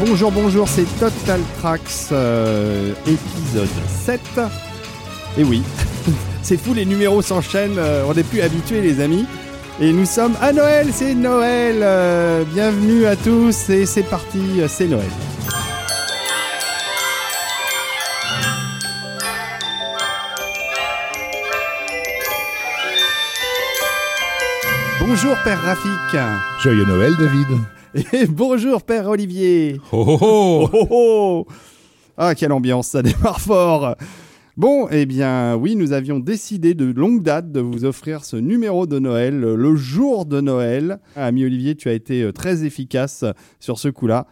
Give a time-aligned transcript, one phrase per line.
[0.00, 1.80] Bonjour, bonjour, c'est Total Tracks
[2.12, 3.68] euh, épisode
[4.04, 4.20] 7.
[5.38, 5.62] Et oui,
[6.42, 9.26] c'est fou, les numéros s'enchaînent, euh, on n'est plus habitués les amis.
[9.80, 11.80] Et nous sommes à Noël, c'est Noël.
[11.82, 15.10] euh, bienvenue à tous et c'est parti, euh, c'est Noël.
[25.00, 26.16] Bonjour Père Rafik.
[26.62, 27.46] Joyeux Noël, David.
[27.94, 29.80] Et bonjour Père Olivier.
[29.92, 30.68] Oh, oh, oh.
[30.72, 31.46] Oh, oh, oh.
[32.16, 33.94] Ah, quelle ambiance, ça démarre fort.
[34.56, 38.88] Bon, eh bien, oui, nous avions décidé de longue date de vous offrir ce numéro
[38.88, 40.98] de Noël, le jour de Noël.
[41.14, 43.24] Ami Olivier, tu as été euh, très efficace
[43.60, 44.26] sur ce coup-là.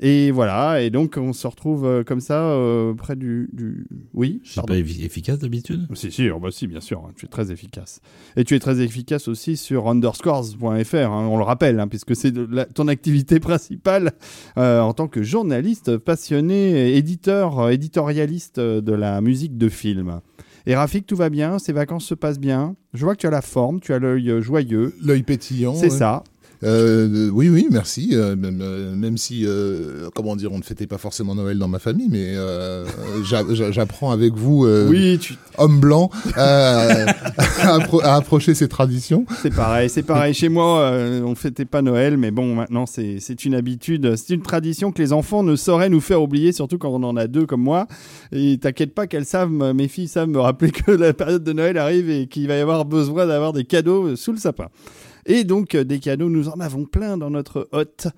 [0.00, 3.86] Et voilà, et donc on se retrouve euh, comme ça euh, près du, du...
[4.12, 5.86] Oui, Je suis pas effi- efficace d'habitude?
[5.94, 8.00] Si, si, oh bah si, bien sûr, hein, tu es très efficace.
[8.36, 12.32] Et tu es très efficace aussi sur underscores.fr, hein, on le rappelle, hein, puisque c'est
[12.74, 14.12] ton activité principale
[14.58, 20.20] euh, en tant que journaliste passionné, éditeur, euh, éditorialiste de la musique de film.
[20.66, 22.74] Et Rafik, tout va bien, ces vacances se passent bien?
[22.94, 24.94] Je vois que tu as la forme, tu as l'œil joyeux.
[25.04, 25.74] L'œil pétillant.
[25.74, 25.98] C'est ouais.
[25.98, 26.24] ça.
[26.64, 28.10] Euh, oui, oui, merci.
[28.12, 31.68] euh, même, euh, même si, euh, comment dire, on ne fêtait pas forcément Noël dans
[31.68, 32.34] ma famille, mais
[33.24, 37.06] j'a- j'a- j'apprends avec vous, Oui, tu- homme blanc, à,
[37.78, 39.26] appro- à approcher ces traditions.
[39.42, 40.34] c'est pareil, c'est pareil.
[40.34, 40.90] Chez moi,
[41.24, 45.12] on fêtait pas Noël, mais bon, maintenant c'est une habitude, c'est une tradition que les
[45.12, 47.86] enfants ne sauraient nous faire oublier, surtout quand on en a deux comme moi.
[48.32, 51.52] Et t'inquiète pas qu'elles savent, me- mes filles savent me rappeler que la période de
[51.52, 54.68] Noël arrive et qu'il va y avoir besoin d'avoir des cadeaux sous le sapin.
[55.26, 58.08] Et donc euh, des cadeaux, nous en avons plein dans notre hôte.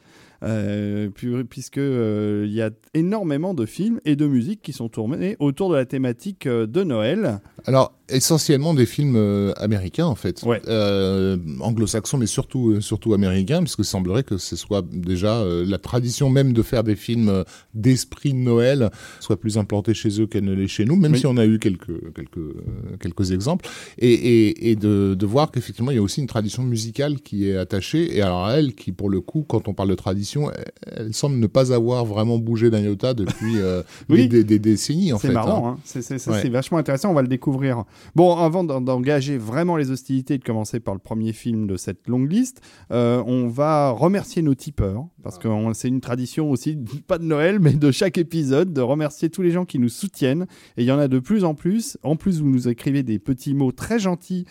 [0.42, 4.90] euh, pu- puisque euh, il y a énormément de films et de musiques qui sont
[4.90, 7.40] tournés autour de la thématique euh, de Noël.
[7.64, 10.42] Alors, essentiellement des films euh, américains, en fait.
[10.44, 10.60] Ouais.
[10.68, 15.64] Euh, anglo-saxons, mais surtout, euh, surtout américains, puisque il semblerait que ce soit déjà euh,
[15.66, 17.44] la tradition même de faire des films
[17.74, 18.90] d'esprit de Noël
[19.20, 21.18] soit plus implantée chez eux qu'elle ne l'est chez nous, même Oui.
[21.18, 22.54] si on a eu quelques, quelques,
[23.00, 23.68] quelques exemples.
[23.98, 27.48] Et, et, et de, de voir qu'effectivement, il y a aussi une tradition musicale qui
[27.48, 28.16] est attachée.
[28.16, 30.64] Et alors, elle, qui, pour le coup, quand on parle de tradition, elle,
[31.06, 33.56] elle semble ne pas avoir vraiment bougé d'un iota depuis
[34.08, 34.28] Oui.
[34.28, 35.34] des, des- des décennies, en C'est fait.
[35.34, 35.76] marrant, hein.
[35.78, 35.80] hein.
[35.84, 36.40] c'est c'est- Ouais.
[36.42, 37.84] c'est vachement intéressant, on va le découvrir.
[38.14, 41.76] Bon, avant d'en- d'engager vraiment les hostilités et de commencer par le premier film de
[41.76, 46.76] cette longue liste, euh, on va remercier nos tipeurs, parce que c'est une tradition aussi,
[47.06, 50.46] pas de Noël, mais de chaque épisode, de remercier tous les gens qui nous soutiennent.
[50.76, 51.98] Et il y en a de plus en plus.
[52.02, 54.44] En plus, vous nous écrivez des petits mots très gentils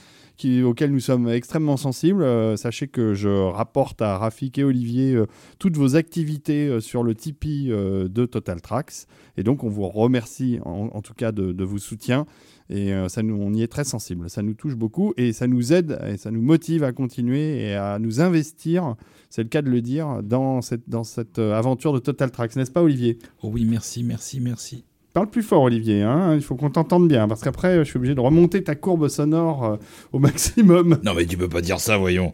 [0.66, 2.22] auxquels nous sommes extrêmement sensibles.
[2.22, 5.28] Euh, sachez que je rapporte à Rafik et Olivier euh,
[5.59, 9.05] toutes vos activités sur le Tipeee de Total Tracks.
[9.38, 12.25] Et donc, on vous remercie en, en tout cas de, de vos soutiens.
[12.70, 14.30] Et euh, ça nous, on y est très sensible.
[14.30, 17.76] Ça nous touche beaucoup et ça nous aide et ça nous motive à continuer et
[17.76, 18.96] à nous investir,
[19.30, 22.56] c'est le cas de le dire, dans cette, dans cette euh, aventure de Total Tracks.
[22.56, 23.20] N'est-ce pas, Olivier?
[23.44, 24.84] Oh oui, merci, merci, merci.
[25.14, 26.02] Parle plus fort, Olivier.
[26.02, 26.34] hein.
[26.36, 29.64] Il faut qu'on t'entende bien parce qu'après, je suis obligé de remonter ta courbe sonore
[29.64, 29.78] euh,
[30.12, 30.97] au maximum.
[31.03, 32.34] Non mais tu peux pas dire ça, voyons.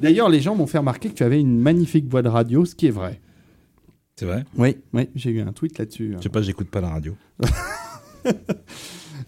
[0.00, 2.74] D'ailleurs, les gens m'ont fait remarquer que tu avais une magnifique voix de radio, ce
[2.74, 3.20] qui est vrai.
[4.16, 4.44] C'est vrai?
[4.56, 6.14] Oui, oui, j'ai eu un tweet là-dessus.
[6.18, 7.14] Je sais pas, j'écoute pas la radio.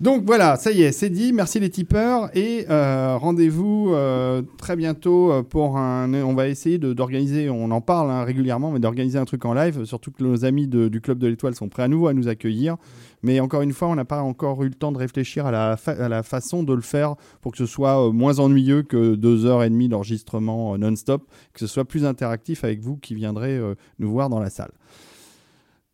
[0.00, 1.32] Donc voilà, ça y est, c'est dit.
[1.32, 6.12] Merci les tipeurs et euh, rendez-vous euh, très bientôt euh, pour un.
[6.14, 9.84] On va essayer d'organiser, on en parle hein, régulièrement, mais d'organiser un truc en live.
[9.84, 12.76] Surtout que nos amis du club de l'étoile sont prêts à nouveau à nous accueillir.
[13.22, 15.76] Mais encore une fois, on n'a pas encore eu le temps de réfléchir à la,
[15.86, 19.62] à la façon de le faire pour que ce soit moins ennuyeux que deux heures
[19.62, 23.60] et demie d'enregistrement non-stop, que ce soit plus interactif avec vous qui viendrez
[23.98, 24.72] nous voir dans la salle.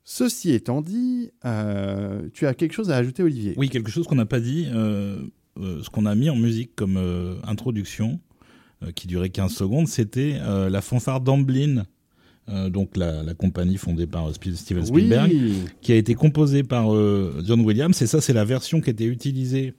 [0.05, 3.55] Ceci étant dit, euh, tu as quelque chose à ajouter, Olivier?
[3.57, 5.23] Oui, quelque chose qu'on n'a pas dit, euh,
[5.59, 6.97] euh, ce qu'on a mis en musique comme
[7.45, 8.21] introduction,
[8.95, 11.85] qui durait 15 secondes, c'était la fanfare d'Amblin,
[12.49, 16.87] donc la, la compagnie fondée par Steven Spielberg, Oui, qui a été composée par
[17.45, 19.75] John Williams, et ça c'est la version qui a été utilisée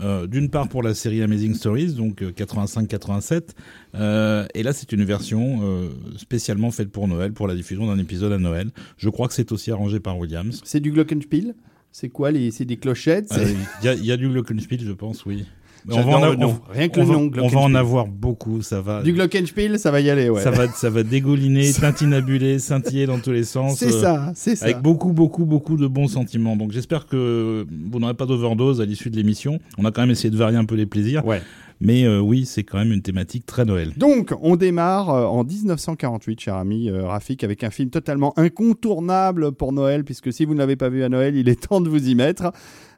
[0.00, 3.50] euh, d'une part pour la série Amazing Stories, donc euh, 85-87,
[3.94, 7.98] euh, et là c'est une version euh, spécialement faite pour Noël, pour la diffusion d'un
[7.98, 8.70] épisode à Noël.
[8.96, 10.60] Je crois que c'est aussi arrangé par Williams.
[10.64, 11.54] c'est du glockenspiel?
[11.92, 13.30] C'est quoi les C'est des clochettes?
[13.32, 15.44] Euh, c'est- Il y, a- il y a du Glockenspiel, je pense, oui.
[15.86, 16.46] Mais J'adore en le.
[16.70, 19.02] Rien que on le va- nom, On va en avoir beaucoup, ça va.
[19.02, 20.40] Du glockenspiel, ça va y aller, ouais.
[20.42, 23.78] Ça va, ça va dégouliner, tintinabuler, scintiller dans tous les sens.
[23.78, 24.64] C'est euh, ça, c'est ça.
[24.64, 26.56] Avec beaucoup, beaucoup, beaucoup de bons sentiments.
[26.56, 29.58] Donc j'espère que vous n'aurez pas d'overdose à l'issue de l'émission.
[29.78, 31.24] On a quand même essayé de varier un peu les plaisirs.
[31.26, 31.42] Ouais.
[31.80, 33.92] Mais euh, oui, c'est quand même une thématique très Noël.
[33.96, 39.52] Donc, on démarre euh, en 1948, cher ami euh, Rafik, avec un film totalement incontournable
[39.52, 41.88] pour Noël, puisque si vous ne l'avez pas vu à Noël, il est temps de
[41.88, 42.52] vous y mettre.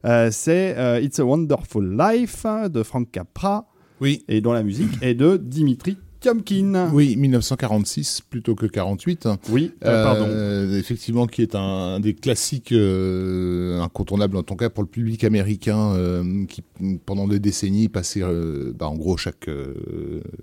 [0.05, 3.67] Euh, c'est euh, It's a Wonderful Life de Frank Capra,
[4.00, 4.25] Oui.
[4.28, 6.90] et dont la musique est de Dimitri Tiomkin.
[6.92, 9.28] Oui, 1946 plutôt que 48.
[9.50, 10.26] Oui, euh, pardon.
[10.28, 15.24] Euh, effectivement, qui est un, des classiques euh, incontournables en tout cas pour le public
[15.24, 16.62] américain, euh, qui
[17.04, 19.48] pendant des décennies passait euh, bah, en gros chaque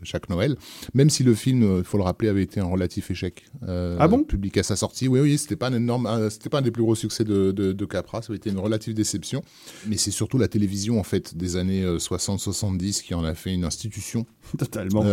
[0.04, 0.56] chaque Noël.
[0.94, 3.46] Même si le film, il faut le rappeler, avait été un relatif échec.
[3.68, 4.24] ah bon?
[4.24, 6.84] Public à sa sortie, oui, oui, c'était pas un énorme, c'était pas un des plus
[6.84, 9.44] gros succès de, de, de Capra, ça avait été une relative déception.
[9.88, 13.66] Mais c'est surtout la télévision en fait des années 60-70 qui en a fait une
[13.66, 14.26] institution.
[14.58, 15.04] Totalement.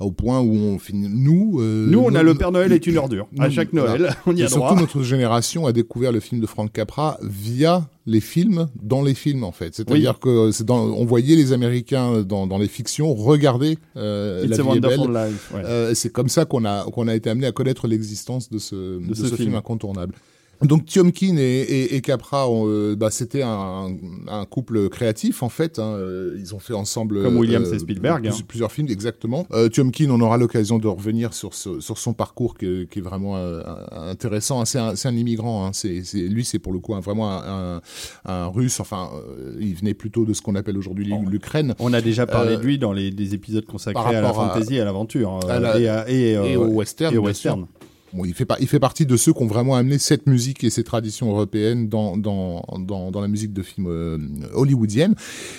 [0.00, 1.08] Euh, au point où on finit.
[1.08, 3.28] Nous, euh, nous, on a le Père Noël est une ordure.
[3.38, 4.68] à chaque Noël, on y a et droit.
[4.68, 9.14] Surtout, notre génération a découvert le film de Frank Capra via les films dans les
[9.14, 9.74] films en fait.
[9.74, 14.58] C'est-à-dire que c'est dans, on voyait les Américains dans, dans les fictions regarder euh, It's
[14.58, 15.00] la a vie est belle.
[15.00, 15.62] Life, ouais.
[15.64, 19.00] Euh, c'est comme ça qu'on a qu'on a été amené à connaître l'existence de ce
[19.00, 19.48] de, ce ce, film.
[19.48, 20.14] film incontournable.
[20.62, 23.88] Donc Tiomkin et, et, et Capra, euh, bah, c'était un,
[24.28, 25.78] un, couple créatif en fait.
[25.78, 25.98] Hein.
[26.36, 28.44] Ils ont fait ensemble comme Williams et Spielberg, plus, hein.
[28.46, 29.46] plusieurs films exactement.
[29.52, 33.02] Euh, Tiomkin, on aura l'occasion de revenir sur ce, sur son parcours qui, qui est
[33.02, 33.62] vraiment euh,
[33.92, 34.64] intéressant.
[34.64, 35.66] C'est un, un, immigrant.
[35.66, 35.70] Hein.
[35.72, 37.80] C'est, lui, c'est pour le coup vraiment un,
[38.24, 38.80] un, russe.
[38.80, 41.74] Enfin, euh, il venait plutôt de ce qu'on appelle aujourd'hui l'Ukraine.
[41.78, 44.82] On a déjà parlé de lui dans les des épisodes consacrés à la fantasy, à,
[44.82, 47.14] à l'aventure la, et, au western.
[47.14, 47.66] Et au western.
[48.12, 50.70] Bon, il, fait il fait partie de ceux qui ont vraiment amené cette musique et
[50.70, 54.18] ces traditions européennes dans, dans, dans, dans la musique de films euh,
[54.54, 55.14] hollywoodiennes.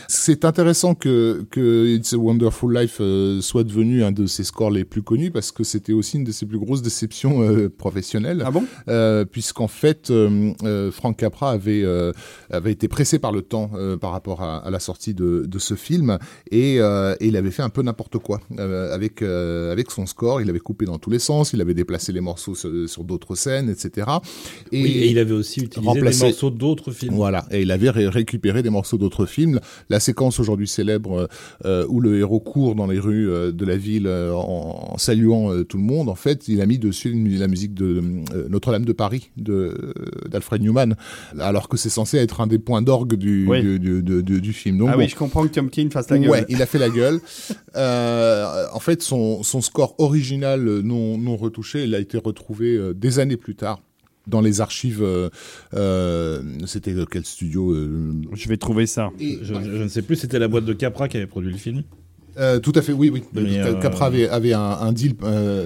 [0.07, 4.71] C'est intéressant que, que It's a Wonderful Life euh, soit devenu un de ses scores
[4.71, 8.43] les plus connus parce que c'était aussi une de ses plus grosses déceptions euh, professionnelles.
[8.45, 8.65] Ah bon?
[9.31, 11.83] Puisqu'en fait, euh, Frank Capra avait,
[12.49, 15.73] avait été pressé par le temps par rapport à, à, la sortie de, de ce
[15.73, 16.17] film
[16.51, 20.41] et, et, il avait fait un peu n'importe quoi avec, avec son score.
[20.41, 23.35] Il avait coupé dans tous les sens, il avait déplacé les morceaux sur, sur d'autres
[23.35, 24.07] scènes, etc.
[24.71, 26.19] Et, oui, et, il avait aussi utilisé remplacé...
[26.19, 27.15] des morceaux d'autres films.
[27.15, 29.59] Voilà, et il avait ré récupéré des morceaux d'autres films.
[29.89, 31.27] La séquence aujourd'hui célèbre
[31.65, 34.97] euh, où le héros court dans les rues euh, de la ville euh, en, en,
[34.97, 38.01] saluant euh, tout le monde, en fait, il a mis dessus la musique de
[38.33, 39.93] euh, Notre-Dame de Paris de
[40.29, 40.95] d'Alfred Newman,
[41.39, 43.61] alors que c'est censé être un des points d'orgue du, oui.
[43.61, 44.77] du, du, du, du, film.
[44.77, 46.29] Donc, ah bon, oui, je comprends que Tiomkin fasse la gueule.
[46.29, 47.19] Ouais, il a fait la gueule.
[47.75, 53.19] en fait, son, son score original non, non retouché, il a été retrouvé euh, des
[53.19, 53.81] années plus tard
[54.27, 55.01] dans les archives.
[55.01, 55.29] Euh,
[55.73, 58.13] euh, c'était quel studio euh...
[58.33, 59.09] Je vais trouver ça.
[59.19, 60.17] Et, je, je, ne sais plus.
[60.17, 61.83] C'était la boîte de Capra qui avait produit le film.
[62.37, 63.23] Euh, tout à fait, oui, oui.
[63.33, 65.15] Mais Capra avait, avait un, un deal.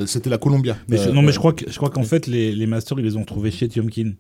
[0.06, 0.78] c'était la Columbia.
[0.88, 3.18] Mais non, mais je crois que je crois qu'en fait les, les masters ils les
[3.18, 4.14] ont trouvés chez Tiomkin.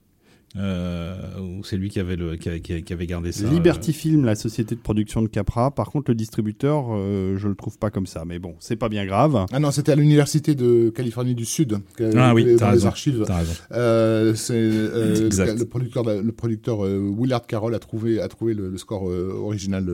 [0.58, 1.16] Euh,
[1.64, 3.48] c'est lui qui avait, le, qui, avait, qui avait gardé ça.
[3.48, 3.94] Liberty euh...
[3.94, 5.72] Film, la société de production de Capra.
[5.72, 8.24] Par contre, le distributeur, euh, je le trouve pas comme ça.
[8.26, 9.46] Mais bon, c'est pas bien grave.
[9.52, 11.80] Ah non, c'était à l'université de Californie du Sud.
[12.16, 13.26] Ah oui, dans raison, les archives.
[13.72, 18.78] Euh, c'est le producteur, le producteur euh, Willard Carroll a trouvé, a trouvé le, le
[18.78, 19.90] score euh, original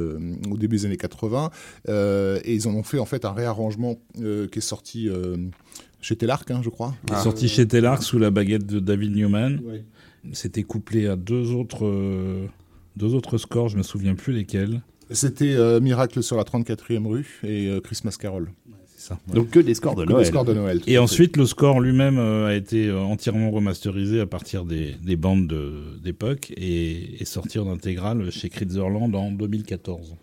[0.49, 1.51] au début des années 80
[1.87, 5.09] et ils en ont fait en fait un réarrangement qui est sorti
[6.01, 6.95] chez Telarc, hein, je crois.
[7.05, 7.21] Qui est ah.
[7.21, 9.59] sorti chez Telarc sous la baguette de David Newman.
[9.65, 9.83] Ouais
[10.33, 12.45] c'était couplé à deux autres, euh,
[12.95, 14.81] deux autres scores, je me souviens plus lesquels.
[15.09, 18.51] C'était euh, Miracle sur la 34e rue et euh, Christmas Carol.
[18.85, 19.19] C'est ça.
[19.27, 19.35] Ouais.
[19.35, 20.23] Donc que des scores de Noël.
[20.23, 24.65] Des scores de Noël et ensuite, le score lui-même a été entièrement remasterisé à partir
[24.65, 25.53] des, des bandes
[26.03, 30.15] d'époque et est sorti en intégrale chez Kritzerland en 2014.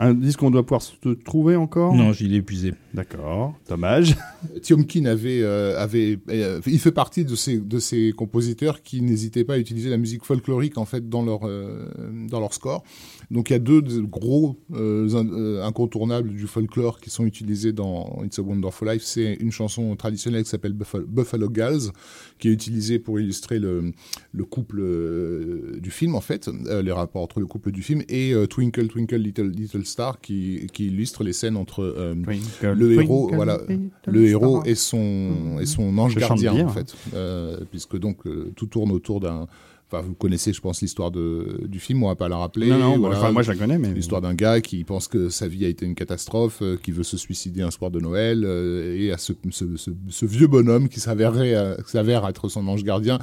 [0.00, 1.92] Un disque qu'on doit pouvoir se trouver encore?
[1.92, 2.74] Non, j'y l'ai épuisé.
[2.94, 4.16] D'accord, dommage.
[4.62, 9.42] Tiomkin avait, euh, avait euh, il fait partie de ces, de ces compositeurs qui n'hésitaient
[9.42, 11.86] pas à utiliser la musique folklorique en fait dans leur, euh,
[12.30, 12.84] dans leur score.
[13.30, 18.38] Donc il y a deux gros euh, incontournables du folklore qui sont utilisés dans It's
[18.38, 19.02] a Wonderful Life.
[19.02, 21.90] C'est une chanson traditionnelle qui s'appelle Buffalo, Gals,
[22.38, 23.92] qui est utilisée pour illustrer le,
[24.32, 24.82] le couple
[25.80, 26.48] du film en fait,
[26.82, 30.86] les rapports entre le couple du film, et Twinkle Twinkle Little Little Star qui, qui
[30.86, 33.58] illustre les scènes entre euh, twinkle, le twinkle, héros, voilà,
[34.06, 38.52] le héros et son et son ange gardien bien, en fait, euh, puisque donc euh,
[38.56, 39.46] tout tourne autour d'un
[39.90, 42.68] Enfin, vous connaissez, je pense, l'histoire du film, on va pas la rappeler.
[42.68, 43.18] Non, non, voilà.
[43.18, 43.94] enfin, moi je la connais, mais.
[43.94, 47.04] L'histoire d'un gars qui pense que sa vie a été une catastrophe, euh, qui veut
[47.04, 50.90] se suicider un soir de Noël, euh, et à ce, ce, ce, ce, vieux bonhomme
[50.90, 53.18] qui euh, s'avère être son ange gardien,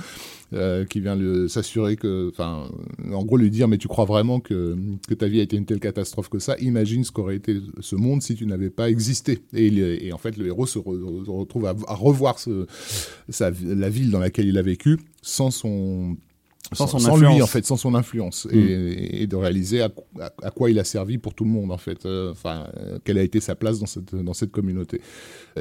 [0.53, 2.29] euh, qui vient s'assurer que.
[2.31, 2.67] Enfin,
[3.13, 4.75] en gros, lui dire Mais tu crois vraiment que,
[5.07, 6.55] que ta vie a été une telle catastrophe que ça?
[6.60, 9.43] Imagine ce qu'aurait été ce monde si tu n'avais pas existé.
[9.53, 10.95] Et, il, et, en fait, le héros se, re,
[11.25, 16.17] se retrouve à, à revoir sa, la ville dans laquelle il a vécu sans son
[16.74, 20.31] sans, son sans lui en fait, sans son influence, et, et, de réaliser à, à,
[20.43, 23.17] à, quoi il a servi pour tout le monde en fait, euh, enfin euh, quelle
[23.17, 25.01] a été sa place dans cette dans cette communauté.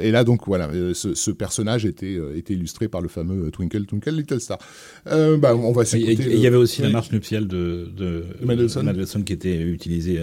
[0.01, 3.51] Et là donc voilà, euh, ce, ce personnage était euh, était illustré par le fameux
[3.51, 4.59] Twinkle Twinkle Little Star.
[5.07, 6.13] Euh, bah on va s'écouter.
[6.13, 8.85] Il y avait aussi la marche nuptiale de de, de Mendelssohn.
[8.85, 10.19] Mendelssohn qui était utilisée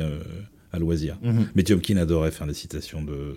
[0.73, 1.19] à loisir.
[1.23, 1.47] Mm -hmm.
[1.55, 3.37] Mais adorait faire des citations de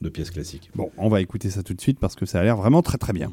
[0.00, 0.70] de pièces classiques.
[0.74, 2.98] Bon, on va écouter ça tout de suite parce que ça a l'air vraiment très
[2.98, 3.32] très bien.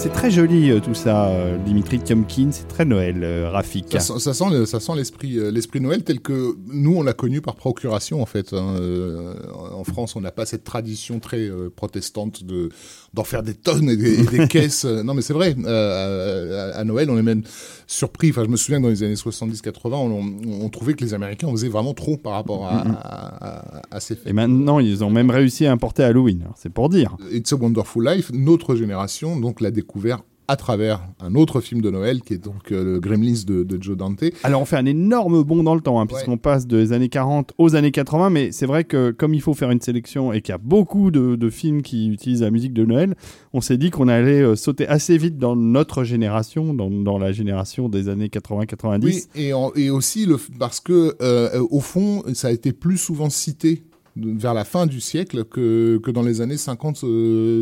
[0.00, 4.00] C'est très joli euh, tout ça, euh, Dimitri Tiomkin, c'est très Noël, euh, Rafik.
[4.00, 8.22] Ça, sent, ça sent l'esprit, l'esprit Noël tel que nous on l'a connu par procuration
[8.22, 8.54] en fait.
[8.54, 8.76] Hein.
[9.80, 12.68] En France, on n'a pas cette tradition très protestante de
[13.12, 14.84] d'en faire des tonnes et des, caisses.
[14.84, 15.56] Non, mais c'est vrai.
[15.66, 17.42] à, Noël, on est même
[17.86, 18.30] surpris.
[18.30, 21.68] Enfin, je me souviens dans les années 70-80, on, trouvait que les Américains en faisaient
[21.68, 23.82] vraiment trop par rapport à, mm-hmm.
[23.90, 24.28] à, ces faits.
[24.28, 26.44] Et maintenant, ils ont même réussi à importer Halloween.
[26.56, 27.16] C'est pour dire.
[27.32, 31.90] It's a Wonderful Life, notre génération, donc la découvert à travers un autre film de
[31.90, 34.24] Noël qui est donc euh, le Gremlins de, Joe Dante.
[34.42, 37.52] Alors on fait un énorme bond dans le temps, hein, puisqu'on passe des années 40
[37.56, 40.52] aux années 80, mais c'est vrai que comme il faut faire une sélection et qu'il
[40.52, 43.14] y a beaucoup de, films qui utilisent la musique de Noël,
[43.52, 47.88] on s'est dit qu'on allait euh, sauter assez vite dans notre génération, dans, la génération
[47.88, 49.04] des années 80-90.
[49.04, 53.30] Oui, et, et, aussi le, parce que euh, au fond, ça a été plus souvent
[53.30, 53.84] cité
[54.16, 57.04] vers la fin du siècle que, que dans les années 50,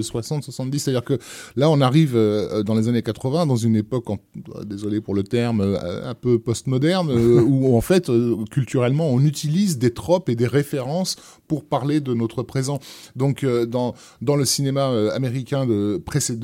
[0.02, 0.78] 60, 70.
[0.78, 1.18] C'est-à-dire que
[1.56, 4.18] là, on arrive euh, dans les années 80, dans une époque, en,
[4.56, 7.10] euh, désolé pour le terme, euh, un peu postmoderne,
[7.46, 8.10] où en fait,
[8.50, 12.78] culturellement, on utilise des tropes et des références pour parler de notre présent.
[13.16, 16.02] Donc, dans, dans le cinéma américain de,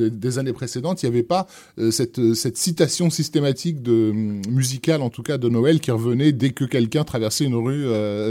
[0.09, 1.47] des années précédentes, il n'y avait pas
[1.91, 4.13] cette, cette citation systématique de
[4.49, 7.85] musicale, en tout cas de Noël, qui revenait dès que quelqu'un traversait une rue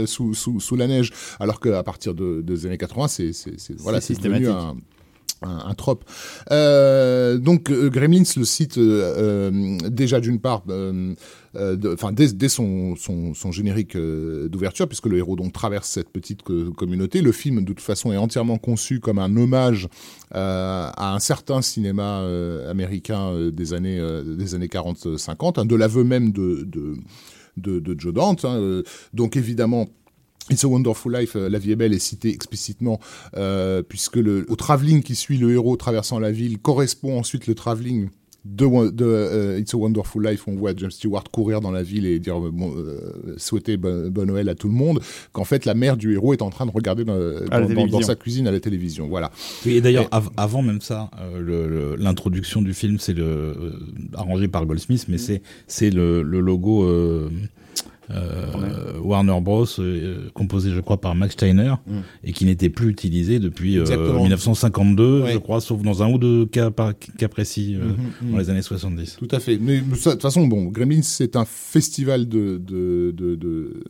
[0.06, 1.12] sous, sous, sous la neige.
[1.38, 3.32] Alors à partir de, des années 80, c'est
[3.78, 4.76] voilà, c'est devenu un,
[5.44, 6.04] un, trope.
[6.50, 13.96] Euh, donc euh, Gremlins le cite euh, déjà d'une part, enfin dès, son, son, générique
[13.96, 17.22] d'ouverture, puisque le héros donc traverse cette petite communauté.
[17.22, 19.88] Le film de toute façon est entièrement conçu comme un hommage
[20.30, 22.26] à un certain cinéma
[22.68, 26.66] américain des années des années 40-50, hein, de l'aveu même de
[27.56, 28.44] de, de Joe Dante.
[28.44, 29.88] Hein, donc évidemment
[30.50, 33.00] It's a Wonderful Life, euh, La vie est belle est citée explicitement
[33.36, 37.54] euh, puisque le au travelling qui suit le héros traversant la ville correspond ensuite le
[37.54, 38.08] travelling
[38.44, 42.04] de, de uh, It's a Wonderful Life, on voit James Stewart courir dans la ville
[42.04, 45.00] et dire bon, euh, souhaiter bon, Noël à tout le monde,
[45.32, 48.16] qu'en fait la mère du héros est en train de regarder dans, dans, dans, sa
[48.16, 49.08] cuisine à la télévision.
[49.08, 49.30] Voilà.
[49.64, 51.10] Oui, et d'ailleurs, avant même ça,
[51.96, 53.72] l'introduction du film, c'est le
[54.12, 56.86] arrangé par Goldsmith, mais c'est c'est le, le, logo
[58.14, 61.92] euh, Warner Bros, euh, composé je crois par Max Steiner, Mm.
[62.24, 64.22] et qui n'était plus utilisé depuis euh, Exactement.
[64.22, 65.32] 1952, Ouais.
[65.32, 67.84] je crois, sauf dans un ou deux cas, par- cas précis euh,
[68.22, 69.16] Mhm, dans les années 70.
[69.18, 69.58] Tout à fait.
[69.60, 73.82] Mais de toute façon, bon, Gremlins, c'est un festival de, de, de, de,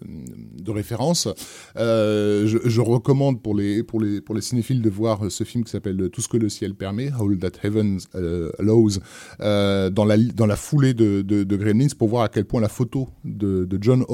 [0.62, 1.28] de référence.
[1.76, 5.64] Euh, je, je recommande pour les, pour, les, pour les cinéphiles de voir ce film
[5.64, 8.98] qui s'appelle Tout ce que le ciel permet, All That Heaven euh, Allows,
[9.40, 12.60] euh, dans, la, dans la foulée de, de, de Gremlins pour voir à quel point
[12.60, 14.04] la photo de, de John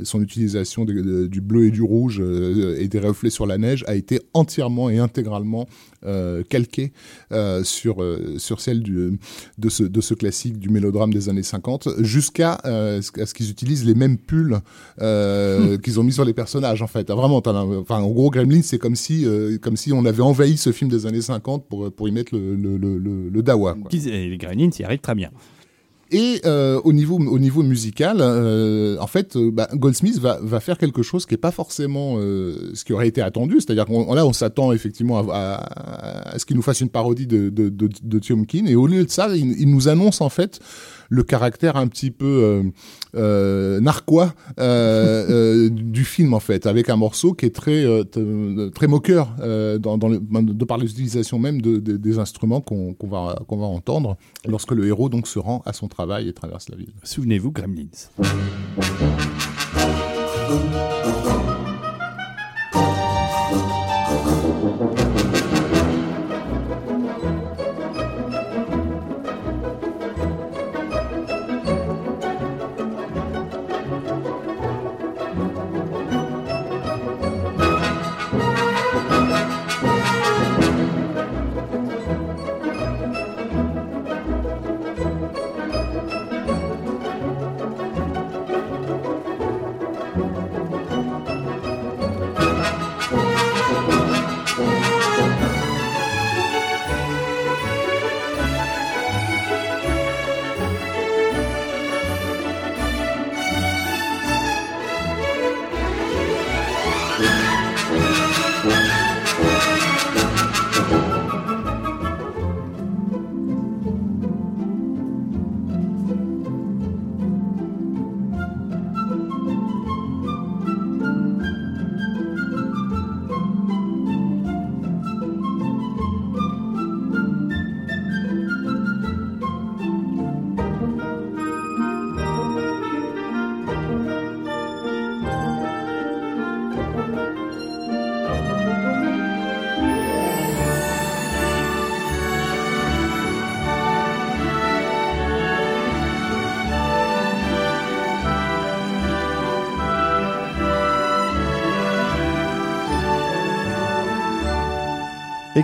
[0.00, 3.46] Et son utilisation de- de- du bleu et du rouge euh, et des reflets sur
[3.46, 5.66] la neige a été entièrement et intégralement
[6.06, 6.92] euh, calquée
[7.32, 7.96] euh, sur,
[8.36, 9.18] sur celle du,
[9.58, 13.94] de ce, de ce classique du mélodrame des années 50, jusqu'à ce- qu'ils utilisent les
[13.94, 14.58] mêmes pulls
[15.82, 17.10] qu'ils ont mis sur les personnages, en fait.
[17.10, 19.26] Ah, Vraiment, enfin, en gros, Gremlins, c'est comme si,
[19.62, 22.54] comme si on avait envahi ce film des années 50 pour, pour y mettre le,
[22.54, 23.74] le, le, le, le dawa.
[23.74, 23.90] quoi.
[23.92, 25.30] Et Les Gremlins y arrivent très bien.
[26.10, 30.58] Et euh, au niveau au niveau musical, euh, en fait, euh, bah, Goldsmith va va
[30.58, 33.56] faire quelque chose qui est pas forcément euh, ce qui aurait été attendu.
[33.60, 37.26] C'est-à-dire qu'on là, on s'attend effectivement à, à, à ce qu'il nous fasse une parodie
[37.26, 40.30] de de de, de Tiomkin, et au lieu de ça, il, il nous annonce en
[40.30, 40.60] fait
[41.08, 42.62] le caractère un petit peu euh,
[43.14, 47.84] euh, narquois euh, du film en fait, avec un morceau qui est très
[48.74, 49.34] très moqueur
[49.80, 53.56] dans, dans le, de par l'utilisation même de, de- des instruments qu'on qu'on va qu'on
[53.56, 56.92] va entendre lorsque le héros donc se rend à son travail et traverse la ville.
[57.02, 57.86] Souvenez-vous, Gremlins.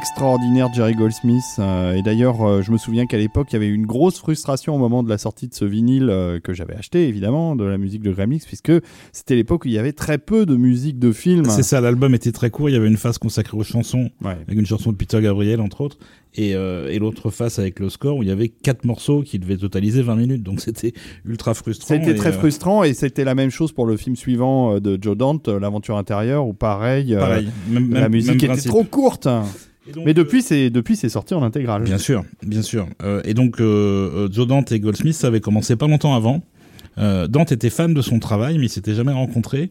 [0.09, 1.43] Extraordinaire Jerry Goldsmith.
[1.59, 4.19] euh, et d'ailleurs, euh, je me souviens qu'à l'époque, il y avait eu une grosse
[4.19, 7.65] frustration au moment de la sortie de ce vinyle euh, que j'avais acheté, évidemment, de
[7.65, 8.73] la musique de Gremlins, puisque
[9.13, 11.47] c'était l'époque où il y avait très peu de musique de film.
[11.49, 12.69] C'est ça, l'album était très court.
[12.69, 14.37] Il y avait une phase consacrée aux chansons, Ouais.
[14.47, 15.97] avec une chanson de Peter Gabriel, entre autres,
[16.35, 19.39] et, euh, et l'autre face avec le score où il y avait quatre morceaux qui
[19.39, 20.43] devaient totaliser 20 minutes.
[20.43, 20.93] Donc c'était
[21.25, 21.95] ultra frustrant.
[21.95, 25.17] Et, très euh, frustrant et c'était la même chose pour le film suivant de Joe
[25.17, 27.41] Dante, L'aventure intérieure, où pareil, euh.
[27.71, 29.29] Même, la même- musique même était trop courte.
[29.93, 31.83] Donc, Mais euh, depuis, c'est depuis c'est sorti en intégrale.
[31.83, 32.89] Bien sûr, bien sûr.
[33.03, 36.43] Euh, et donc, euh, euh, Joe Dante et Goldsmith, ça avait commencé pas longtemps avant.
[36.97, 39.71] Euh, Dante était fan de son travail, mais ils s'étaient jamais rencontrés.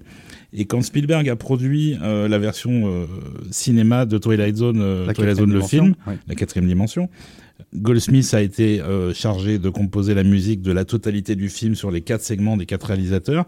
[0.51, 3.05] Et quand Spielberg a produit euh, la version euh,
[3.49, 7.09] cinéma de Twilight Zone, euh, La Twilight quatrième Zone le dimension, film, la quatrième dimension,
[7.73, 11.89] Goldsmith a été euh, chargé de composer la musique de la totalité du film sur
[11.91, 13.45] les quatre segments des quatre réalisateurs.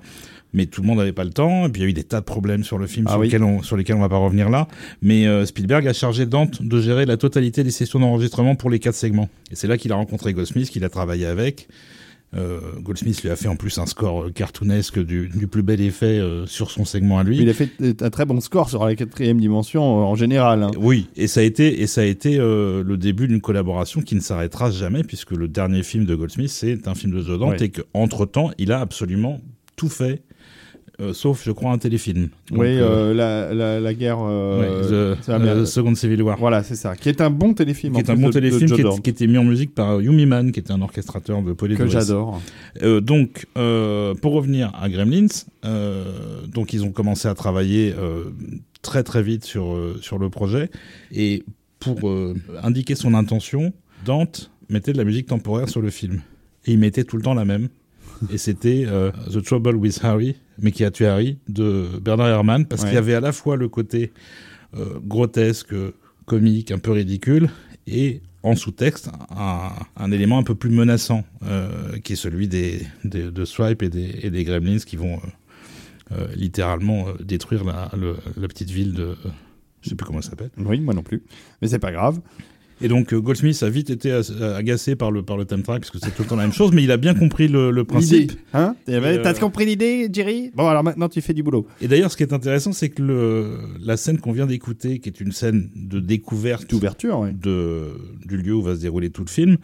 [0.55, 2.03] Mais tout le monde n'avait pas le temps, et puis il y a eu des
[2.03, 3.27] tas de problèmes sur le film Ah sur, oui.
[3.27, 4.67] lesquels on, sur lesquels on va pas revenir là.
[5.03, 8.79] Mais euh, Spielberg a chargé Dante de gérer la totalité des sessions d'enregistrement pour les
[8.79, 9.29] quatre segments.
[9.51, 11.67] Et c'est là qu'il a rencontré Goldsmith, qu'il a travaillé avec.
[12.35, 15.79] Euh, Goldsmith lui a fait en plus un score euh, cartoonesque du, du plus bel
[15.79, 17.37] effet euh, sur son segment à lui.
[17.37, 17.69] Il a fait
[18.01, 20.63] un très bon score sur la quatrième dimension euh, en général.
[20.63, 20.71] hein.
[20.77, 24.19] Oui, et ça a été et ça a été le début d'une collaboration qui ne
[24.19, 27.65] s'arrêtera jamais puisque le dernier film de Goldsmith c'est un film de Joe Dante Ouais.
[27.67, 29.39] et qu'entre temps il a absolument
[29.77, 30.21] tout fait
[31.01, 32.29] euh, sauf je crois un téléfilm.
[32.49, 34.19] Donc, oui, euh, euh, la, la, la guerre.
[34.21, 36.38] euh, ouais, The, Second Civil War.
[36.38, 36.95] Voilà, c'est ça.
[36.95, 37.93] Qui est un bon téléfilm.
[37.93, 40.25] Qui est un bon de- téléfilm qui, est- qui était mis en musique par Yumi
[40.25, 41.86] Man, qui était un orchestrateur de Polydor.
[41.86, 42.41] que j'adore.
[43.01, 45.27] Donc, pour revenir à Gremlins,
[46.47, 47.93] donc ils ont commencé à travailler
[48.81, 50.69] très très vite sur sur le projet
[51.12, 51.43] et
[51.79, 51.97] pour
[52.63, 53.73] indiquer son intention,
[54.05, 56.21] Dante mettait de la musique temporaire sur le film
[56.65, 57.69] et il mettait tout le temps la même.
[58.31, 58.86] Et c'était
[59.31, 62.89] The Trouble with Harry mais qui a tué Harry de Bernard Herrmann parce Ouais.
[62.89, 64.11] qu'il y avait à la fois le côté
[64.75, 65.73] euh, grotesque,
[66.25, 67.49] comique, un peu ridicule
[67.87, 72.81] et en sous-texte un, un élément un peu plus menaçant euh, qui est celui des,
[73.03, 75.19] des- de Swipe et des, et des Gremlins qui vont
[76.11, 79.15] euh, littéralement détruire la, le- la petite ville de
[79.81, 80.49] je sais plus comment elle s'appelle.
[80.57, 81.21] Oui, moi non plus.
[81.61, 82.19] Mais c'est pas grave.
[82.81, 85.81] Et donc euh, Goldsmith a vite été as- agacé par le par le theme track
[85.81, 87.71] parce que c'est tout le temps la même chose, mais il a bien compris le,
[87.71, 88.33] le principe.
[88.53, 88.75] Hein?
[88.88, 90.51] Et, T'as euh, compris l'idée, Jerry?
[90.53, 91.65] Bon, alors maintenant tu fais du boulot.
[91.79, 95.07] Et d'ailleurs, ce qui est intéressant, c'est que le, la scène qu'on vient d'écouter, qui
[95.07, 97.29] est une scène de découverte D'ouverture, oui.
[97.33, 97.91] de,
[98.25, 99.57] du lieu où va se dérouler tout le film,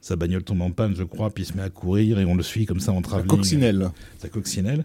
[0.00, 2.34] sa bagnole tombe en panne, je crois, puis il se met à courir et on
[2.34, 3.28] le suit comme ça en travelling.
[3.28, 3.90] coccinelle.
[4.18, 4.84] Sa coccinelle.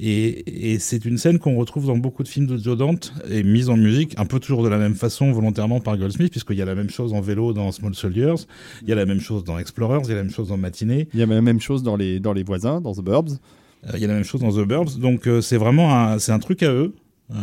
[0.00, 3.42] Et, et c'est une scène qu'on retrouve dans beaucoup de films de Joe Dante et
[3.42, 6.62] mise en musique, un peu toujours de la même façon, volontairement par Goldsmith, puisqu'il y
[6.62, 8.34] a la même chose en vélo dans Small Soldiers,
[8.82, 10.56] il y a la même chose dans Explorers, il y a la même chose dans
[10.56, 13.38] Matinée, Il y a la même chose dans les, dans les voisins, dans The Burbs.
[13.86, 14.98] euh, il y a la même chose dans The Burbs.
[15.00, 16.94] Donc euh, c'est vraiment un, c'est un truc à eux,
[17.30, 17.34] euh,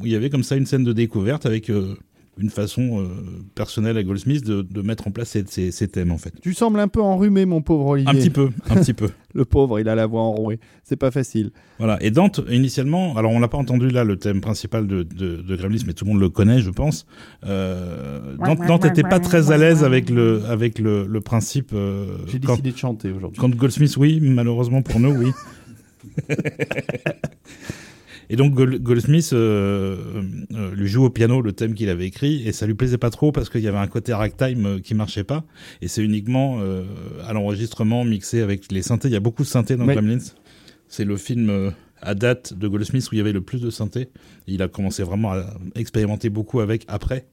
[0.00, 1.96] où il y avait comme ça une scène de découverte avec euh,
[2.38, 3.06] une façon euh,
[3.54, 6.32] personnelle à Goldsmith de, de mettre en place ces, ces- ces thèmes en fait.
[6.42, 8.10] Tu sembles un peu enrhumé, mon pauvre Olivier.
[8.10, 9.08] Un petit peu, un petit peu.
[9.34, 10.58] Le pauvre, il a la voix enrouée.
[10.82, 11.50] C'est pas facile.
[11.78, 11.96] Voilà.
[12.02, 15.56] Et Dante, initialement, alors on l'a pas entendu là, le thème principal de, de, de
[15.56, 17.06] Gremlins, mais tout le monde le connaît, je pense.
[17.44, 21.70] Euh, Dante, Dante était pas très à l'aise avec le, avec le, le principe.
[21.74, 23.38] euh, J'ai quand, décidé de chanter aujourd'hui.
[23.38, 25.30] quand Goldsmith, oui, malheureusement pour nous, oui.
[28.30, 30.22] Et donc Gol- Goldsmith euh,
[30.54, 33.10] euh, lui joue au piano le thème qu'il avait écrit et ça lui plaisait pas
[33.10, 35.44] trop parce qu'il y avait un côté ragtime euh, qui marchait pas
[35.82, 36.84] et c'est uniquement euh,
[37.24, 39.08] à l'enregistrement mixé avec les synthés.
[39.08, 39.94] Il y a beaucoup de synthés dans Oui.
[39.94, 40.18] Gremlins.
[40.88, 43.70] C'est le film euh, à date de Goldsmith où il y avait le plus de
[43.70, 44.08] synthés.
[44.46, 47.26] Il a commencé vraiment à expérimenter beaucoup avec après.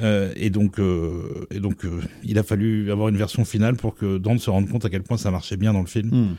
[0.00, 3.96] Euh, et donc, euh, et donc euh, il a fallu avoir une version finale pour
[3.96, 6.10] que Dante se rende compte à quel point ça marchait bien dans le film.
[6.10, 6.34] Hmm.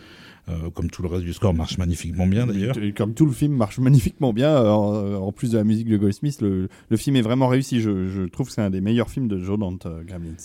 [0.50, 2.76] Euh, comme tout le reste du score marche magnifiquement bien d'ailleurs.
[2.98, 5.98] Comme tout le film marche magnifiquement bien, euh, en, en plus de la musique de
[5.98, 7.82] Goldsmith, le, le film est vraiment réussi.
[7.82, 10.36] Je, je trouve que c'est un des meilleurs films de Joe Dante, euh, Gremlins.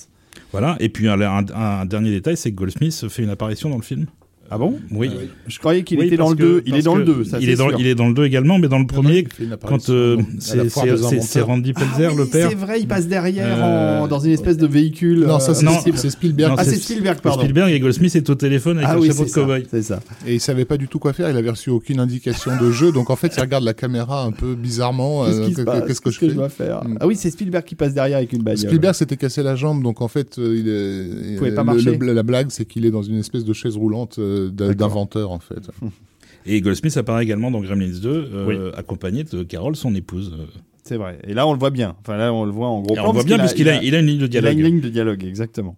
[0.52, 0.76] Voilà.
[0.80, 3.82] Et puis un, un- un dernier détail, c'est que Goldsmith fait une apparition dans le
[3.82, 4.06] film.
[4.50, 4.74] Ah bon?
[4.90, 5.10] Oui.
[5.46, 6.60] Je croyais qu'il Oui, était dans le 2.
[6.60, 7.80] que- Il est dans le que 2, ça il est dans, sûr.
[7.80, 11.40] il est dans le 2 également, mais dans le premier, fait une quand euh, c'est.
[11.40, 12.48] Randy Pelzer, Ah oui, le père.
[12.50, 15.20] C'est vrai, il passe derrière Euh, en- dans une espèce de véhicule.
[15.26, 16.50] Non, ça euh, c'est Spielberg.
[16.52, 17.40] Non, Ah, c'est Spielberg, pardon.
[17.42, 19.40] Spielberg et Goldsmith est au téléphone avec Ah un oui, chapeau c'est de ça.
[19.40, 19.66] cowboy.
[19.70, 20.00] C'est ça.
[20.26, 21.30] Et il savait pas du tout quoi faire.
[21.30, 22.92] Il avait reçu aucune indication de jeu.
[22.92, 25.24] Donc en fait, il regarde la caméra un peu bizarrement.
[25.24, 26.98] Qu'est-ce euh, que- passe Qu'est-ce que je fais dois faire Mm.
[27.00, 28.58] Ah oui, c'est Spielberg qui passe derrière avec une bagnole.
[28.58, 31.96] Spielberg s'était cassé la jambe, donc en fait, euh, il, pouvait pas marcher.
[31.98, 34.43] la blague, c'est qu'il est dans une espèce de chaise roulante euh.
[34.50, 35.70] D'inventeur, en fait.
[36.46, 40.34] Et Goldsmith apparaît également dans Gremlins 2, euh, accompagné de Carol, son épouse.
[40.38, 40.44] euh.
[40.82, 41.18] C'est vrai.
[41.26, 41.96] Et là, on le voit bien.
[42.00, 43.04] Enfin, là, on le voit en gros Et plan.
[43.04, 44.40] on le voit parce bien qu'il puisqu'il a, il a une ligne de il a
[44.40, 44.58] dialogue.
[44.58, 45.76] une ligne de dialogue, exactement.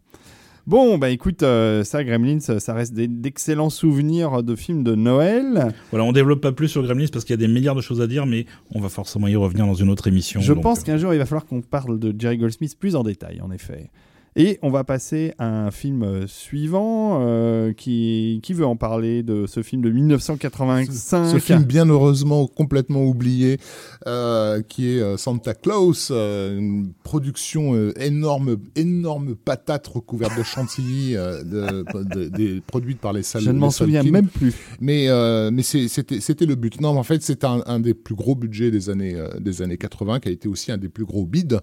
[0.67, 5.73] Bon, bah écoute, euh, ça, Gremlins, ça reste d'excellents souvenirs de films de Noël.
[5.93, 8.01] Voilà, on développe pas plus sur Gremlins parce qu'il y a des milliards de choses
[8.01, 10.41] à dire, mais on va forcément y revenir dans une autre émission.
[10.41, 13.05] Je donc, pense qu'un jour, il va falloir qu'on parle de Jerry Goldsmith plus en
[13.05, 13.91] détail, en effet.
[14.39, 17.23] Et on va passer à un film euh, suivant.
[17.23, 20.93] euh, qui, qui veut en parler de ce film de 1985
[21.33, 23.59] Ce film, bien heureusement, complètement oublié,
[24.07, 32.29] euh, qui est Santa Claus, une production énorme, énorme patate recouverte de chantilly, de, de-
[32.29, 33.43] des- produite par les salles.
[33.43, 34.55] Je ne m'en souviens même plus.
[34.81, 35.09] Mais,
[35.51, 36.81] mais c'était c'était le but.
[36.81, 39.79] Non, mais en fait, c'est un, un des plus gros budgets des années, des années
[39.79, 41.57] 80, qui a été aussi un des plus gros bids.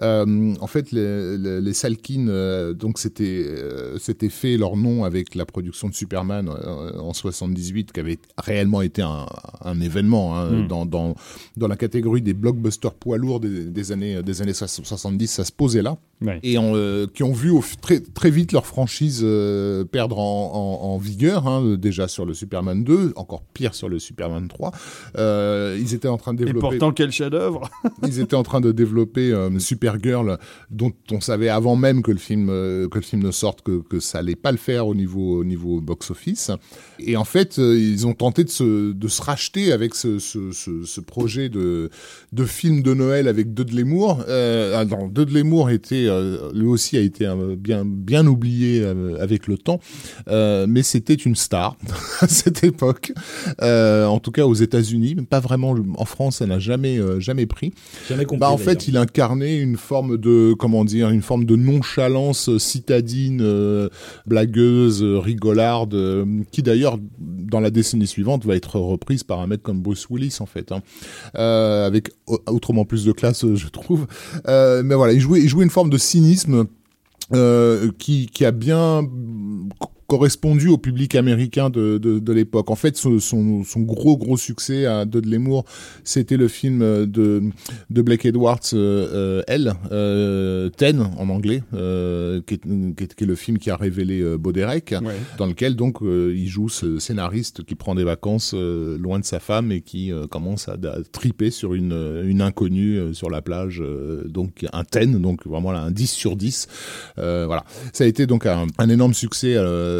[0.00, 5.34] En fait, les, les, les Salkin, euh, donc c'était euh, c'était fait leur nom avec
[5.34, 9.26] la production de Superman euh, en 78, qui avait réellement été un,
[9.64, 10.66] un événement hein, Mm.
[10.68, 11.14] dans, dans,
[11.56, 15.26] dans la catégorie des blockbusters poids lourds des, des années, des années 70.
[15.28, 16.38] Ça se posait là Ouais.
[16.42, 20.50] et en, euh, qui ont vu au très, très vite leur franchise euh, perdre en,
[20.82, 24.70] en- en vigueur, hein, déjà sur le Superman 2, encore pire sur le Superman 3.
[25.16, 27.70] Euh, ils étaient en train de Et développer, pourtant, quel chef-d'œuvre?
[28.06, 30.38] Ils étaient en train de développer Supergirl,
[30.70, 33.82] dont on savait avant même que le film, euh, que le film ne sorte que,
[33.82, 36.50] que ça allait pas le faire au niveau, au niveau box-office.
[36.98, 40.52] Et en fait, euh, ils ont tenté de se, de se racheter avec ce, ce,
[40.52, 41.90] ce, ce projet de,
[42.32, 44.24] de film de Noël avec Dudley Moore.
[44.28, 48.84] Euh, ah non, Dudley Moore était, euh, lui aussi a été euh, bien, bien oublié
[49.20, 49.80] avec le temps,
[50.26, 51.76] mais c'était une star
[52.20, 53.12] à cette époque.
[53.60, 57.72] En tout cas aux États-Unis, pas vraiment en France, ça n'a jamais, jamais pris.
[58.08, 58.40] Jamais compris.
[58.40, 61.56] Bah, en fait, il incarnait une forme de, comment dire, une forme de
[61.96, 63.88] nonchalance citadine, euh,
[64.26, 69.46] blagueuse, euh, rigolarde, euh, qui d'ailleurs, dans la décennie suivante, va être reprise par un
[69.46, 70.82] mec comme Bruce Willis, en fait, hein.
[71.36, 74.06] Euh, avec au- autrement plus de classe, euh, je trouve.
[74.48, 76.66] Euh, mais voilà, il jouait, il jouait une forme de cynisme
[77.32, 79.02] euh, qui, qui a bien
[80.10, 82.68] correspondu au public américain de, de, de l'époque.
[82.72, 85.38] En fait, son, son, son, gros gros succès à Dudley
[86.02, 87.40] c'était le film de,
[87.90, 93.24] de Blake Edwards, euh, Elle, euh, Ten en anglais, euh, qui, est, qui, est, qui,
[93.24, 94.82] est, le film qui a révélé euh, ouais.
[95.38, 99.70] dans lequel donc il joue ce scénariste qui prend des vacances loin de sa femme
[99.70, 103.80] et qui commence à, à, triper sur une, une inconnue sur la plage,
[104.26, 106.66] donc un Ten, donc vraiment là, un 10 sur 10.
[107.16, 109.54] voilà, ça a été donc un, un énorme succès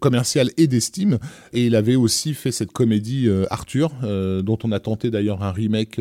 [0.00, 1.18] commercial et d'estime.
[1.52, 5.42] Et il avait aussi fait cette comédie euh, Arthur, euh, dont on a tenté d'ailleurs
[5.42, 6.00] un remake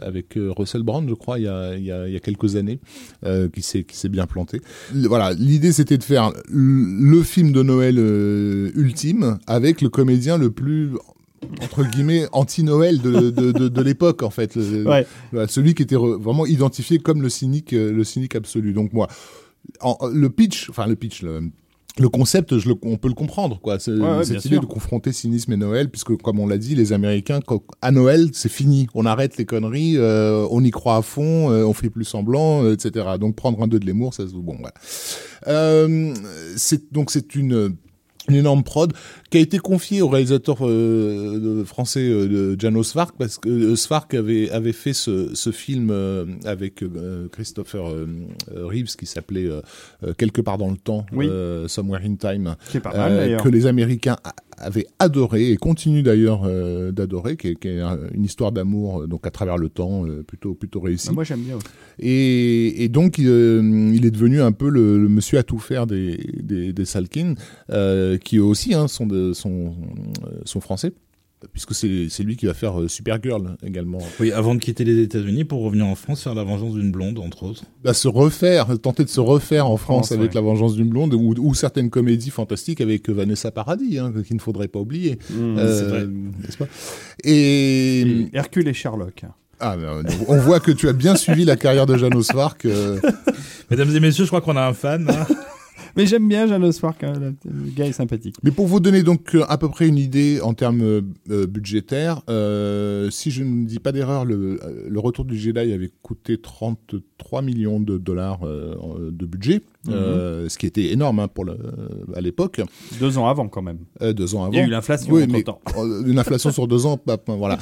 [0.00, 2.56] avec Russell Brand, je crois, il y a, il y a, il y a quelques
[2.56, 2.80] années,
[3.52, 4.60] qui s'est qui s'est bien planté.
[4.92, 7.98] Voilà, l'idée c'était de faire le film de Noël
[8.74, 10.90] ultime avec le comédien le plus
[11.60, 15.06] entre guillemets anti-Noël de, de, de, de l'époque en fait, ouais.
[15.48, 18.72] celui qui était vraiment identifié comme le cynique, le cynique absolu.
[18.72, 19.08] Donc moi,
[19.80, 21.50] en, le pitch, enfin le pitch, le,
[21.98, 23.76] le concept, je le, on peut le comprendre, quoi.
[23.86, 24.60] Ouais, ouais, cette idée sûr.
[24.62, 27.40] de confronter cynisme et Noël, puisque comme on l'a dit, les Américains,
[27.82, 28.86] à Noël, c'est fini.
[28.94, 32.64] On arrête les conneries, euh, on y croit à fond, euh, on fait plus semblant,
[32.64, 33.06] euh, etc.
[33.20, 34.56] Donc prendre un deux de l'humour, ça se bon.
[34.58, 34.74] Voilà.
[35.48, 36.14] Euh,
[36.56, 37.76] c'est donc c'est une
[38.28, 38.92] une énorme prod
[39.30, 44.14] qui a été confiée au réalisateur euh, français euh, Janos Svark parce que euh, Svark
[44.14, 47.84] avait avait fait ce, ce film euh, avec euh, Christopher
[48.54, 49.48] Reeves qui s'appelait
[50.18, 51.28] quelque part dans le temps oui.
[51.66, 54.16] Somewhere in Time qui est pas mal, que les Américains
[54.62, 56.42] avaient adoré et continuent d'ailleurs
[56.92, 57.80] d'adorer qui, qui, est
[58.14, 61.66] une histoire d'amour donc à travers le temps plutôt plutôt réussi moi j'aime bien aussi.
[61.98, 63.26] et, et donc il,
[63.94, 67.34] il, est devenu un peu le, le monsieur à tout faire des des, des Salkin
[68.24, 69.74] qui aussi hein, sont, de, sont,
[70.44, 70.92] sont français
[71.52, 73.98] puisque c'est lui qui va faire euh, Supergirl également.
[74.20, 77.18] Oui, avant de quitter les États-Unis pour revenir en France faire La Vengeance d'une blonde,
[77.18, 77.64] entre autres.
[77.82, 80.34] Bah, se refaire, tenter de se refaire en France, France avec ouais.
[80.34, 84.40] La Vengeance d'une blonde ou, ou, certaines comédies fantastiques avec Vanessa Paradis, hein, qu'il ne
[84.40, 85.18] faudrait pas oublier.
[85.30, 86.06] Mmh, euh, c'est vrai.
[86.58, 86.66] Pas?
[87.24, 88.00] Et...
[88.00, 88.28] et...
[88.32, 89.24] Hercule et Sherlock.
[89.60, 89.76] Ah,
[90.26, 92.64] on voit que tu as bien suivi la carrière de Janos Vark.
[92.64, 92.98] Euh...
[93.70, 95.08] Mesdames et messieurs, je crois qu'on a un fan.
[95.08, 95.26] Hein.
[95.96, 97.12] Mais j'aime bien Janos Fark, hein,
[97.44, 98.36] le gars est sympathique.
[98.42, 103.10] Mais pour vous donner donc à peu près une idée en termes euh, budgétaires, euh,
[103.10, 107.80] si je ne dis pas d'erreur, le, le, Retour du Jedi avait coûté 33 millions
[107.80, 110.48] de dollars euh, de budget, mm -hmm.
[110.48, 111.56] ce qui était énorme hein, pour le,
[112.14, 112.60] à l'époque.
[113.00, 113.78] Deux ans avant quand même.
[114.00, 114.52] deux ans avant.
[114.52, 115.60] Il y a eu l'inflation oui, entre temps.
[116.06, 117.58] Une inflation sur deux ans, bah, voilà.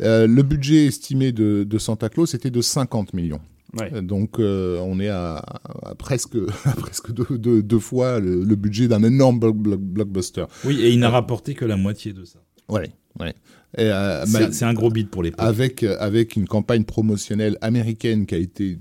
[0.00, 3.40] le budget estimé de, de Santa Claus était de 50 millions.
[3.78, 4.02] Ouais.
[4.02, 5.36] Donc euh, on est à,
[5.82, 10.44] à presque, à presque deux, deux, deux fois le, le budget d'un énorme blockbuster.
[10.64, 12.38] Oui, et il n'a euh, rapporté que la moitié de ça.
[12.68, 13.34] Ouais, ouais.
[13.78, 18.38] Euh, c'est un gros bid pour les avec avec une campagne promotionnelle américaine qui a
[18.38, 18.78] été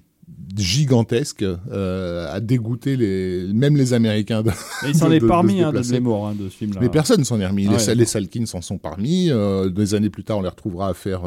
[0.55, 4.43] gigantesque euh, à dégoûter les, même les Américains.
[4.43, 6.79] De, Et il s'en est parmi de, hein, de hein, de ce film-là.
[6.81, 7.67] Mais personne s'en est remis.
[7.69, 7.95] Ah, les, ouais.
[7.95, 9.29] les Salkins s'en sont parmi.
[9.31, 11.23] Euh, des années plus tard, on les retrouvera à faire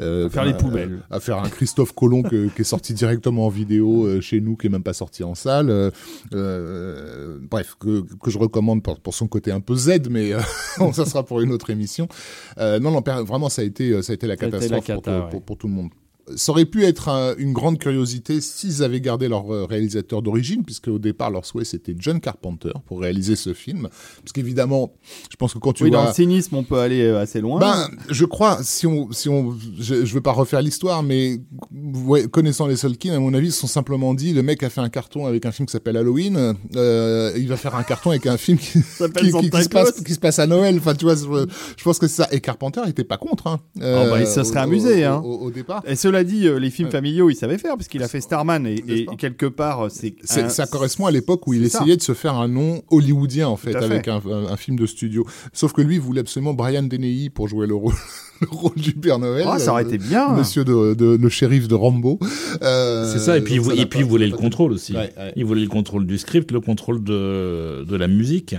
[0.00, 2.94] euh, à faire les poubelles, à, à faire un Christophe Colomb que, qui est sorti
[2.94, 5.90] directement en vidéo euh, chez nous, qui est même pas sorti en salle.
[6.32, 10.32] Euh, bref, que, que je recommande pour, pour son côté un peu Z, mais
[10.92, 12.06] ça sera pour une autre émission.
[12.58, 15.30] non, non, vraiment, ça a été, ça a été la catastrophe la cata, pour, ouais.
[15.30, 15.90] pour, pour, tout le monde
[16.36, 20.64] ça aurait pu être un, une grande curiosité s'ils avaient gardé leur euh, réalisateur d'origine,
[20.64, 23.88] puisque au départ leur souhait c'était John Carpenter pour réaliser ce film.
[24.22, 24.92] Parce qu'évidemment,
[25.30, 27.40] je pense que quand tu oui, vois, dans le cynisme, on peut aller euh, assez
[27.40, 27.60] loin.
[27.60, 31.40] Ben, je crois, si on, si on, je, je veux pas refaire l'histoire, mais
[32.04, 34.70] ouais, connaissant les Solkin, à mon avis, ils se sont simplement dit, le mec a
[34.70, 38.10] fait un carton avec un film qui s'appelle Halloween, euh, il va faire un carton
[38.10, 40.76] avec un film qui, qui, qui, qui, se passe, qui se passe à Noël.
[40.78, 42.28] Enfin, tu vois, je pense que c'est ça.
[42.32, 43.46] Et Carpenter était pas contre.
[43.46, 45.22] Hein, euh, oh, bah, il se serait au, amusé, au, hein.
[45.24, 45.82] Au, au, départ.
[45.86, 48.82] Et cela dit, les films familiaux, il savait faire, parce qu'il a fait Starman, et,
[48.88, 50.14] et quelque part, c'est.
[50.24, 51.96] Ça correspond à l'époque où il essayait ça.
[51.96, 54.10] de se faire un nom hollywoodien, en fait, avec fait.
[54.10, 55.26] Un, un, un, film de studio.
[55.52, 57.94] Sauf que lui, il voulait absolument Brian Deney pour jouer le rôle.
[58.40, 59.46] le rôle du Père Noël.
[59.48, 60.34] Oh, ça aurait été bien.
[60.34, 62.18] Monsieur de, de, le shérif de Rambo.
[62.62, 63.36] Euh, c'est ça.
[63.36, 64.92] Et puis, il, et puis il voulait le contrôle aussi.
[64.92, 65.32] Ouais, ouais.
[65.36, 68.54] Il voulait le contrôle du script, le contrôle de, de la musique.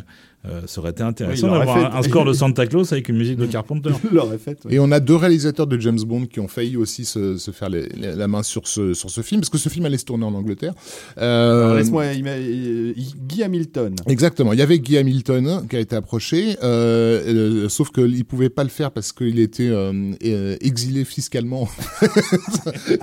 [0.46, 3.18] Euh, ça aurait été intéressant oui, d'avoir un, un, score de Santa Claus avec une
[3.18, 3.90] musique de Carpenter.
[3.92, 4.74] fait, ouais.
[4.74, 7.68] Et on a deux réalisateurs de James Bond qui ont failli aussi se, se faire
[7.68, 10.06] les, les, la main sur ce, sur ce film, parce que ce film allait se
[10.06, 10.74] tourner en Angleterre.
[11.18, 11.76] Euh...
[11.78, 13.96] Laisse-moi, Guy Hamilton.
[14.08, 18.24] Exactement, il y avait Guy Hamilton qui a été approché, euh, euh, sauf qu'il ne
[18.24, 21.68] pouvait pas le faire parce qu'il était euh, exilé fiscalement.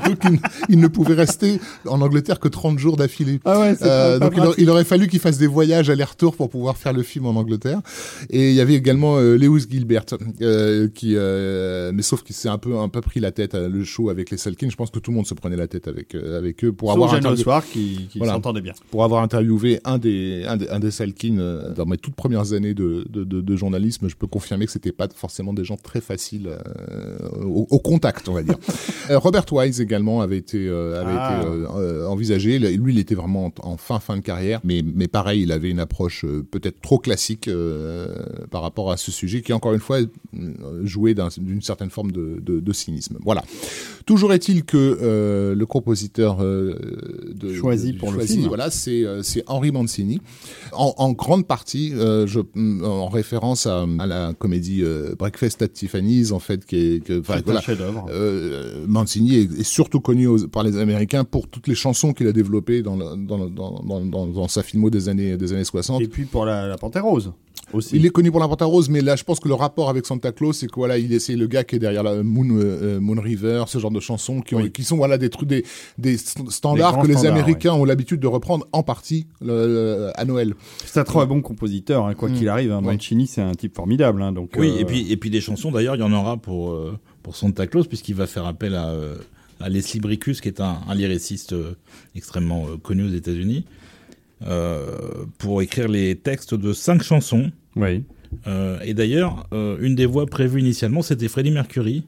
[0.07, 0.38] Donc il,
[0.70, 3.40] il, ne pouvait rester en Angleterre que 30 jours d'affilée.
[3.44, 3.77] Ah ouais,
[4.18, 7.26] donc il, il, aurait fallu qu'il fasse des voyages aller-retour pour pouvoir faire le film
[7.27, 7.81] en Angleterre.
[8.31, 10.05] Et il y avait également Lewis Gilbert,
[10.95, 14.31] qui, mais sauf qu'il s'est un peu un peu pris la tête le show avec
[14.31, 14.71] les Salkins.
[14.71, 17.15] Je pense que tout le monde se prenait la tête avec avec eux pour avoir
[17.15, 18.73] un soir qui, qui s'entendait bien.
[18.91, 20.91] Pour avoir interviewé un des un des, un des
[21.77, 24.93] dans mes toutes premières années de, de, de, de journalisme, je peux confirmer que c'était
[24.93, 26.51] pas forcément des gens très faciles
[27.43, 28.57] au, contact, on va dire.
[29.11, 31.43] Robert Wise également avait été avait ah.
[31.43, 32.59] été envisagé.
[32.59, 35.81] Lui, il était vraiment en, fin fin de carrière, mais mais pareil, il avait une
[35.81, 37.15] approche peut-être trop classique
[38.50, 39.98] par rapport à ce sujet qui encore une fois
[40.83, 43.18] jouait d'une certaine forme de, de, de, cynisme.
[43.22, 43.42] Voilà.
[44.07, 46.79] Toujours est-il que euh, le compositeur euh,
[47.35, 50.21] de, choisi pour le film, voilà, c'est euh, c'est Henri Mancini,
[50.73, 52.38] en, en grande partie, euh, je,
[52.85, 54.85] en référence à, à la comédie
[55.19, 59.99] Breakfast at Tiffany's, en fait, qui est, que, enfin, voilà, un Mancini est, est, surtout
[59.99, 64.27] connu par les Américains pour toutes les chansons qu'il a développées dans, dans, dans, dans,
[64.29, 66.01] dans, sa filmo des années des années 60.
[66.01, 67.33] Et puis pour la, la Panthère Rose.
[67.72, 67.96] Aussi.
[67.96, 70.07] Il est connu pour la Panthère Rose, mais là, je pense que le rapport avec
[70.07, 72.44] Santa Claus, c'est que voilà, il est le gars qui est derrière la Moon,
[73.00, 75.64] Moon River, ce genre de chansons qui, ont, qui sont voilà des trucs des,
[75.98, 80.55] des standards que les Américains ont l'habitude de reprendre en partie à Noël.
[80.85, 82.35] C'est un très bon compositeur, hein, quoi mm.
[82.35, 82.72] qu'il arrive.
[82.72, 82.81] Hein.
[82.81, 84.22] Mancini, c'est un type formidable.
[84.22, 86.37] Hein, donc, oui, et euh, puis et puis des chansons d'ailleurs, il y en aura
[86.37, 89.16] pour euh, pour Santa Claus puisqu'il va faire appel à, euh,
[89.61, 91.55] à Leslie Bricus, qui est un, un lyriciste
[92.14, 93.64] extrêmement connu aux États-Unis,
[95.38, 97.51] pour écrire les textes de cinq chansons.
[97.75, 98.05] Oui.
[98.85, 102.05] et d'ailleurs, une des voix prévues initialement, c'était Freddie Mercury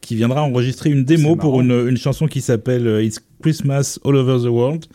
[0.00, 4.16] qui viendra enregistrer une démo pour une, une, chanson qui s'appelle euh, It's Christmas All
[4.16, 4.86] Over the World.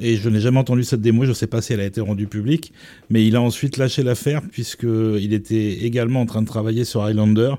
[0.00, 2.00] Et je n'ai jamais entendu cette démo, je ne sais pas si elle a été
[2.00, 2.72] rendue publique,
[3.10, 7.54] mais il a ensuite lâché l'affaire puisqu'il était également en train de travailler sur Highlander.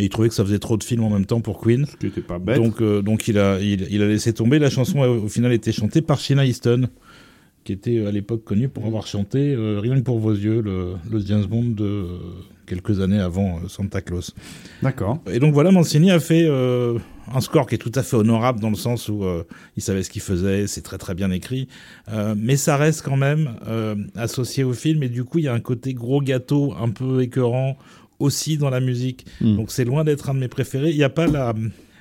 [0.00, 1.86] Et il trouvait que ça faisait trop de films en même temps pour Queen.
[1.86, 2.56] Ce qui était pas bête.
[2.56, 4.58] Donc, euh, donc il, a, il, il, a laissé tomber.
[4.58, 6.88] La chanson, au final, était chantée par Sheena Easton,
[7.64, 10.94] qui était à l'époque connue pour avoir chanté euh, Rien que pour vos yeux, le,
[11.10, 12.06] le James Bond de
[12.66, 14.34] quelques années avant euh, Santa Claus.
[14.82, 15.20] D'accord.
[15.30, 16.98] Et donc voilà, Mancini a fait euh,
[17.32, 19.44] un score qui est tout à fait honorable dans le sens où euh,
[19.76, 21.68] il savait ce qu'il faisait, c'est très très bien écrit,
[22.10, 25.48] euh, mais ça reste quand même euh, associé au film et du coup il y
[25.48, 27.76] a un côté gros gâteau un peu écœurant
[28.18, 29.26] aussi dans la musique.
[29.40, 29.56] Mm.
[29.56, 30.90] Donc c'est loin d'être un de mes préférés.
[30.90, 31.54] Il n'y a pas la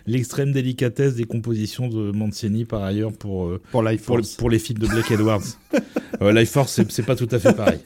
[0.06, 4.60] l'extrême délicatesse des compositions de Mancini par ailleurs pour euh, pour, Life pour, pour, les
[4.60, 5.44] films de Blake Edwards.
[6.22, 7.80] euh, Life Force c'est pas tout à fait pareil.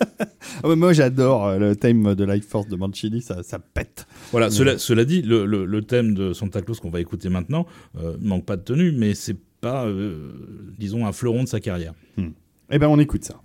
[0.64, 4.08] ah, moi j'adore euh, le thème de Life Force de Mancini, ça, ça pète.
[4.32, 7.66] Voilà, cela, cela dit, le, le, le, thème de Santa Claus qu'on va écouter maintenant
[7.98, 10.32] euh, manque pas de tenue, mais c'est pas, euh,
[10.78, 11.94] disons, un fleuron de sa carrière.
[12.18, 12.30] Hmm.
[12.70, 13.42] Eh ben on écoute ça.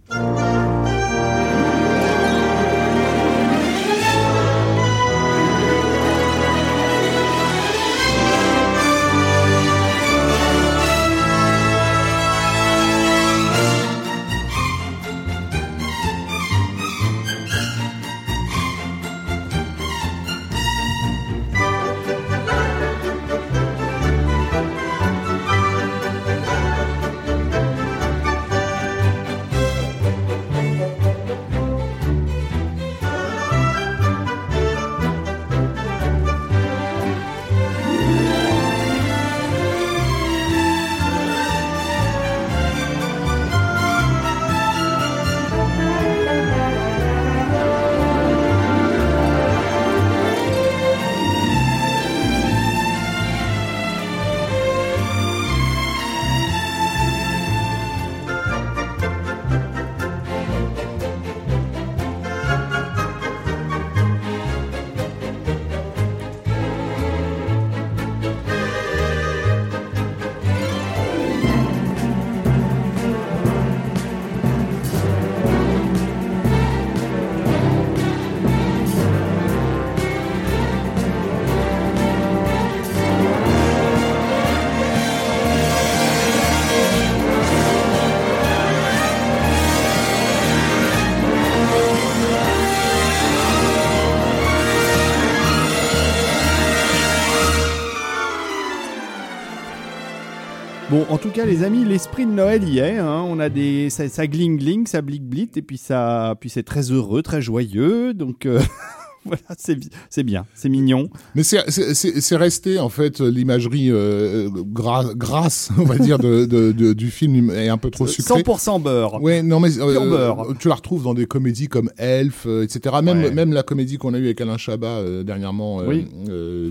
[101.13, 102.97] En tout cas, les amis, l'esprit de Noël y est.
[102.97, 103.23] Hein.
[103.29, 106.63] On a des, ça, ça gling gling, ça blic blit, et puis ça, puis c'est
[106.63, 108.15] très heureux, très joyeux.
[108.15, 108.47] Donc.
[108.47, 108.61] Euh...
[109.25, 111.09] voilà, c'est bien, c'est mignon.
[111.35, 117.11] Mais c'est resté en fait l'imagerie euh, grasse, on va dire, de, de, de, du
[117.11, 118.43] film est un peu trop sucré.
[118.43, 119.23] 100% beurre.
[119.23, 120.49] Ouais, non mais euh, beurre.
[120.59, 122.97] tu la retrouves dans des comédies comme Elf, euh, etc.
[123.03, 123.31] Même ouais.
[123.31, 126.07] même la comédie qu'on a eue avec Alain Chabat euh, dernièrement, oui.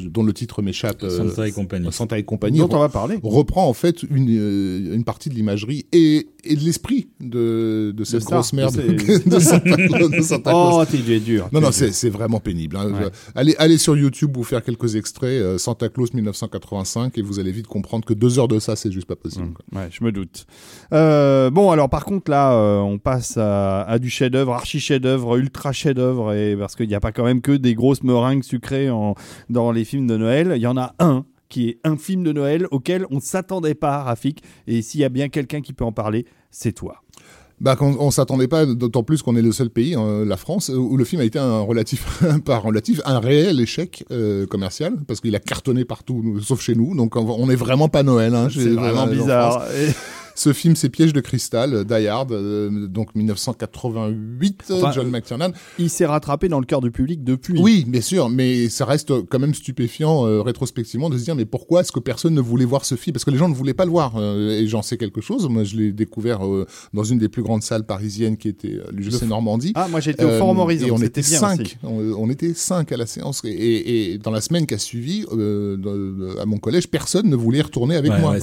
[0.09, 1.05] dont le titre m'échappe.
[1.07, 1.91] Santa et compagnie.
[1.91, 2.59] Santa et compagnie.
[2.59, 3.19] Dont on va parler.
[3.23, 8.23] Reprend en fait une une partie de l'imagerie et et de l'esprit de, de cette
[8.23, 8.75] grosse merde
[9.25, 10.09] de Santa Claus.
[10.09, 10.75] de Santa Claus.
[10.81, 11.49] Oh, t'es dur.
[11.51, 12.75] Non, non, c'est vraiment pénible.
[12.75, 12.91] hein.
[12.91, 13.09] Ouais.
[13.35, 17.51] Allez, allez sur YouTube vous faire quelques extraits, euh, Santa Claus 1985, et vous allez
[17.51, 19.47] vite comprendre que deux heures de ça, c'est juste pas possible.
[19.47, 19.53] Mm.
[19.53, 19.79] quoi.
[19.81, 20.45] Ouais, je me doute.
[20.93, 25.71] Euh, bon, alors par contre, là, euh, on passe à, à du chef-d'œuvre, archi-chef-d'œuvre, ultra
[25.71, 29.15] chef-d'œuvre, et parce qu'il n'y a pas quand même que des grosses meringues sucrées en,
[29.49, 30.53] dans les films de Noël.
[30.55, 33.75] Il y en a un qui est un film de Noël auquel on ne s'attendait
[33.75, 34.41] pas, Rafik.
[34.67, 37.03] Et s'il y a bien quelqu'un qui peut en parler, c'est toi.
[37.61, 40.69] Bah, qu'on- on s'attendait pas, d'autant plus qu'on est le seul pays, hein, la France,
[40.69, 45.21] où le film a été un relatif, pas relatif, un réel échec euh, commercial, parce
[45.21, 46.95] qu'il a cartonné partout, sauf chez nous.
[46.95, 48.33] Donc on on est vraiment pas Noël.
[48.33, 49.63] Hein, C'est vraiment en bizarre.
[50.43, 55.07] Ce film, c'est Piège de cristal, euh, Die Hard, euh, donc 1988, euh, Enfin, John
[55.09, 55.51] McTiernan.
[55.77, 57.59] Il s'est rattrapé dans le cœur du public depuis.
[57.61, 61.45] Oui, bien sûr, mais ça reste quand même stupéfiant euh, rétrospectivement de se dire mais
[61.45, 63.13] pourquoi est-ce que personne ne voulait voir ce film?
[63.13, 64.13] Parce que les gens ne voulaient pas le voir.
[64.17, 65.47] euh, et j'en sais quelque chose.
[65.47, 68.89] Moi, je l'ai découvert euh, dans une des plus grandes salles parisiennes qui était euh,
[68.91, 69.73] l'UGC Normandie.
[69.75, 70.87] Ah, moi j'étais au Forum Horizon.
[70.87, 71.61] et on était bien cinq.
[71.61, 71.77] aussi.
[71.83, 73.41] On, on était cinq à la séance.
[73.45, 77.29] Et, et- et dans la semaine qui a suivi, euh, dans- à mon collège, personne
[77.29, 78.31] ne voulait y retourner avec Ouais, moi.
[78.31, 78.39] ouais,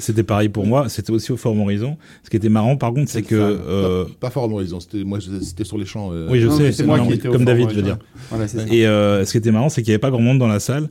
[0.00, 0.88] c'était pareil pour moi.
[0.88, 1.96] C'était aussi au Forum Horizon.
[2.24, 5.64] Ce qui était marrant, par contre, c'est que euh, Pas Forum Horizon, c'était moi, c'était
[5.64, 6.10] sur les champs.
[6.12, 7.82] euh, oui, je Non, sais, c'est moi non, qui au comme Forum David, je veux
[7.82, 7.98] dire.
[8.30, 8.64] Voilà, c'est ça.
[8.70, 10.60] Et euh, ce qui était marrant, c'est qu'il n'y avait pas grand monde dans la
[10.60, 10.88] salle.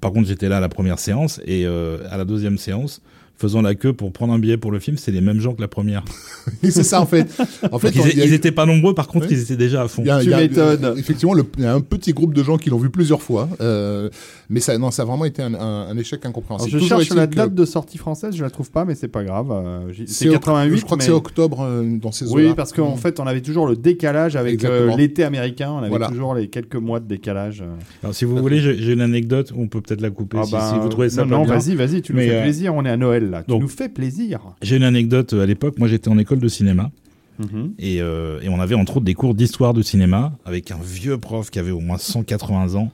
[0.00, 3.00] Par contre, j'étais là à la première séance et euh, à la deuxième séance,
[3.36, 5.60] faisant la queue pour prendre un billet pour le film, c'est les mêmes gens que
[5.60, 6.04] la première.
[6.64, 7.28] C'est ça en fait.
[7.70, 9.34] En fait, ils, eu- étaient pas nombreux, par contre, Oui.
[9.36, 10.02] ils étaient déjà à fond.
[10.02, 10.94] Il y a- Tu y a- m'étonnes.
[10.98, 13.48] Effectivement, le- il y a un petit groupe de gens qui l'ont vu plusieurs fois,
[13.60, 14.10] euh,
[14.50, 16.70] mais ça, non, ça a vraiment été un, un- un échec Alors, incompréhensible.
[16.72, 19.08] je Toujours cherche la que date de sortie française, je la trouve pas, mais c'est
[19.08, 19.48] pas grave.
[19.50, 20.78] euh, c'est au- 88.
[20.78, 22.54] Je crois que mais- c'est octobre euh, dans ces Oui, eaux-là.
[22.54, 25.70] parce qu'en fait, on avait toujours le décalage avec euh, l'été américain.
[25.72, 26.08] On avait Voilà.
[26.08, 27.60] toujours les quelques mois de décalage.
[27.62, 27.66] euh.
[28.02, 30.70] Alors, si vous voulez, j'ai une anecdote, on peut peut-être la couper Ah si, bah,
[30.72, 32.74] si vous trouvez ça non, non, vas-y, vas-y, tu nous Mais, fais euh, plaisir.
[32.74, 33.42] On est à Noël là.
[33.42, 34.40] Tu donc- nous fais plaisir.
[34.62, 35.74] J'ai une anecdote à l'époque.
[35.78, 36.90] Moi, j'étais en école de cinéma.
[37.38, 37.74] Mhm.
[37.78, 41.18] Et, euh, et on avait entre autres des cours d'histoire de cinéma avec un vieux
[41.18, 42.90] prof qui avait au moins 180 ans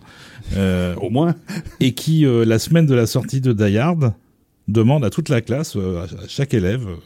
[0.57, 1.35] euh, Au moins.
[1.81, 4.13] et qui, euh, la semaine de la sortie de Die Hard,
[4.69, 6.97] demande à toute la classe, euh, à chaque élève, euh,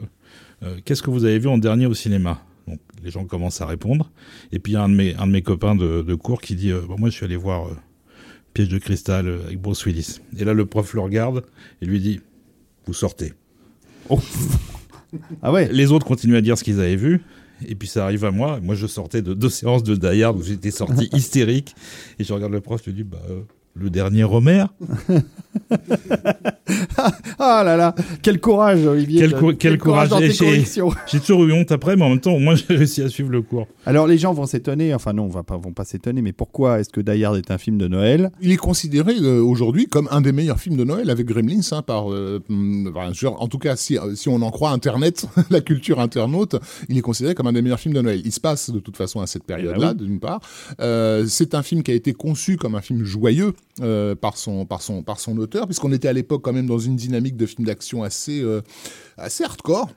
[0.64, 2.42] euh, qu'est-ce que vous avez vu en dernier au cinéma?
[2.66, 4.10] Donc les gens commencent à répondre.
[4.52, 6.40] Et puis il y a un de mes, un de mes copains de, de cours
[6.40, 7.76] qui dit, euh, Bon, moi je suis allé voir euh,
[8.54, 10.18] Piège de cristal avec Bruce Willis.
[10.36, 11.44] Et là le prof le regarde
[11.82, 12.20] et lui dit,
[12.86, 13.32] vous sortez.
[14.08, 14.18] Oh.
[15.42, 15.68] ah ouais.
[15.72, 17.22] Les autres continuent à dire ce qu'ils avaient vu.
[17.66, 18.60] Et puis ça arrive à moi.
[18.62, 21.74] Moi, je sortais de deux séances de Die Hard où j'étais sorti hystérique.
[22.18, 23.40] Et je regarde le prof, je lui dis, bah, euh,
[23.80, 24.64] le dernier Romer.
[27.38, 27.94] Ah là là.
[28.22, 29.20] Quel courage, Olivier.
[29.20, 30.08] Quel cou- quel courage.
[30.10, 30.64] dans Et tes
[31.06, 33.30] j'ai- toujours eu honte après, mais en même temps, au moins, j'ai réussi à suivre
[33.30, 33.66] le cours.
[33.86, 34.94] Alors les gens vont s'étonner.
[34.94, 36.20] Enfin non, on va pas, vont pas s'étonner.
[36.22, 38.30] Mais pourquoi est-ce que Die Hard est un film de Noël?
[38.42, 41.82] Il est considéré euh, aujourd'hui comme un des meilleurs films de Noël avec Gremlins, hein,
[41.82, 42.40] par, euh,
[43.12, 46.56] genre, en tout cas si, euh, si on en croit Internet, la culture internaute,
[46.88, 48.20] il est considéré comme un des meilleurs films de Noël.
[48.24, 50.40] Il se passe de toute façon à cette période-là, Eh ben d'une part.
[50.80, 54.66] Euh, c'est un film qui a été conçu comme un film joyeux euh, par son
[54.66, 57.46] par son par son auteur, puisqu'on était à l'époque quand même dans une dynamique de
[57.46, 58.62] film d'action assez euh,
[59.16, 59.88] assez hardcore.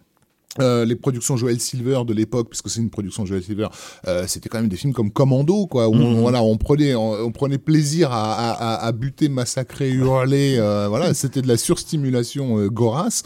[0.59, 3.67] Euh, les productions Joel Silver de l'époque, puisque c'est une production Joel Silver,
[4.07, 5.87] euh, c'était quand même des films comme Commando, quoi.
[5.87, 6.19] Où on, Mhm.
[6.19, 10.57] voilà, on prenait, on, on prenait plaisir à, à, à, buter, massacrer, hurler.
[10.59, 13.23] euh, voilà, c'était de la surstimulation euh, gorasse.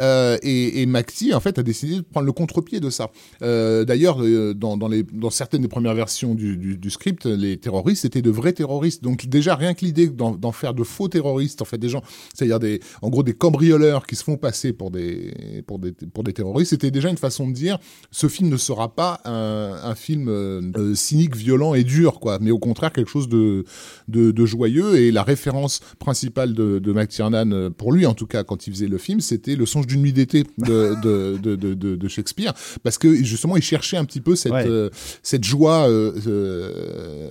[0.00, 3.10] Euh, et, et Macti, en fait, a décidé de prendre le contre-pied de ça.
[3.42, 7.26] Euh, D'ailleurs, euh, dans, dans, les, dans certaines des premières versions du, du, du script,
[7.26, 9.02] les terroristes étaient de vrais terroristes.
[9.02, 12.02] Donc déjà, rien que l'idée d'en d'en faire de faux terroristes, en fait, des gens,
[12.34, 16.22] c'est-à-dire des, en gros, des cambrioleurs qui se font passer pour des, pour des, pour
[16.22, 17.78] des terroristes, c'était déjà une façon de dire,
[18.10, 22.38] ce film ne sera pas un, un film euh, euh, cynique, violent et dur, quoi,
[22.40, 23.64] mais au contraire quelque chose de,
[24.08, 24.96] de, de joyeux.
[24.96, 28.72] Et la référence principale de, de McTiernan, euh, pour lui en tout cas, quand il
[28.72, 30.94] faisait le film, c'était Le songe d'une nuit d'été de,
[31.96, 32.52] de, Shakespeare,
[32.82, 34.64] parce que justement, il cherchait un petit peu cette, Ouais.
[34.66, 34.88] euh,
[35.22, 36.12] cette joie euh,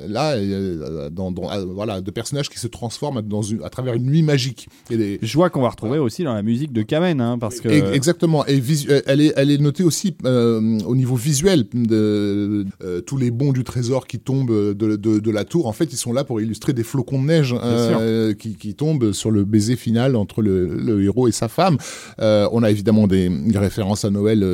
[0.07, 4.21] là, dans, dans- voilà, de personnages qui se transforment dans une, à travers une nuit
[4.23, 4.67] magique.
[4.89, 7.59] Et les- Je vois qu'on va retrouver aussi dans la musique de Kamen, hein, parce
[7.59, 7.69] que.
[7.69, 8.45] Ex- Exactement.
[8.47, 8.61] Et
[9.07, 13.51] elle est, elle est notée aussi euh, au niveau visuel de euh, tous les bons
[13.51, 15.67] du trésor qui tombent de, de, de la tour.
[15.67, 19.11] En fait, ils sont là pour illustrer des flocons de neige euh, qui, qui tombent
[19.11, 21.77] sur le baiser final entre le, le héros et sa femme.
[22.19, 24.45] On a évidemment des, des références à Noël,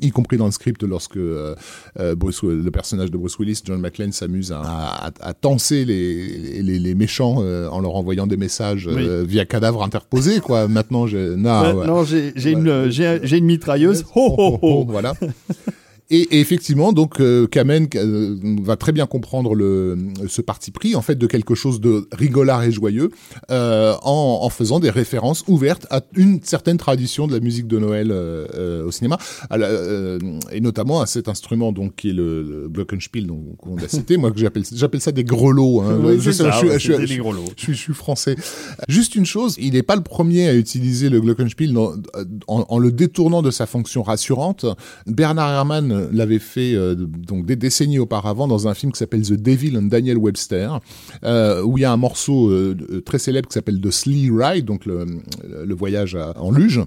[0.00, 1.18] y compris dans le script lorsque
[2.16, 6.78] Bruce, le personnage de Bruce Willis, John McClane, s'amuse à, à, à tenser les, les,
[6.78, 10.40] les méchants en leur envoyant des messages via cadavre interposé.
[10.40, 10.68] Quoi.
[10.68, 11.34] Maintenant, je...
[11.34, 11.86] non, Ouais, ouais.
[11.86, 12.60] Non, j'ai j'ai Ouais.
[12.60, 14.04] une, j'ai j'ai une mitrailleuse.
[14.14, 14.84] Ho, ho, ho.
[14.84, 15.14] voilà.
[16.08, 19.98] Et, et effectivement, donc euh, Kamen euh, va très bien comprendre le,
[20.28, 23.10] ce parti pris en fait de quelque chose de rigolard et joyeux
[23.50, 27.78] euh, en, en faisant des références ouvertes à une certaine tradition de la musique de
[27.80, 29.18] Noël euh, euh, au cinéma,
[29.50, 30.18] à la- euh,
[30.52, 34.16] et notamment à cet instrument donc qui est le, le glockenspiel donc qu'on a cité,
[34.16, 35.80] moi que j'appelle j'appelle ça des grelots.
[35.80, 35.98] Hein.
[36.04, 37.06] Oui, je ça, je suis- ouais, je des
[37.56, 38.36] je suis, je suis français.
[38.88, 41.94] Juste une chose, il n'est pas le premier à utiliser le glockenspiel dans-
[42.46, 44.66] en, en le détournant de sa fonction rassurante.
[45.06, 49.32] Bernard Herrmann l'avait fait euh, donc des décennies auparavant dans un film qui s'appelle The
[49.34, 50.80] Devil and Daniel Webster,
[51.24, 52.74] euh, où il y a un morceau euh,
[53.04, 55.04] très célèbre qui s'appelle The Sleigh Ride, donc le,
[55.74, 56.80] voyage à- en luge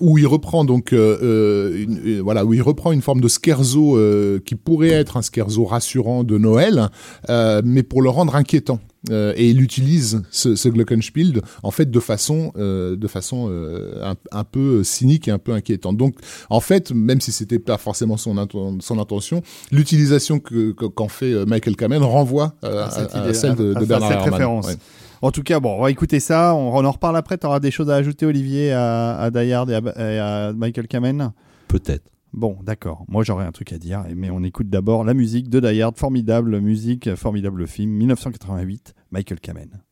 [0.00, 3.28] où il reprend donc euh, euh, une, euh, voilà où il reprend une forme de
[3.28, 6.88] scherzo euh, qui pourrait être un scherzo rassurant de Noël,
[7.28, 8.80] euh, mais pour le rendre inquiétant.
[9.08, 13.94] Euh, et il utilise ce, ce glockenspiel en fait de façon euh, de façon euh,
[14.04, 15.96] un, un peu cynique et un peu inquiétante.
[15.96, 16.16] Donc
[16.50, 19.42] en fait, même si c'était pas forcément son, inten- son intention,
[19.72, 23.54] l'utilisation que que- qu'en fait Michael Kamen renvoie euh, À cette à, à idée- celle
[23.54, 24.32] de, à- de à Bernard cette Herrmann.
[24.34, 24.66] référence.
[24.66, 24.76] Ouais.
[25.22, 26.54] En tout cas, bon, on va écouter ça.
[26.54, 27.38] On, on en reparle après.
[27.38, 29.80] Tu auras des choses à ajouter, Olivier, à, à Die Hard et à,
[30.14, 31.32] et à Michael Kamen?
[31.68, 32.04] Peut-être.
[32.32, 33.04] Bon, d'accord.
[33.08, 34.04] Moi, j'aurais un truc à dire.
[34.16, 35.96] Mais on écoute d'abord la musique de Die Hard.
[35.98, 37.90] Formidable musique, formidable film.
[37.90, 39.82] 1988, Michael Kamen.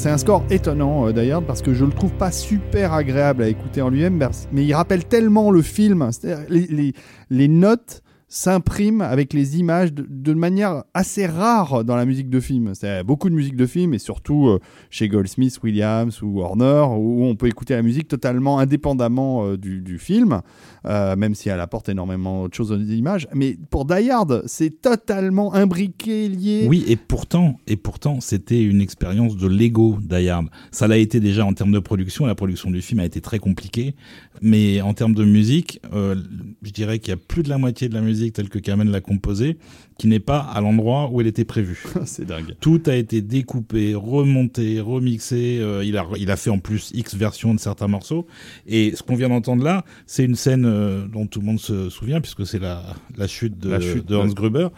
[0.00, 3.48] C'est un score étonnant euh, d'ailleurs parce que je le trouve pas super agréable à
[3.48, 4.18] écouter en lui-même,
[4.50, 6.08] mais il rappelle tellement le film.
[6.48, 6.94] Les-
[7.28, 8.02] les notes
[8.32, 12.74] s'impriment avec les images de, manière assez rare dans la musique de film.
[12.74, 17.24] C'est beaucoup de musique de film et surtout euh, chez Goldsmith, Williams ou Horner où
[17.24, 20.42] on peut écouter la musique totalement indépendamment euh, du, film,
[20.86, 23.26] euh, même si elle apporte énormément de choses aux images.
[23.34, 26.66] Mais pour Die Hard, c'est totalement imbriqué, lié.
[26.68, 30.46] Oui, et pourtant, et pourtant, c'était une expérience de Lego Die Hard.
[30.70, 32.26] Ça l'a été déjà en termes de production.
[32.26, 33.96] La production du film a été très compliquée,
[34.40, 37.94] mais en termes de musique, je dirais qu'il y a plus de la moitié de
[37.94, 39.56] la musique telle que Kamen l'a composée
[39.98, 41.82] qui n'est pas à l'endroit où elle était prévue.
[42.04, 42.54] c'est dingue.
[42.60, 45.58] Tout a été découpé, remonté, remixé.
[45.60, 48.26] euh, il, a, il a fait en plus X versions de certains morceaux.
[48.66, 51.88] Et ce qu'on vient d'entendre là, c'est une scène euh, dont tout le monde se
[51.90, 52.82] souvient, puisque c'est la,
[53.16, 54.68] la chute de, La chute de Hans Gruber.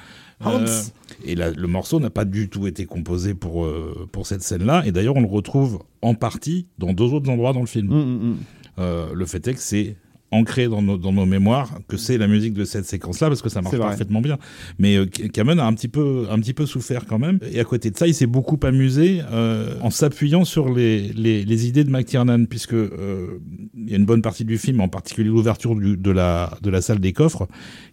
[0.45, 0.83] Hans Euh,
[1.25, 4.83] et la- le morceau n'a pas du tout été composé pour, euh, pour cette scène-là.
[4.87, 7.93] Et d'ailleurs, on le retrouve en partie dans deux autres endroits dans le film.
[7.93, 8.37] Hum, hum, hum.
[8.79, 9.97] Euh, le fait est que c'est
[10.33, 13.49] ancré dans nos, dans nos mémoires que c'est la musique de cette séquence-là parce que
[13.49, 14.39] ça marche parfaitement bien.
[14.79, 17.39] Mais euh, Kamen a un petit peu un petit peu souffert quand même.
[17.53, 21.45] Et à côté de ça, il s'est beaucoup amusé euh, en s'appuyant sur les, les,
[21.45, 23.39] les idées de McTiernan puisque euh,
[23.77, 26.71] il y a une bonne partie du film, en particulier l'ouverture du- de la de
[26.71, 27.47] la salle des coffres,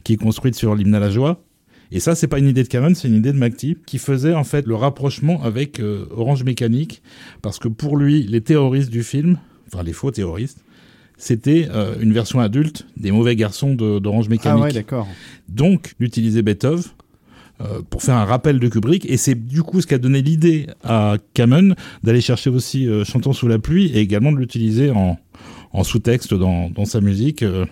[0.03, 1.43] qui est construite sur l'hymne à la joie.
[1.91, 4.35] Et ça, c'est pas une idée de Cameron, c'est une idée de McTee qui faisait
[4.35, 7.01] en fait le rapprochement avec euh, Orange Mécanique,
[7.41, 9.39] parce que pour lui, les terroristes du film,
[9.73, 10.63] enfin les faux terroristes,
[11.19, 14.63] c'était euh, une version adulte des mauvais garçons d'Orange Ah Mécanique.
[14.63, 15.07] ouais, d'accord.
[15.47, 16.83] Donc, d'utiliser Beethoven
[17.61, 20.21] euh, pour faire un rappel de Kubrick, et c'est du coup ce qui a donné
[20.21, 24.91] l'idée à Kamen d'aller chercher aussi euh, Chantons sous la pluie et également de l'utiliser
[24.91, 25.19] en,
[25.73, 27.43] en sous-texte dans, dans sa musique.
[27.43, 27.65] euh.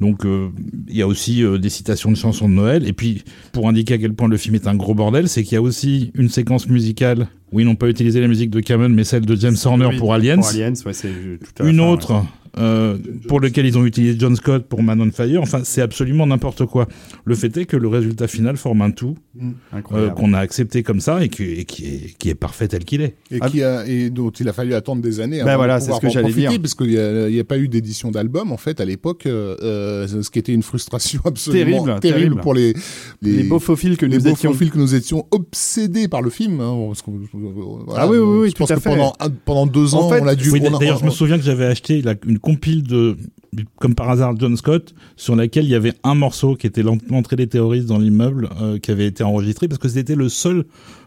[0.00, 0.50] donc, euh,
[0.88, 2.86] il y a aussi euh, des citations de chansons de Noël.
[2.86, 5.54] Et puis, pour indiquer à quel point le film est un gros bordel, c'est qu'il
[5.54, 8.94] y a aussi une séquence musicale où ils n'ont pas utilisé la musique de Kamen,
[8.94, 11.08] mais celle de James Horner pour Aliens Pour Aliens, ouais, c'est
[11.40, 11.82] tout à une fin,
[12.20, 12.22] ouais.
[12.56, 12.96] Euh,
[13.28, 15.42] pour lequel ils ont utilisé John Scott pour Man on Fire.
[15.42, 16.88] Enfin, c'est absolument n'importe quoi.
[17.24, 20.14] Le fait est que le résultat final forme un tout euh, Incroyable.
[20.14, 23.00] qu'on a accepté comme ça et, que- et qui, est, qui est parfait tel qu'il
[23.02, 23.16] est.
[23.30, 23.48] Et, Ah.
[23.50, 26.08] qui a, et dont il a fallu attendre des années Ben voilà, c'est ce que
[26.08, 26.50] j'allais dire.
[26.60, 29.26] parce qu'il n'y a, il y a pas eu d'édition d'album en fait à l'époque,
[29.26, 32.40] euh, euh, ce qui était une frustration absolument Terrible, terrible, terrible.
[32.40, 32.74] pour les
[33.22, 34.52] Les bofophiles que les nous étions.
[34.52, 36.60] que nous étions obsédés par le film.
[36.60, 37.20] hein, parce qu'on-
[37.86, 38.90] voilà, Ah oui, oui, oui, je pense tout à que fait.
[38.90, 39.12] pendant
[39.44, 40.50] pendant deux En ans, fait, on a dû.
[40.50, 43.16] Oui, D'ailleurs, je me souviens que j'avais acheté la- une compile de
[43.80, 47.36] comme par hasard John Scott, sur laquelle il y avait un morceau qui était l'entrée
[47.36, 50.64] des terroristes dans l'immeuble, euh, qui avait été enregistré, parce que c'était le seul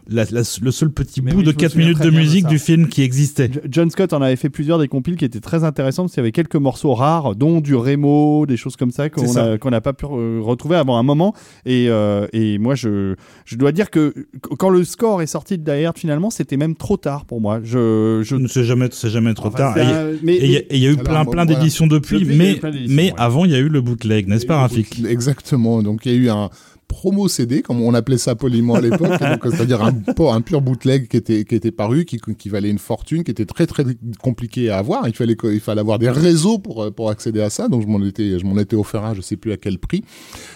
[0.08, 2.10] la, la, le seul petit Mais bout oui, de je me 4 souviens minutes de
[2.10, 3.50] musique du film qui existait.
[3.68, 6.24] John Scott en avait fait plusieurs des compiles qui étaient très intéressants parce qu'il y
[6.24, 10.04] avait quelques morceaux rares, dont du Remo, des choses comme ça qu'on n'a pas pu
[10.06, 11.34] euh, retrouver avant un moment.
[11.66, 15.58] Et, euh, et moi, je, je dois dire que qu- quand le score est sorti
[15.58, 17.60] de Die Hard, finalement, c'était même trop tard pour moi.
[17.62, 18.36] Je, je...
[18.48, 19.78] C'est jamais, c'est jamais trop Enfin, tard.
[19.78, 20.92] Et il y a- un- mais- et il y, a- et il y a eu
[20.94, 21.60] Alors, plein, bon, plein voilà.
[21.60, 23.14] d'éditions depuis, mais, mais ouais.
[23.16, 25.82] avant, il y a eu le bootleg, n'est-ce pas, Rafik Exactement.
[25.82, 26.50] Donc il y a eu un
[26.88, 29.10] promo CD, comme on appelait ça poliment à l'époque,
[29.44, 33.24] c'est-à-dire un, un pur bootleg qui était, qui était paru, qui, qui valait une fortune,
[33.24, 33.84] qui était très très
[34.20, 35.08] compliqué à avoir.
[35.08, 38.04] Il fallait, il fallait avoir des réseaux pour, pour accéder à ça, donc je m'en
[38.04, 40.04] étais, je m'en étais offert un, je sais plus à quel prix,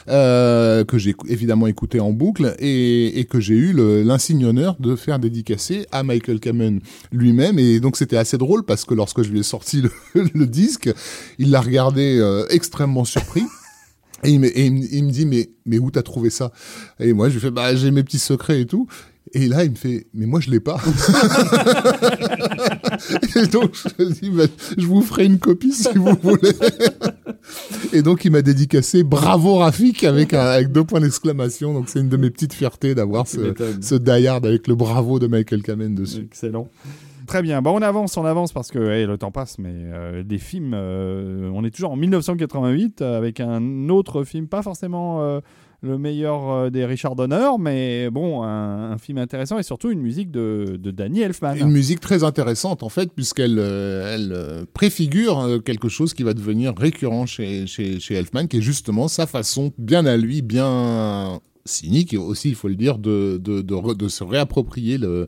[0.08, 3.72] euh, que j'ai évidemment écouté en boucle et, et que j'ai eu
[4.04, 6.80] l'insigne honneur de faire dédicacer à Michael Kamen
[7.12, 7.58] lui-même.
[7.58, 9.90] Et donc c'était assez drôle parce que lorsque je lui ai sorti le,
[10.34, 10.90] le disque,
[11.38, 13.42] il l'a regardé euh, extrêmement surpris.
[14.24, 16.52] Et il me, et il me- il me dit, mais, mais où t'as trouvé ça?
[17.00, 18.86] Et moi, je lui fais, bah, j'ai mes petits secrets et tout.
[19.32, 20.76] Et là, il me fait, mais moi, je l'ai pas.
[23.36, 24.44] et donc, je lui dis, bah,
[24.78, 26.52] je vous ferai une copie si vous voulez.
[27.92, 31.72] et donc, il m'a dédicacé Bravo Rafik avec, un- avec deux points d'exclamation.
[31.74, 35.18] Donc, c'est une de mes petites fiertés d'avoir ce, ce Die Hard avec le bravo
[35.18, 36.26] de Michael Kamen dessus.
[36.30, 36.68] Excellent.
[37.26, 37.62] Très bien.
[37.62, 41.50] Bon, on avance, on avance parce que le temps passe, mais euh, des films, euh,
[41.52, 45.40] on est toujours en 1988 euh, avec un autre film, pas forcément
[45.82, 50.78] le meilleur des Richard Donner, mais bon, un, film intéressant et surtout une musique de,
[50.82, 51.54] Danny Elfman.
[51.54, 57.26] Une musique très intéressante en fait, puisqu'elle elle préfigure quelque chose qui va devenir récurrent
[57.26, 62.16] chez, chez, chez Elfman, qui est justement sa façon bien à lui, bien cynique et
[62.16, 65.26] aussi, il faut le dire, de, de, de, se réapproprier le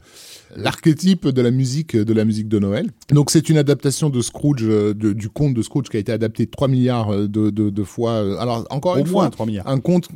[0.57, 2.91] l'archétype de la musique de la musique de Noël.
[3.11, 6.11] Donc c'est une adaptation de Scrooge, euh, de- du conte de Scrooge qui a été
[6.13, 8.13] adapté 3 milliards euh, de, de, de fois.
[8.13, 9.69] euh, Alors encore Au une moins fois, 3 milliards.
[9.69, 10.09] un conte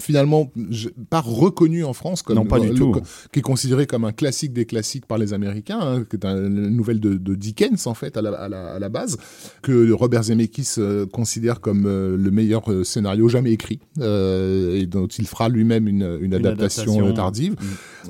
[0.00, 0.52] finalement
[1.08, 2.94] pas reconnu en France comme Non, pas du le- tout.
[3.32, 6.36] qui est considéré comme un classique des classiques par les Américains, hein, qui est un-
[6.46, 9.16] une nouvelle de, de Dickens en fait à la, à la, à la base,
[9.62, 14.86] que Robert Zemeckis euh, considère comme euh, le meilleur euh, scénario jamais écrit euh, et
[14.86, 17.12] dont il fera lui-même une, une adaptation, adaptation.
[17.14, 17.56] tardive,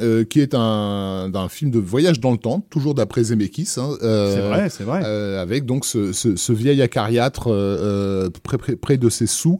[0.00, 0.24] Mm.
[0.26, 3.74] qui est un film de voyage dans le temps, toujours d'après Zemeckis.
[3.76, 5.04] Hein, C'est vrai, c'est vrai.
[5.04, 7.48] avec donc ce, ce, ce vieil acariâtre
[8.44, 9.58] près, près, près de ses sous,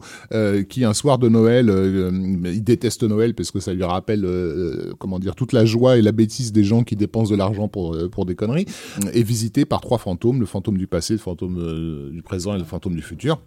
[0.69, 1.69] qui un soir de Noël,
[2.01, 5.97] euh, il déteste Noël parce que ça lui rappelle, euh, comment dire, toute la joie
[5.97, 8.65] et la bêtise des gens qui dépensent de l'argent pour, euh, pour des conneries,
[9.13, 12.59] est visité par trois fantômes, le fantôme du passé, le fantôme euh, du présent et
[12.59, 13.39] le fantôme du futur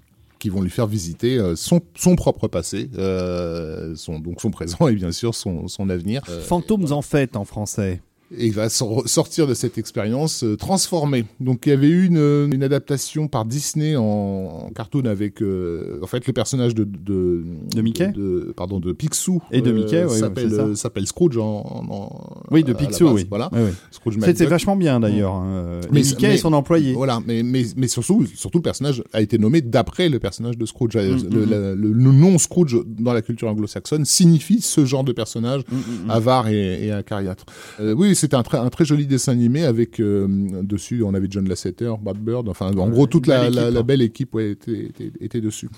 [0.44, 4.88] qui vont lui faire visiter euh, son, son propre passé, euh, son, donc son présent
[4.88, 6.20] et bien sûr son, son avenir.
[6.28, 8.02] Euh, Fantômes en fête en français.
[8.38, 11.24] Et il va sor- sortir de cette expérience euh, transformé.
[11.40, 15.98] Donc il y avait eu une, une adaptation par Disney en, en cartoon avec euh,
[16.02, 17.42] en fait le personnage de de,
[17.74, 20.62] De Mickey de, pardon de Picsou Et de Mickey, oui, s'appelle ça.
[20.62, 23.26] euh, s'appelle Scrooge en, Oui, de Picsou, base, oui.
[23.28, 23.60] Voilà, Oui,
[24.06, 24.16] oui.
[24.18, 24.48] McDuck.
[24.48, 25.34] vachement bien d'ailleurs.
[25.34, 25.80] hein.
[25.90, 26.92] Mais- Et Mickey mais- et son employé.
[26.92, 30.66] Voilà, mais, mais, mais surtout, surtout, le personnage a été nommé d'après le personnage de
[30.66, 30.96] Scrooge.
[30.96, 34.84] Euh, Mm, le, mm, la- le- le nom Scrooge dans la culture anglo-saxonne signifie ce
[34.84, 36.10] genre de personnage Mm, mm, mm.
[36.10, 37.44] avare et, et acariâtre.
[37.80, 40.26] Euh, oui, c'était un très, un très joli dessin animé avec euh,
[40.62, 43.82] dessus, on avait John Lasseter, Bad Bird, enfin en gros toute la, hein.
[43.82, 45.68] belle équipe ouais, était, était, était dessus.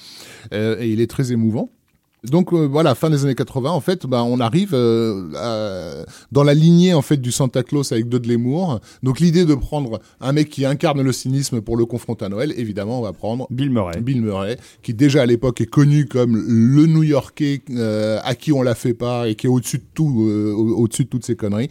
[0.52, 1.70] Euh, et il est très émouvant.
[2.24, 6.42] Donc euh, voilà, fin des années 80, en fait, bah, on arrive euh, à- dans
[6.42, 8.80] la lignée en fait du Santa Claus avec Dudley Moore.
[9.04, 12.52] Donc l'idée de prendre un mec qui incarne le cynisme pour le confronter à Noël,
[12.56, 14.00] évidemment, on va prendre Bill Murray.
[14.00, 18.62] Bill Murray, qui déjà à l'époque est connu comme le New-Yorkais euh, à qui on
[18.62, 21.68] la fait pas et qui est au-dessus de tout, au- au-dessus de toutes ces conneries.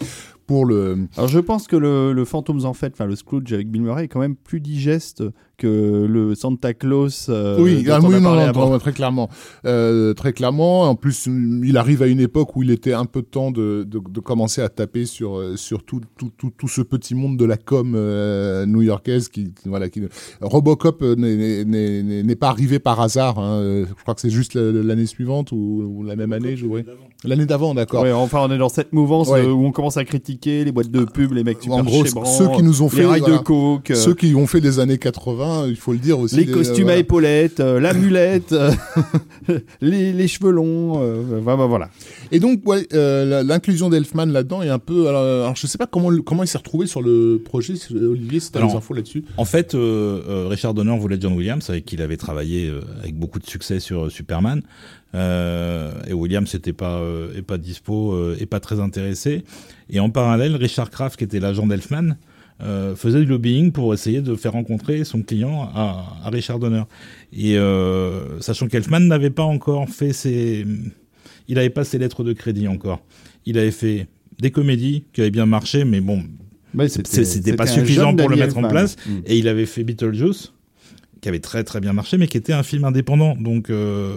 [0.48, 2.24] Pour le, Alors je pense que le, le
[2.66, 5.24] en fête, enfin le Scrooge avec Bill Murray est quand même plus digeste
[5.58, 7.28] que le Santa Claus.
[7.30, 9.30] euh, oui, ah, non, non, très clairement,
[9.66, 10.84] euh, très clairement.
[10.84, 14.00] En plus, il arrive à une époque où il était un peu temps de, de,
[14.10, 17.46] de commencer à taper sur euh, sur tout, tout, tout, tout ce petit monde de
[17.46, 20.02] la com euh, new-yorkaise qui, qui- voilà qui
[20.42, 23.40] Robocop euh, n'est- pas arrivé par hasard.
[23.40, 23.86] hein.
[23.88, 25.56] Je crois que c'est juste la- l'année suivante ou,
[26.00, 26.66] ou la même année, je.
[27.24, 28.04] L'année d'avant, d'accord.
[28.04, 29.46] Ouais, enfin, on est dans cette mouvance Ouais.
[29.48, 32.26] où on commence à critiquer les boîtes de pub, les mecs super En gros, chébrants,
[32.26, 34.80] ceux qui nous ont les fait, rails voilà, de coke, Ceux qui ont fait des
[34.80, 36.36] années 80, il faut le dire aussi.
[36.38, 36.98] les des- costumes voilà.
[36.98, 38.72] à épaulettes, euh, la mulette, euh,
[39.82, 41.90] les, les cheveux longs, euh, bah, bah, voilà.
[42.32, 45.08] Et donc, ouais, euh, l'inclusion d'Elfman là-dedans est un peu.
[45.08, 47.74] Alors, alors, je sais pas comment comment il s'est retrouvé sur le projet.
[47.92, 49.24] Olivier, si t'as Alors, des infos là-dessus.
[49.38, 52.82] En fait, euh, euh, Richard Donner voulait John Williams, avec qui il avait travaillé euh,
[53.02, 54.62] avec beaucoup de succès sur euh, Superman.
[55.14, 59.44] Euh, et Williams n'était pas, euh, pas dispo euh, et pas très intéressé.
[59.90, 62.16] Et en parallèle, Richard Kraft, qui était l'agent d'Elfman,
[62.62, 66.84] euh, faisait du lobbying pour essayer de faire rencontrer son client à, à Richard Donner.
[67.34, 70.66] Et euh, sachant qu'Elfman n'avait pas encore fait ses,
[71.48, 73.02] il n'avait pas ses lettres de crédit encore.
[73.46, 74.08] Il avait fait
[74.40, 76.24] des comédies qui avaient bien marché, mais bon,
[76.88, 78.96] c'était pas suffisant pour le mettre en place.
[79.06, 79.12] Mm.
[79.26, 80.54] Et il avait fait Beetlejuice
[81.26, 84.14] qui avait très très bien marché, mais qui était un film indépendant, donc euh,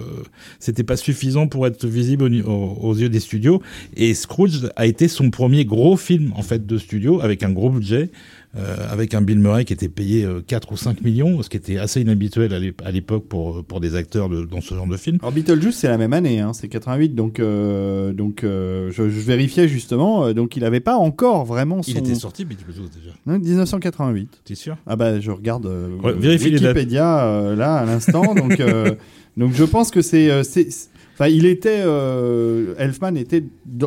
[0.61, 3.63] c'était pas suffisant pour être visible au, au- aux yeux des studios.
[3.97, 7.71] Et Scrooge a été son premier gros film en fait de studio avec un gros
[7.71, 8.11] budget,
[8.57, 11.77] avec un Bill Murray qui était payé euh, 4 ou 5 millions, ce qui était
[11.79, 14.97] assez inhabituel à l'ép- à l'époque pour pour des acteurs de, dans ce genre de
[14.97, 15.19] film.
[15.21, 19.21] Alors Beetlejuice, c'est la même année, hein, c'est 88, donc, euh, donc euh, je, je
[19.21, 21.91] vérifiais justement, euh, donc il n'avait pas encore vraiment son...
[21.91, 23.15] Il était sorti Beetlejuice déjà.
[23.27, 24.41] Non, 1988.
[24.45, 24.77] T'es sûr?
[24.87, 26.43] Ah bah je regarde euh, Ouais, les.
[26.43, 28.95] Wikipédia euh, là à l'instant, donc, euh,
[29.37, 30.43] donc je pense que c'est...
[31.19, 33.43] Enfin, il était, euh, Elfman était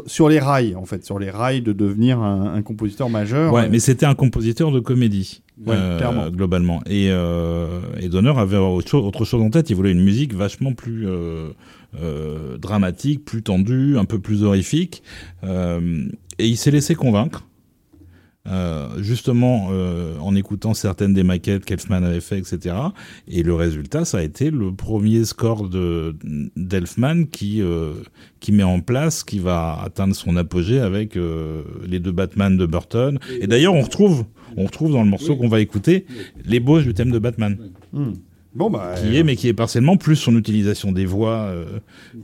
[0.05, 3.53] sur les rails, en fait, sur les rails de devenir un, un compositeur majeur.
[3.53, 5.41] Ouais, mais c'était un compositeur de comédie.
[5.65, 6.29] Ouais, euh, clairement.
[6.29, 6.81] globalement.
[6.87, 9.69] Et, euh, et Donner avait autre chose, autre chose en tête.
[9.69, 11.49] Il voulait une musique vachement plus euh,
[12.01, 15.01] euh, dramatique, plus tendue, un peu plus horrifique.
[15.45, 16.03] Euh,
[16.37, 17.45] et il s'est laissé convaincre.
[18.47, 22.75] Euh, justement euh, en écoutant certaines des maquettes qu'Elfman avait fait, etc.
[23.27, 26.15] Et le résultat, ça a été le premier score de
[26.55, 27.93] d'Elfman qui euh,
[28.39, 31.15] qui met en place, qui va atteindre son apogée avec
[31.87, 33.19] les deux Batman de Burton.
[33.39, 34.25] Et d'ailleurs, on retrouve
[34.57, 36.05] on retrouve dans le morceau qu'on va écouter
[36.45, 37.57] l'ébauche du thème de Batman,
[37.93, 38.13] Hmm.
[38.53, 38.95] Bon bah...
[38.97, 41.79] qui est mais qui est partiellement plus son utilisation des voix, euh,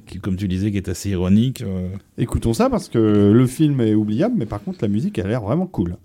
[0.06, 1.62] qui, comme tu disais, qui est assez ironique.
[1.62, 1.88] euh.
[2.18, 5.42] Écoutons ça parce que le film est oubliable, mais par contre la musique a l'air
[5.42, 5.96] vraiment cool.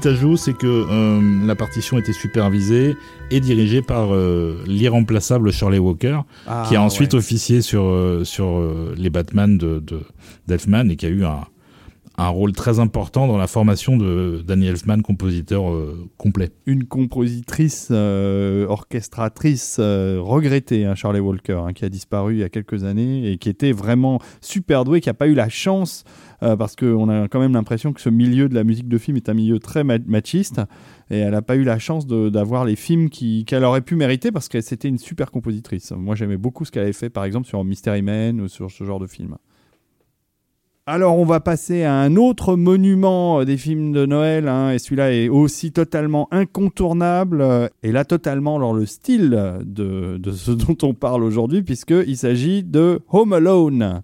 [0.00, 2.96] Petit ajout, c'est que euh, la partition était supervisée
[3.30, 7.18] et dirigée par euh, l'irremplaçable Shirley Walker, Ah, qui a ensuite ouais.
[7.18, 8.62] officié sur, euh, sur
[8.96, 10.00] les Batman de, de,
[10.46, 11.42] d'Elfman et qui a eu un,
[12.20, 16.50] un rôle très important dans la formation de Danny Elfman, compositeur euh, complet.
[16.66, 22.42] une compositrice, euh, orchestratrice euh, regrettée, hein, Charlie Walker, hein, qui a disparu il y
[22.44, 26.04] a quelques années et qui était vraiment super douée, qui n'a pas eu la chance,
[26.42, 29.16] euh, parce qu'on a quand même l'impression que ce milieu de la musique de film
[29.16, 30.60] est un milieu très ma- machiste,
[31.10, 34.48] et elle n'a pas eu la chance d'avoir les films qu'elle aurait pu mériter, parce
[34.48, 35.92] que c'était une super compositrice.
[35.92, 38.84] Moi j'aimais beaucoup ce qu'elle avait fait, par exemple, sur Mystery Man ou sur ce
[38.84, 39.36] genre de film.
[40.86, 44.78] Alors on va passer à un autre monument euh, des films de Noël, hein, et
[44.78, 49.30] celui-là est aussi totalement incontournable, euh, et là totalement dans le style
[49.64, 54.02] de, de ce dont on parle aujourd'hui, puisqu'il s'agit de Home Alone.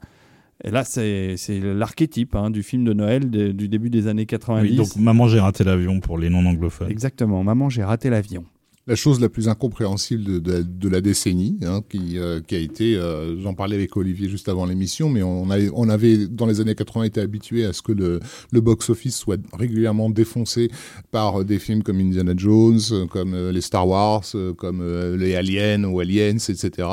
[0.64, 4.26] Et là c'est c'est l'archétype hein, du film de Noël de- du début des années
[4.26, 4.70] 90.
[4.70, 6.90] Oui, donc Maman, j'ai raté l'avion pour les non-anglophones.
[6.90, 8.44] Exactement, maman j'ai raté l'avion.
[8.88, 12.58] La chose la plus incompréhensible de, de- de la décennie, hein, qui, euh, qui a
[12.60, 16.46] été, euh, j'en parlais avec Olivier juste avant l'émission, mais on, a- on avait dans
[16.46, 18.20] les années 80 été habitué à ce que le,
[18.52, 20.70] le box-office soit régulièrement défoncé
[21.10, 24.24] par euh, des films comme Indiana Jones, euh, comme euh, les Star Wars,
[24.56, 24.82] comme
[25.16, 26.88] les Aliens ou Aliens, etc.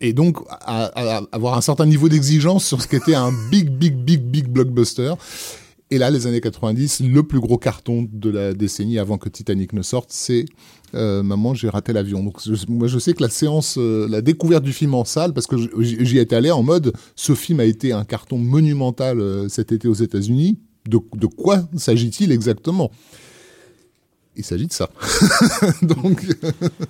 [0.00, 3.94] Et donc à- à avoir un certain niveau d'exigence sur ce qu'était un big, big,
[3.94, 5.14] big, big blockbuster.
[5.94, 9.74] Et là, les années 90, le plus gros carton de la décennie avant que Titanic
[9.74, 10.46] ne sorte, c'est
[10.94, 12.22] euh, Maman, j'ai raté l'avion.
[12.24, 15.34] Donc je- moi, je sais que la séance, euh, la découverte du film en salle,
[15.34, 19.48] parce que j'y étais allé en mode, ce film a été un carton monumental euh,
[19.50, 20.58] cet été aux États-Unis.
[20.88, 22.90] De, quoi s'agit-il exactement?
[24.34, 24.88] Il s'agit de ça.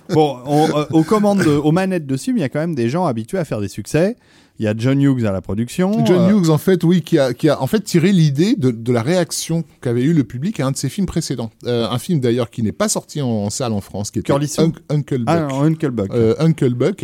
[0.09, 3.05] Bon, on- aux commandes, de- aux manettes dessus, il y a quand même des gens
[3.05, 4.15] habitués à faire des succès.
[4.59, 6.05] Il y a John Hughes à la production.
[6.05, 8.69] John euh, Hughes, en fait, oui, qui a, qui a en fait tiré l'idée de,
[8.69, 11.49] de la réaction qu'avait eu le public à un de ses films précédents.
[11.65, 14.27] Euh, un film d'ailleurs qui n'est pas sorti en, en salle en France, qui était
[14.27, 14.47] Curly
[14.89, 15.27] Uncle Buck.
[15.27, 16.11] Ah, non, Uncle Buck.
[16.13, 17.01] Euh, Uncle Buck.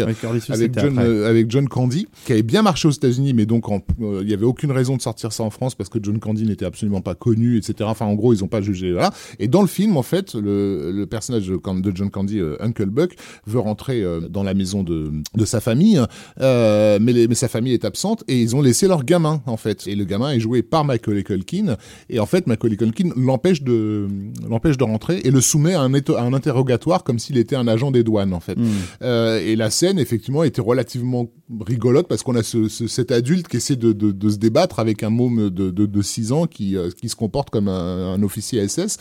[0.53, 3.65] Avec John, euh, avec John Candy, qui avait bien marché aux États-Unis, mais donc
[3.99, 6.65] il n'y avait aucune raison de sortir ça en France parce que John Candy n'était
[6.65, 7.73] absolument pas connu, etc.
[7.83, 8.91] Enfin, en gros, ils n'ont pas jugé.
[8.91, 9.11] Voilà.
[9.39, 11.59] Et dans le film, en fait, le, le personnage de,
[11.95, 13.15] John Candy, Uncle Buck,
[13.47, 15.99] veut rentrer dans la maison de, de sa famille,
[16.39, 19.87] mais, les- mais sa famille est absente et ils ont laissé leur gamin, en fait.
[19.87, 21.77] Et le gamin est joué par Macaulay Culkin.
[22.09, 24.07] Et en fait, Macaulay Culkin l'empêche de,
[24.47, 27.55] l'empêche de rentrer et le soumet à un, éto- à un interrogatoire comme s'il était
[27.55, 28.55] un agent des douanes, en fait.
[28.57, 28.67] Hmm.
[29.01, 31.27] Euh, et la scène, effectivement, était relativement
[31.65, 34.79] rigolote parce qu'on a ce, ce- cet adulte qui essaie de, de, de se débattre
[34.79, 38.13] avec un môme de, de, de 6 ans qui, euh, qui se comporte comme un,
[38.13, 38.97] un officier SS.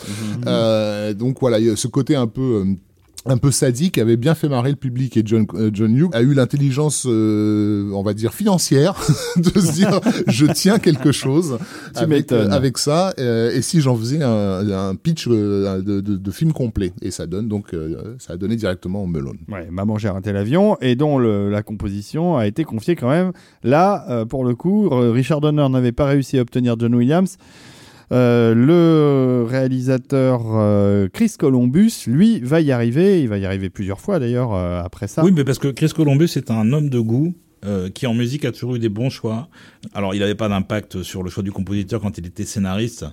[0.47, 2.65] Euh, donc voilà, il y a ce côté un peu...
[3.29, 6.23] un peu sadique avait bien fait marrer le public et John, euh, John Hughes a
[6.23, 8.95] eu l'intelligence, euh, on va dire financière,
[9.37, 11.59] de se dire je tiens quelque chose
[11.95, 12.51] Tu avec, m'étonnes.
[12.53, 16.53] euh, avec ça euh, et si j'en faisais un, un pitch de, de, de film
[16.53, 17.75] complet et ça donne donc
[18.19, 19.33] ça a donné directement au melon.
[19.49, 23.33] Ouais, Maman j'ai raté l'avion et dont le- la composition a été confiée quand même.
[23.63, 27.37] Là, pour le coup, Richard Donner n'avait pas réussi à obtenir John Williams.
[28.11, 33.21] Euh, le réalisateur euh, Chris Columbus, lui, va y arriver.
[33.23, 35.25] Il va y arriver plusieurs fois d'ailleurs euh, après ça.
[35.25, 37.35] Oui, mais parce que Chris Columbus est un homme de goût.
[37.65, 39.49] euh, qui en musique a toujours eu des bons choix.
[39.93, 43.05] Alors il n'avait pas d'impact sur le choix du compositeur quand il était scénariste,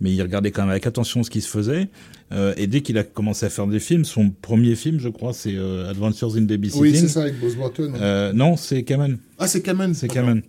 [0.00, 1.88] mais il regardait quand même avec attention ce qui se faisait.
[2.32, 5.32] Euh, et dès qu'il a commencé à faire des films, son premier film, je crois,
[5.32, 7.06] c'est euh, Adventures in Babysitting.
[7.06, 7.92] ça avec Bose Broughton.
[8.00, 9.18] Euh, non, c'est Kamen.
[9.38, 9.94] Ah, c'est Kamen.
[9.94, 10.42] C'est Kamen.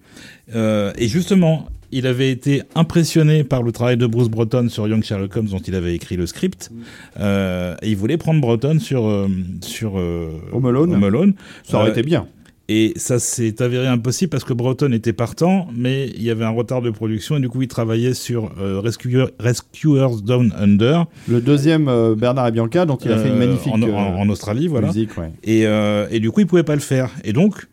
[0.56, 5.04] Euh, et justement, il avait été impressionné par le travail de Bruce Broughton sur Young
[5.04, 6.72] Sherlock Holmes, dont il avait écrit le script.
[7.20, 9.28] Euh, et il voulait prendre Broughton sur euh,
[9.62, 10.94] sur euh, Home Alone.
[10.96, 11.34] Home Alone.
[11.64, 12.28] ça aurait Euh, été bien.
[12.70, 16.50] Et ça s'est avéré impossible parce que Broughton était partant, mais il y avait un
[16.50, 21.42] retard de production et du coup il travaillait sur euh, Rescuer- Rescuers Down Under Le
[21.42, 24.16] deuxième, euh, Bernard et Bianca, dont il a fait une euh, magnifique en, euh, en-
[24.22, 24.88] en Australie, voilà.
[24.88, 25.18] musique.
[25.18, 25.32] Ouais.
[25.44, 27.10] Et, euh, et du coup, ils pouvaient pas le faire.
[27.26, 27.68] Et donc,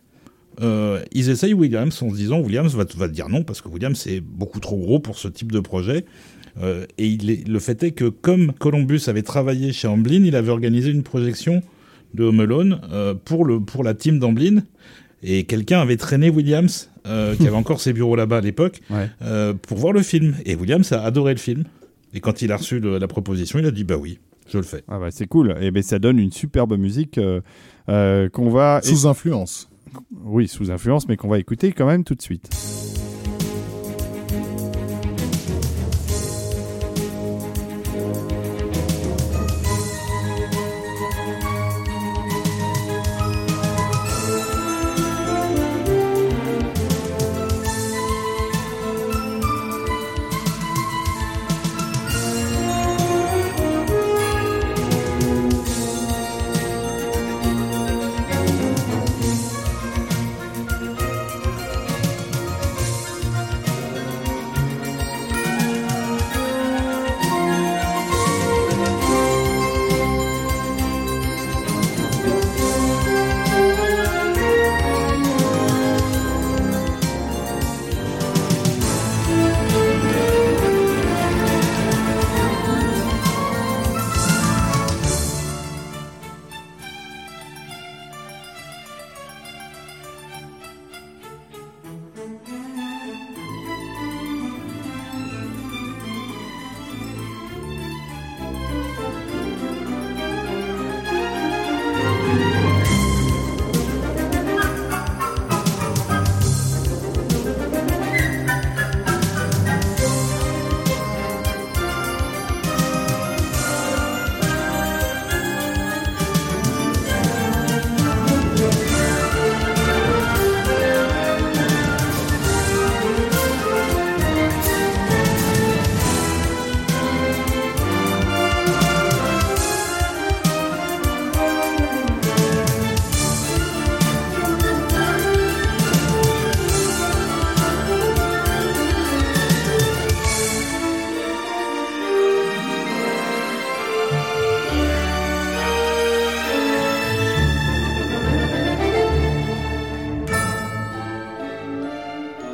[0.61, 4.07] euh, ils essayent Williams en se disant Williams va, va dire non parce que Williams
[4.07, 6.05] est beaucoup trop gros pour ce type de projet.
[6.63, 10.35] Euh, et il est- le fait est que comme Columbus avait travaillé chez Amblin, il
[10.37, 11.63] avait organisé une projection
[12.15, 14.63] de Home Alone euh, pour, le, pour la team d'Amblin.
[15.23, 19.09] Et quelqu'un avait traîné Williams, euh, qui avait encore ses bureaux là-bas à l'époque, Ouais.
[19.23, 20.35] euh, pour voir le film.
[20.45, 21.65] Et Williams a adoré le film.
[22.15, 24.19] Et quand il a reçu le- la proposition, il a dit bah oui,
[24.51, 24.83] je le fais.
[24.89, 25.55] Ah bah, c'est cool.
[25.61, 27.41] Et ben ça donne une superbe musique euh,
[27.89, 29.70] euh, qu'on va, Sous influence.
[30.25, 32.51] Oui, sous influence, mais qu'on va écouter quand même tout de suite.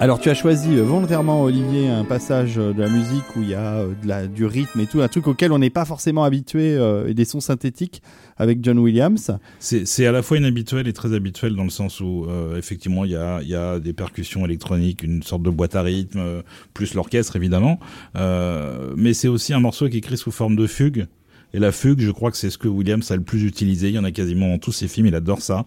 [0.06, 3.48] Alors tu as choisi euh, volontairement Olivier un passage euh, de la musique où il
[3.48, 6.78] y a euh, du rythme et tout, un truc auquel on n'est pas forcément habitué
[7.08, 8.02] et des sons synthétiques
[8.36, 9.36] avec John Williams.
[9.58, 12.24] C'est à la fois inhabituel et très habituel dans le sens où
[12.56, 16.42] effectivement il y a, y a, des percussions électroniques, une sorte de boîte à rythme,
[16.72, 17.80] plus l'orchestre évidemment,
[18.14, 21.08] mais c'est aussi un morceau qui est écrit sous forme de fugue
[21.56, 23.88] et la fugue, je crois que c'est ce que Williams a le plus utilisé.
[23.88, 25.06] Il y en a quasiment dans tous ses films.
[25.06, 25.64] Il adore ça.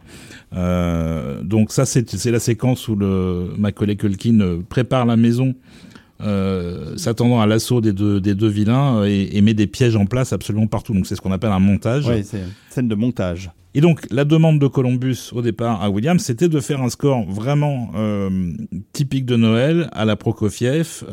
[0.53, 5.55] Euh, donc ça, c'est la séquence où le Macaulay Culkin euh, prépare la maison.
[6.21, 10.31] Euh, s'attendant à l'assaut des deux, des deux vilains et, met des pièges en place
[10.31, 10.93] absolument partout.
[10.93, 12.05] Donc c'est ce qu'on appelle un montage.
[12.07, 13.49] Oui, c'est une scène de montage.
[13.73, 17.25] Et donc la demande de Columbus au départ à Williams, c'était de faire un score
[17.25, 17.91] vraiment
[18.93, 21.03] typique de Noël à la Prokofiev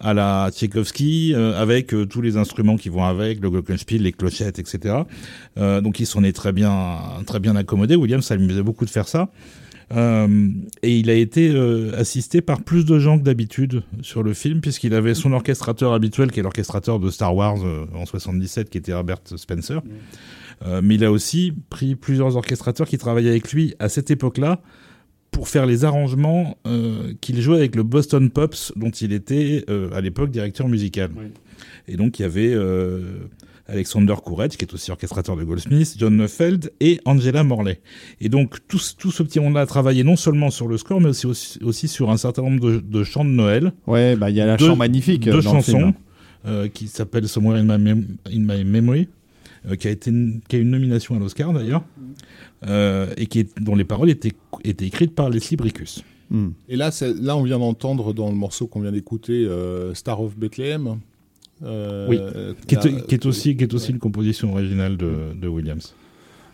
[0.00, 4.12] à la Tchaïkovski euh, avec euh, tous les instruments qui vont avec, le glockenspiel, les
[4.12, 5.02] clochettes, etc.
[5.56, 7.96] Euh, donc il s'en est très bien, très bien accommodé.
[7.96, 9.30] Williams, ça lui faisait beaucoup de faire ça.
[9.96, 10.48] Euh,
[10.82, 11.50] et il a été
[11.96, 16.30] assisté par plus de gens que d'habitude sur le film, puisqu'il avait son orchestrateur habituel,
[16.30, 17.58] qui est l'orchestrateur de Star Wars
[17.94, 19.80] en 77, qui était Herbert Spencer.
[20.82, 24.60] mais il a aussi pris plusieurs orchestrateurs qui travaillaient avec lui à cette époque-là,
[25.30, 29.90] pour faire les arrangements euh, qu'il jouait avec le Boston Pops, dont il était euh,
[29.92, 31.10] à l'époque directeur musical.
[31.86, 33.28] Et donc il y avait euh,
[33.66, 37.80] Alexander Courage, qui est aussi orchestrateur de Goldsmith, John Neufeld et Angela Morley.
[38.20, 41.24] Et donc tout, tout ce petit monde-là a travaillé non seulement sur le score, mais
[41.24, 43.72] aussi, aussi, sur un certain nombre de, de chants de Noël.
[43.86, 45.24] Ouais, bah il y a la chant magnifique.
[45.24, 45.94] Deux chansons
[46.72, 47.90] qui s'appellent Somewhere in My,
[48.32, 49.08] in my Memory,
[49.78, 50.10] qui a été
[50.48, 51.84] qui a une nomination à l'Oscar d'ailleurs.
[52.66, 54.32] Euh, et qui est, dont les paroles étaient,
[54.64, 56.02] étaient écrites par Leslie Bricus.
[56.30, 56.48] Hmm.
[56.68, 56.90] Et là,
[57.20, 60.98] là, on vient d'entendre dans le morceau qu'on vient d'écouter, euh, Star of Bethlehem.
[61.62, 62.18] Euh, oui,
[62.66, 65.94] qui est, qui est, aussi, qui est aussi une composition originale de, de Williams.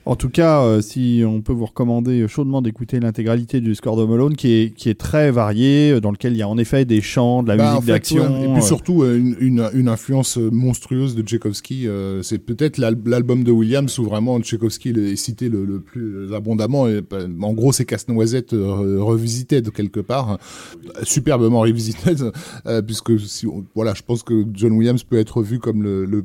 [0.06, 4.04] En tout cas, euh, si on peut vous recommander chaudement d'écouter l'intégralité du score de
[4.04, 6.84] Malone, qui est, qui est très varié, euh, dans lequel il y a en effet
[6.84, 8.24] des chants, de la bah, musique d'action.
[8.42, 8.60] et puis euh.
[8.60, 11.86] surtout une, une, une, influence monstrueuse de Tchaïkovski.
[12.22, 16.86] c'est peut-être l'album de Williams où vraiment Tchaïkovski est cité le, le plus abondamment.
[16.86, 20.38] Et, bah, en gros, c'est Casse-Noisette revisité de quelque part,
[21.02, 22.12] superbement revisité,
[22.86, 26.24] puisque si, voilà, je pense que John Williams peut être vu comme le, le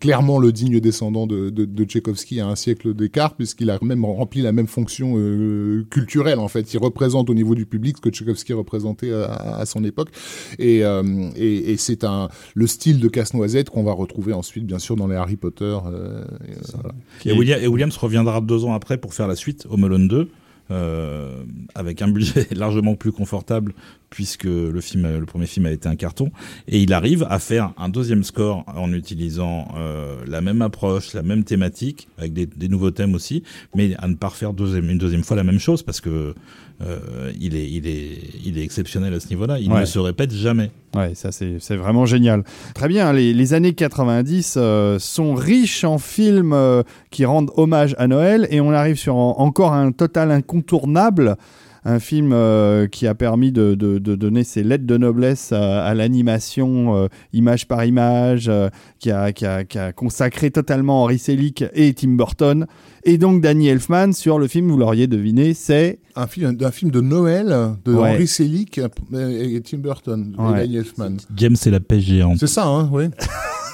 [0.00, 4.04] clairement le digne descendant de, de, de Tchaïkovski à un siècle d'écart, puisqu'il a même
[4.04, 6.38] rempli la même fonction euh, culturelle.
[6.38, 9.84] En fait, il représente au niveau du public ce que Tchaïkovski représentait à, à son
[9.84, 10.10] époque,
[10.58, 14.78] et, euh, et, et c'est un le style de casse-noisette qu'on va retrouver ensuite, bien
[14.78, 15.78] sûr, dans les Harry Potter.
[15.86, 16.24] Euh,
[17.24, 20.28] et, William, et, Williams reviendra deux ans après pour faire la suite, Home Alone 2.
[20.70, 21.42] Euh,
[21.74, 23.72] avec un budget largement plus confortable
[24.08, 26.30] puisque le film, le premier film a été un carton,
[26.66, 31.22] et il arrive à faire un deuxième score en utilisant euh, la même approche, la
[31.22, 33.44] même thématique, avec des, des, nouveaux thèmes aussi,
[33.74, 36.34] mais à ne pas refaire deuxième, une deuxième fois la même chose parce que
[36.82, 39.58] euh, il est, il est, il est exceptionnel à ce niveau-là.
[39.58, 40.70] Il ne se répète jamais.
[40.94, 42.42] Ouais, ça c'est vraiment génial.
[42.74, 48.08] Très bien, les, années 90 euh, sont riches en films euh, qui rendent hommage à
[48.08, 51.36] Noël, et on arrive sur encore un total incontournable
[51.84, 55.94] un film euh, qui a permis de, de, de, donner ses lettres de noblesse à,
[55.94, 58.68] l'animation euh, image par image, euh,
[58.98, 62.66] qui, a, qui, a, qui, a, consacré totalement Henry Selick et Tim Burton.
[63.04, 66.90] Et donc Danny Elfman sur le film, vous l'auriez deviné, c'est un film, un film
[66.90, 67.46] de Noël
[67.84, 71.16] de Henry Selick et Tim Burton, et Danny Elfman.
[71.34, 72.38] James c'est la pêche géante.
[72.38, 73.04] C'est ça, hein, oui.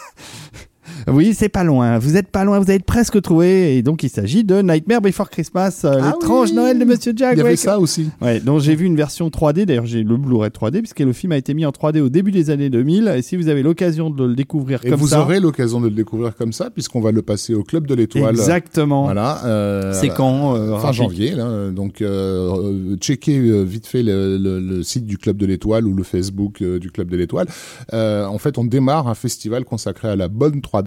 [1.08, 1.98] Oui, c'est pas loin.
[1.98, 3.76] Vous êtes pas loin, vous avez presque trouvé.
[3.76, 7.34] Et donc, il s'agit de Nightmare Before Christmas, euh, ah l'étrange Noël de Monsieur Jack.
[7.34, 8.10] Il y avait ça aussi.
[8.20, 9.64] Ouais, donc j'ai vu une version 3D.
[9.64, 12.32] D'ailleurs, j'ai le Blu-ray 3D, puisque le film a été mis en 3D au début
[12.32, 13.12] des années 2000.
[13.16, 15.18] Et si vous avez l'occasion de le découvrir et comme vous ça.
[15.18, 17.94] vous aurez l'occasion de le découvrir comme ça, puisqu'on va le passer au Club de
[17.94, 18.34] l'Étoile.
[18.34, 19.04] Exactement.
[19.04, 19.44] Voilà.
[19.44, 21.32] Euh, c'est quand euh, Fin janvier.
[21.32, 25.86] Là, donc, euh, checkez euh, vite fait le, le, le, site du Club de l'Étoile
[25.86, 27.46] ou le Facebook euh, du Club de l'Étoile.
[27.92, 30.85] en fait, on démarre un festival consacré à la bonne 3D.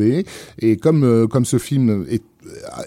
[0.60, 2.24] Et comme, euh, comme ce film est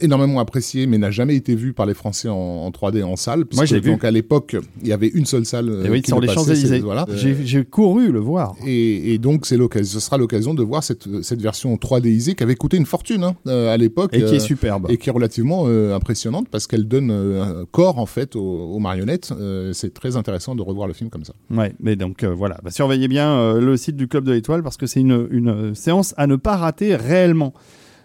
[0.01, 3.45] énormément apprécié, mais n'a jamais été vu par les Français en, en 3D en salle.
[3.55, 3.91] Moi, j'ai vu.
[3.91, 5.83] Donc à l'époque, il y avait une seule salle.
[5.85, 6.81] Et oui, qui sur le les Champs-Élysées.
[6.81, 7.07] Voilà.
[7.15, 8.55] J'ai couru le voir.
[8.67, 12.43] Et, et donc c'est l'occasion, ce sera l'occasion de voir cette, cette version 3Disée qui
[12.43, 14.87] avait coûté une fortune hein, euh, à l'époque Et qui est euh, superbe.
[14.91, 18.41] et qui est relativement euh, impressionnante parce qu'elle donne euh, un corps en fait aux,
[18.41, 19.33] aux marionnettes.
[19.39, 21.35] Euh, c'est très intéressant de revoir le film comme ça.
[21.51, 24.63] Ouais, mais donc euh, voilà, Bah, surveillez bien euh, le site du Club de l'Étoile
[24.63, 27.53] parce que c'est une, une euh, séance à ne pas rater réellement.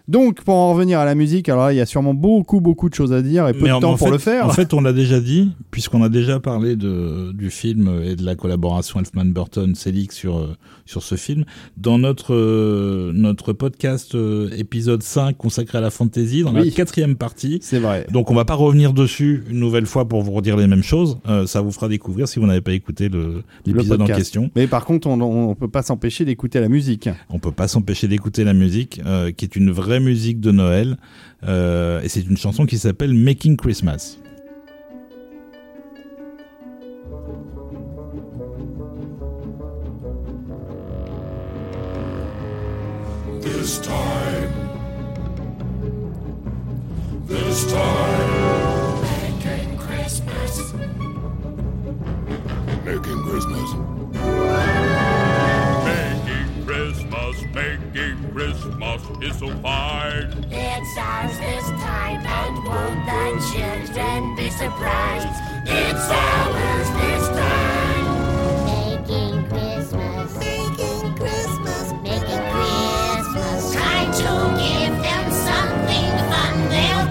[0.08, 2.88] Donc, pour en revenir à la musique, alors là, il y a sûrement beaucoup, beaucoup
[2.88, 4.46] de choses à dire et peu Mais de temps pour fait- le faire.
[4.46, 8.24] En fait, on l'a déjà dit, puisqu'on a déjà parlé de, du film et de
[8.24, 10.56] la collaboration Elfman-Burton-Selig sur, euh,
[10.88, 11.44] sur ce film.
[11.76, 16.64] Dans notre, euh, notre podcast euh, épisode 5 consacré à la fantasy, dans Oui.
[16.66, 17.58] la quatrième partie.
[17.62, 18.06] C'est vrai.
[18.10, 21.18] Donc on va pas revenir dessus une nouvelle fois pour vous redire les mêmes choses.
[21.28, 23.10] Euh, ça vous fera découvrir si vous n'avez pas écouté
[23.66, 24.50] l'épisode en question.
[24.56, 27.08] Mais par contre, on, on peut pas s'empêcher d'écouter la musique.
[27.30, 30.96] On peut pas s'empêcher d'écouter la musique, euh, qui est une vraie musique de Noël.
[31.46, 34.16] Euh, et c'est une chanson qui s'appelle Making Christmas.
[43.40, 44.52] This time.
[47.26, 49.02] This time.
[49.02, 50.72] Making Christmas.
[52.84, 53.68] Making Christmas.
[55.84, 60.46] Making Christmas, making Christmas is so fine.
[60.50, 65.28] It's ours this time, and won't the children be surprised?
[65.64, 67.57] It's ours this time.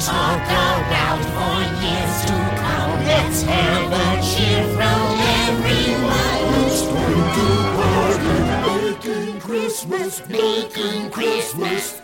[0.08, 2.92] Talk about for years to come.
[3.12, 5.02] Let's have a cheer from
[5.44, 8.32] everyone who's going to party.
[9.04, 10.12] Making Christmas.
[10.30, 12.02] Making Christmas.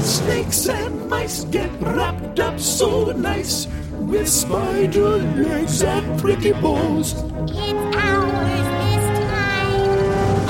[0.00, 7.12] Snakes and mice get wrapped up so nice with spider legs and pretty bows.
[7.12, 9.86] It's ours this time.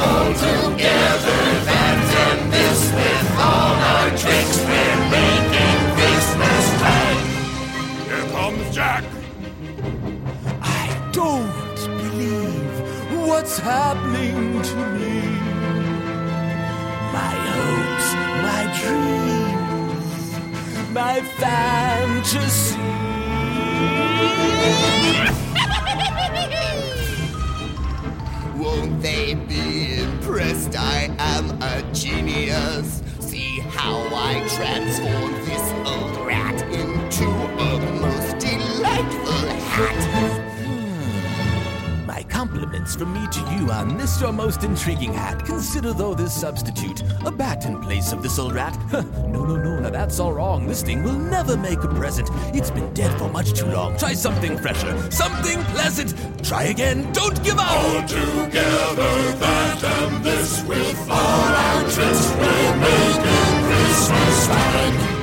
[0.07, 5.48] All together, that and this with all our tricks, we're making
[11.19, 12.75] don't believe
[13.27, 15.19] what's happening to me.
[17.19, 18.09] My hopes,
[18.47, 20.21] my dreams,
[20.93, 22.79] my fantasy.
[28.63, 30.77] Won't they be impressed?
[30.79, 33.03] I am a genius.
[33.19, 36.28] See how I transform this old
[42.97, 45.45] from me to you on this your most intriguing hat.
[45.45, 48.77] Consider though this substitute a bat in place of this old rat.
[49.29, 50.67] No, no, no, now that's all wrong.
[50.67, 52.29] This thing will never make a present.
[52.55, 53.97] It's been dead for much too long.
[53.97, 56.15] Try something fresher, something pleasant.
[56.45, 57.71] Try again, don't give up.
[57.71, 65.18] All together, that and this with all our tricks, we're making Christmas time.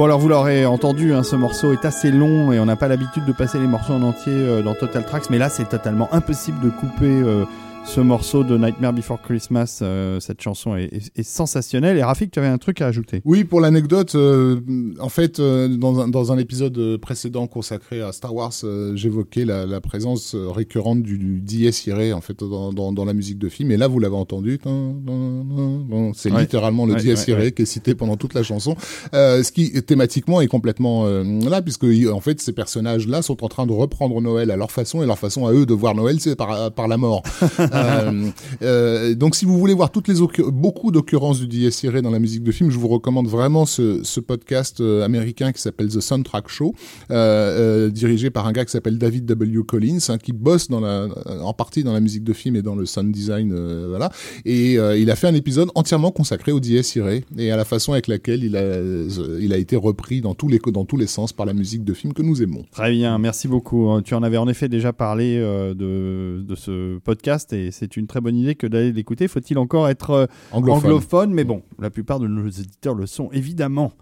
[0.00, 2.88] Bon alors vous l'aurez entendu, hein, ce morceau est assez long et on n'a pas
[2.88, 6.08] l'habitude de passer les morceaux en entier euh, dans Total Tracks, mais là c'est totalement
[6.14, 7.44] impossible de couper euh,
[7.86, 9.80] ce morceau de Nightmare Before Christmas.
[9.82, 11.96] euh, cette chanson est, est- est sensationnelle.
[11.96, 14.60] Et Rafik, tu avais un truc à ajouter Oui, pour l'anecdote, euh,
[15.00, 18.94] en fait, euh, dans, un, dans un épisode euh, précédent consacré à Star Wars, euh,
[18.94, 23.04] j'évoquais la, la présence euh, récurrente du, du dies irae en fait dans, dans, dans
[23.04, 23.72] la musique de film.
[23.72, 24.60] Et là, vous l'avez entendu,
[26.14, 26.42] c'est Ouais.
[26.42, 27.52] littéralement le Ouais, dies ouais, irae ouais.
[27.52, 28.76] qui est cité pendant toute la chanson.
[29.14, 33.66] Euh, ce qui thématiquement est complètement là, puisque en fait, ces personnages-là sont en train
[33.66, 36.36] de reprendre Noël à leur façon et leur façon à eux de voir Noël, c'est
[36.36, 37.22] par, par la mort.
[37.72, 38.30] Euh,
[38.62, 40.14] euh, donc, si vous voulez voir toutes les
[40.48, 44.80] beaucoup d'occurrences du Irae dans la musique de film, je vous recommande vraiment ce, podcast
[44.80, 46.74] euh, américain qui s'appelle The Soundtrack Show,
[47.90, 49.62] dirigé par un gars qui s'appelle David W.
[49.66, 53.12] Collins, hein, qui bosse en partie dans la musique de film et dans le sound
[53.12, 53.54] design.
[54.44, 58.08] Et il a fait un épisode entièrement consacré au Irae et à la façon avec
[58.08, 61.84] laquelle il a, été repris dans tous les dans tous les sens par la musique
[61.84, 62.64] de film que nous aimons.
[62.72, 64.00] Très bien, merci beaucoup.
[64.02, 68.20] Tu en avais en effet déjà parlé de, de ce podcast et c'est une très
[68.20, 69.28] bonne idée que d'aller l'écouter.
[69.28, 70.84] Faut-il encore être euh, Anglophone.
[70.84, 71.32] anglophone?
[71.32, 73.92] Mais bon, la plupart de nos éditeurs le sont évidemment.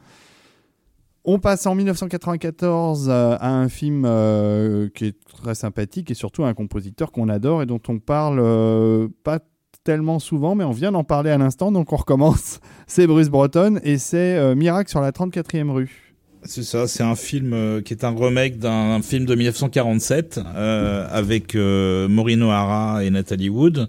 [1.30, 6.44] On passe en 1994 euh, à un film euh, qui est très sympathique et surtout
[6.44, 9.40] un compositeur qu'on adore et dont on parle euh, pas
[9.84, 12.60] tellement souvent, mais on vient d'en parler à l'instant, donc on recommence.
[12.86, 16.07] C'est Bruce Breton et c'est Miracle sur la 34e rue.
[16.48, 21.06] C'est ça, c'est un film euh, qui est un remake d'un film de 1947 euh,
[21.10, 23.86] avec euh, Maureen O'Hara et Natalie Wood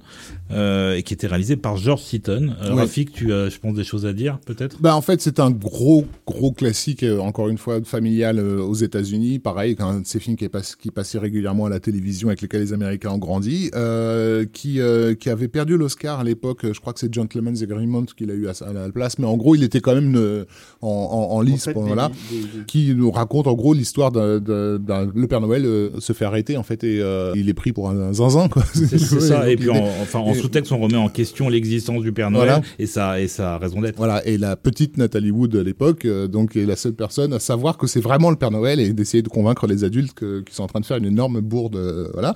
[0.52, 2.50] euh, et qui était réalisé par George Seaton.
[2.64, 2.82] Euh, Ouais.
[2.82, 4.78] Rafik, tu as, je pense, des choses à dire peut-être?
[4.80, 8.74] Bah en fait c'est un gros gros classique euh, encore une fois familial euh, aux
[8.76, 12.30] États-Unis pareil un de ces films qui, est pass- qui passait régulièrement à la télévision
[12.30, 16.62] avec lesquels les Américains ont grandi euh, qui euh, qui avait perdu l'Oscar à l'époque
[16.72, 19.26] je crois que c'est Gentleman's Agreement qu'il a eu à, sa- à la place mais
[19.26, 20.46] en gros il était quand même euh,
[20.82, 24.12] en, en, en lice En fait, des- des- des- qui nous raconte en gros l'histoire
[24.12, 27.50] d'un, d'un, d'un- le Père Noël euh, se fait arrêter en fait et euh, il
[27.50, 29.50] est pris pour un, un zinzin quoi C'est ça.
[29.50, 32.48] Et puis, en, enfin, en et- sous-texte, on remet en question l'existence du Père Noël
[32.48, 32.62] Voilà.
[32.80, 33.98] et sa et sa raison d'être.
[33.98, 37.40] Voilà, et la petite Nathalie Wood à l'époque, euh, donc est la seule personne à
[37.40, 40.54] savoir que c'est vraiment le Père Noël et d'essayer de convaincre les adultes que- qui
[40.56, 41.76] sont en train de faire une énorme bourde.
[41.76, 42.34] euh, voilà.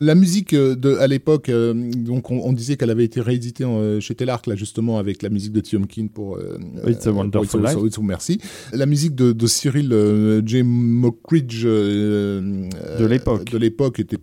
[0.00, 3.64] La musique euh, de à l'époque, euh, donc on, on disait qu'elle avait été rééditée
[3.64, 7.60] en, chez Telarc là justement avec la musique de Tiomkin pour euh, It's a Wonderful
[7.62, 7.98] pour Life.
[8.02, 8.38] Merci.
[8.72, 10.62] La musique de, de Cyril euh, J.
[10.62, 12.40] Mockridge euh,
[12.98, 13.50] De euh, l'époque.
[13.50, 14.16] de l'époque était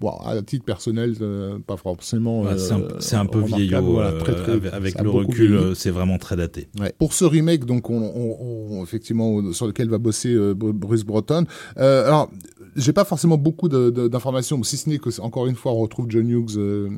[0.00, 2.44] Bon, à titre personnel, euh, pas forcément.
[2.58, 3.80] C'est un, euh, c'est un peu vieillot.
[3.82, 6.68] voilà, euh, très, très- avec avec le recul, euh, c'est vraiment très daté.
[6.78, 6.92] Ouais.
[6.98, 8.36] Pour ce remake, donc, on, on-
[8.78, 11.44] on- effectivement, sur lequel va bosser euh, Bru- Bruce Breton.
[11.78, 12.30] Euh, alors,
[12.76, 16.28] j'ai pas forcément beaucoup d'informations, si ce n'est que, encore une fois, on retrouve John
[16.28, 16.90] Hughes euh,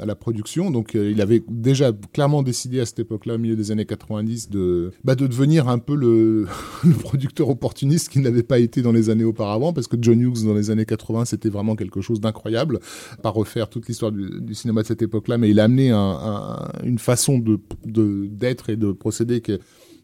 [0.00, 0.70] à la production.
[0.70, 4.50] Donc, euh, il avait déjà clairement décidé à cette époque-là, au milieu des années 90,
[4.50, 6.46] de, bah, de devenir un peu le,
[6.84, 10.44] le producteur opportuniste qu'il n'avait pas été dans les années auparavant, parce que John Hughes,
[10.44, 12.78] dans les années 80, c'était vraiment quelque chose d'incroyable.
[13.22, 16.68] Pas refaire toute l'histoire du, cinéma de cette époque-là, mais il a amené un- un-
[16.84, 19.58] une façon de d'être et de procéder que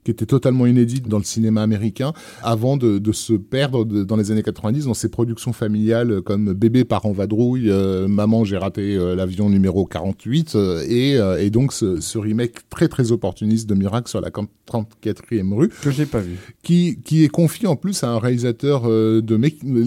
[0.05, 2.13] qui était totalement inédite dans le cinéma américain,
[2.43, 6.53] avant de, de se perdre de- dans les années 90 dans ses productions familiales comme
[6.55, 11.51] Bébé part en vadrouille, euh, Maman j'ai raté euh, l'avion numéro 48, euh, et, et
[11.51, 16.07] donc ce, ce remake très très opportuniste de Miracle sur la 34e rue, que j'ai
[16.07, 16.37] pas vu.
[16.63, 19.37] qui, qui est confié en plus à un réalisateur de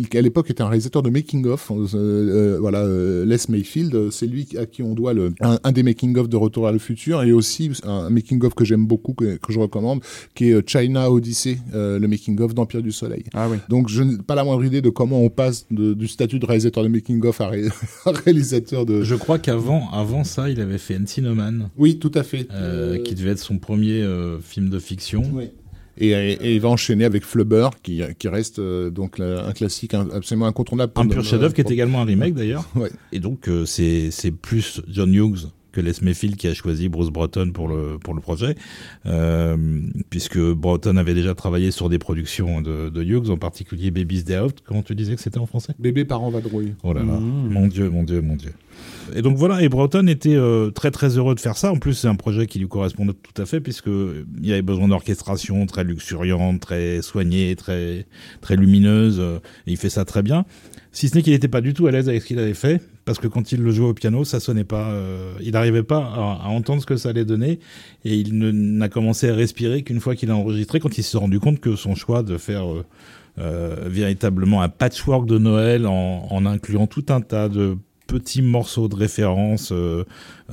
[0.10, 2.86] qui à l'époque était un réalisateur de making of euh, voilà
[3.26, 6.36] Les Mayfield c'est lui à qui on doit le un, un des making of de
[6.36, 9.60] Retour vers le futur et aussi un making of que j'aime beaucoup que, que je
[9.60, 10.02] recommande
[10.34, 13.58] qui est euh, China Odyssey euh, le making of d'Empire du Soleil Ah oui.
[13.70, 16.46] donc je n'ai pas la moindre idée de comment on passe de- du statut de
[16.46, 17.68] réalisateur de making of à, ré-
[18.06, 22.12] à réalisateur de Je crois qu'avant avant ça, il avait fait Encino Man, oui tout
[22.16, 24.06] à fait euh, qui devait être son premier
[24.42, 25.24] film de fiction.
[25.34, 25.46] Oui.
[25.98, 29.54] Et, et- et il va enchaîner avec Flubber, qui, qui reste euh, donc la- un
[29.54, 30.92] classique un- absolument incontournable.
[30.98, 32.70] Un pur chef-d'œuvre qui est également un remake d'ailleurs.
[32.76, 32.90] Ouais.
[33.14, 34.12] Et donc euh, c'est
[34.42, 38.22] plus John Hughes que Les Mayfield qui a choisi Bruce Breton pour le pour le
[38.22, 38.56] projet,
[39.06, 39.58] euh,
[40.10, 44.40] puisque Breton avait déjà travaillé sur des productions de, de Hughes, en particulier Baby's Day
[44.40, 44.64] Out.
[44.66, 45.74] Comment tu disais que c'était en français?
[45.78, 46.74] Bébé par en vadrouille.
[46.84, 47.50] Oh là là, Mmh.
[47.50, 48.54] mon dieu, mon dieu, mon dieu.
[49.16, 51.72] Et donc voilà, et Breton était euh, très très heureux de faire ça.
[51.72, 54.62] En plus, c'est un projet qui lui correspondait tout à fait puisque il y avait
[54.62, 58.06] besoin d'orchestration très luxuriante, très soignée, très
[58.42, 59.18] très lumineuse.
[59.20, 59.38] euh,
[59.68, 60.46] et il fait ça très bien.
[60.96, 62.82] Si ce n'est qu'il n'était pas du tout à l'aise avec ce qu'il avait fait,
[63.04, 64.92] parce que quand il le jouait au piano, ça sonnait pas.
[64.92, 67.60] euh, il n'arrivait pas à, entendre ce que ça allait donner,
[68.06, 71.42] et il n'a commencé à respirer qu'une fois qu'il a enregistré, quand il s'est rendu
[71.42, 72.86] compte que son choix de faire euh,
[73.40, 77.76] euh, véritablement un patchwork de Noël en incluant tout un tas de
[78.08, 80.04] petits morceaux de référence euh,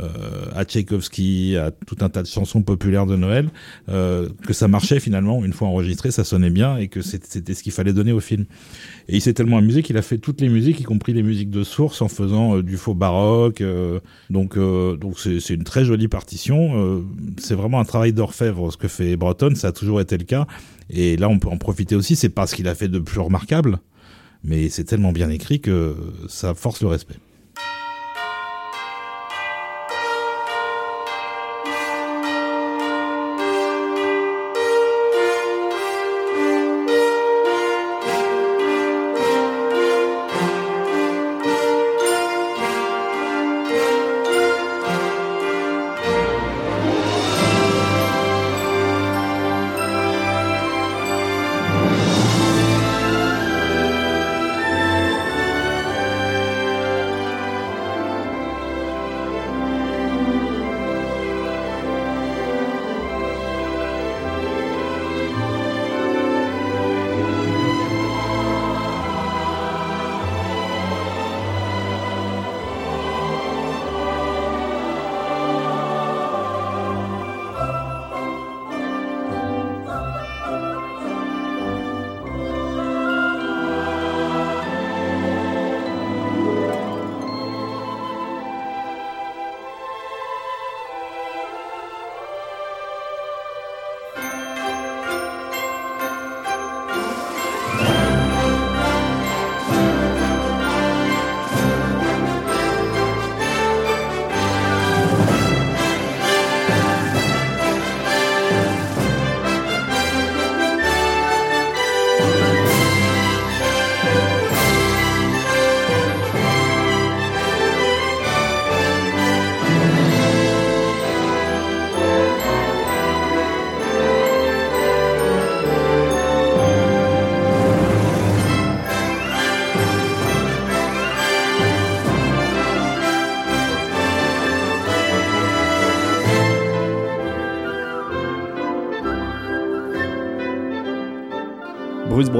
[0.00, 0.08] euh,
[0.54, 3.50] à Tchaïkovski, à tout un tas de chansons populaires de Noël,
[3.88, 7.62] euh, que ça marchait finalement une fois enregistré, ça sonnait bien et que c'était ce
[7.62, 8.46] qu'il fallait donner au film.
[9.08, 11.50] Et il s'est tellement amusé qu'il a fait toutes les musiques, y compris les musiques
[11.50, 13.60] de source, en faisant euh, du faux baroque.
[13.60, 14.00] euh,
[14.30, 17.04] donc, euh, donc c'est une très jolie partition.
[17.38, 19.54] c'est vraiment un travail d'orfèvre ce que fait Breton.
[19.54, 20.46] Ça a toujours été le cas.
[20.90, 22.16] Et là, on peut en profiter aussi.
[22.16, 23.78] C'est pas ce qu'il a fait de plus remarquable,
[24.44, 25.94] mais c'est tellement bien écrit que
[26.28, 27.16] ça force le respect.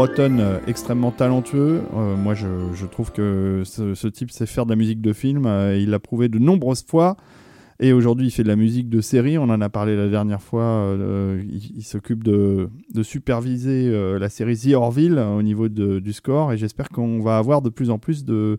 [0.02, 1.80] Breton euh, extrêmement talentueux.
[1.94, 5.46] Euh, moi, je, trouve que ce, type sait faire de la musique de film.
[5.46, 7.16] Euh, il l'a prouvé de nombreuses fois.
[7.78, 9.38] Et aujourd'hui, il fait de la musique de série.
[9.38, 10.92] On en a parlé la dernière fois.
[11.48, 12.68] il s'occupe de,
[13.02, 16.52] superviser la série The Orville au niveau du score.
[16.52, 18.58] Et j'espère qu'on va avoir de plus en plus de,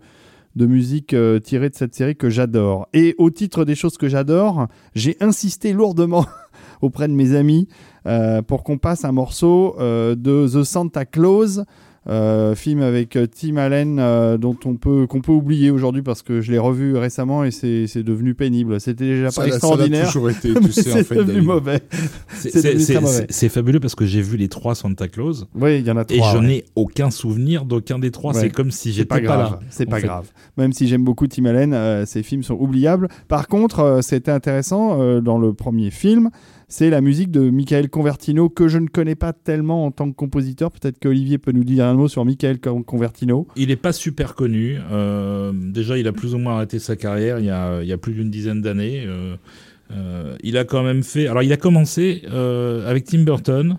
[0.55, 1.13] musique
[1.43, 2.87] tirée de cette série que j'adore.
[2.93, 6.25] Et au titre des choses que j'adore, j'ai insisté lourdement
[6.83, 7.67] auprès de mes amis
[8.05, 11.61] euh, pour qu'on passe un morceau euh, de The Santa Claus.
[12.09, 16.41] euh, film avec Tim Allen euh, dont on peut qu'on peut oublier aujourd'hui parce que
[16.41, 18.81] je l'ai revu récemment et c'est c'est devenu pénible.
[18.81, 20.07] C'était déjà Ça pas ça extraordinaire.
[20.07, 21.79] toujours été, mais tu sais, en c'est fait, devenu mauvais.
[22.33, 23.13] C'est- C'est C'est devenu c'est- très mauvais.
[23.13, 25.95] c'est- c'est fabuleux parce que j'ai vu les trois Santa Claus Oui, il y en
[25.95, 26.33] a et trois.
[26.33, 26.45] je ouais.
[26.45, 28.33] n'ai aucun souvenir d'aucun des trois.
[28.33, 28.41] Ouais.
[28.41, 29.51] C'est comme si j'étais pas pas, grave.
[29.51, 29.59] là.
[29.69, 30.07] C'est pas fait.
[30.07, 30.29] grave.
[30.57, 33.07] Même si j'aime beaucoup Tim Allen, euh, ses films sont oubliables.
[33.29, 36.31] Par contre, euh, c'était intéressant euh, dans le premier film.
[36.75, 40.15] C'est la musique de Michael Convertino que je ne connais pas tellement en tant que
[40.15, 40.71] compositeur.
[40.71, 43.47] Peut-être qu'Olivier peut nous dire un mot sur Michael Con- Convertino.
[43.55, 44.79] Il est pas super connu.
[44.91, 48.31] Euh, déjà, il a plus ou moins arrêté sa carrière il y a, plus d'une
[48.31, 49.03] dizaine d'années.
[49.05, 49.35] Euh,
[49.91, 51.27] euh, il a quand même fait.
[51.27, 53.77] Alors, il a commencé avec Tim Burton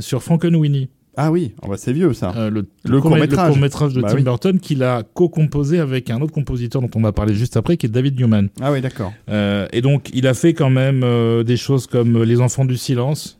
[0.00, 0.88] sur Frankenweenie,
[1.22, 2.32] Ah oui, oh bah, c'est vieux ça.
[2.36, 3.92] euh, le, Le court- court-métrage.
[3.94, 4.22] de Bah Tim oui.
[4.22, 7.84] Burton qu'il a co-composé avec un autre compositeur dont on va parler juste après, qui
[7.86, 8.48] est David Newman.
[8.60, 9.12] Ah oui, d'accord.
[9.28, 12.76] Euh, et donc, il a fait quand même euh, des choses comme Les Enfants du
[12.78, 13.38] Silence,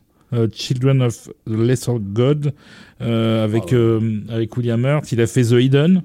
[0.52, 2.52] Children of the Lesser God,
[3.00, 5.10] avec, euh, avec William Hurt.
[5.12, 6.02] Il a fait The Hidden,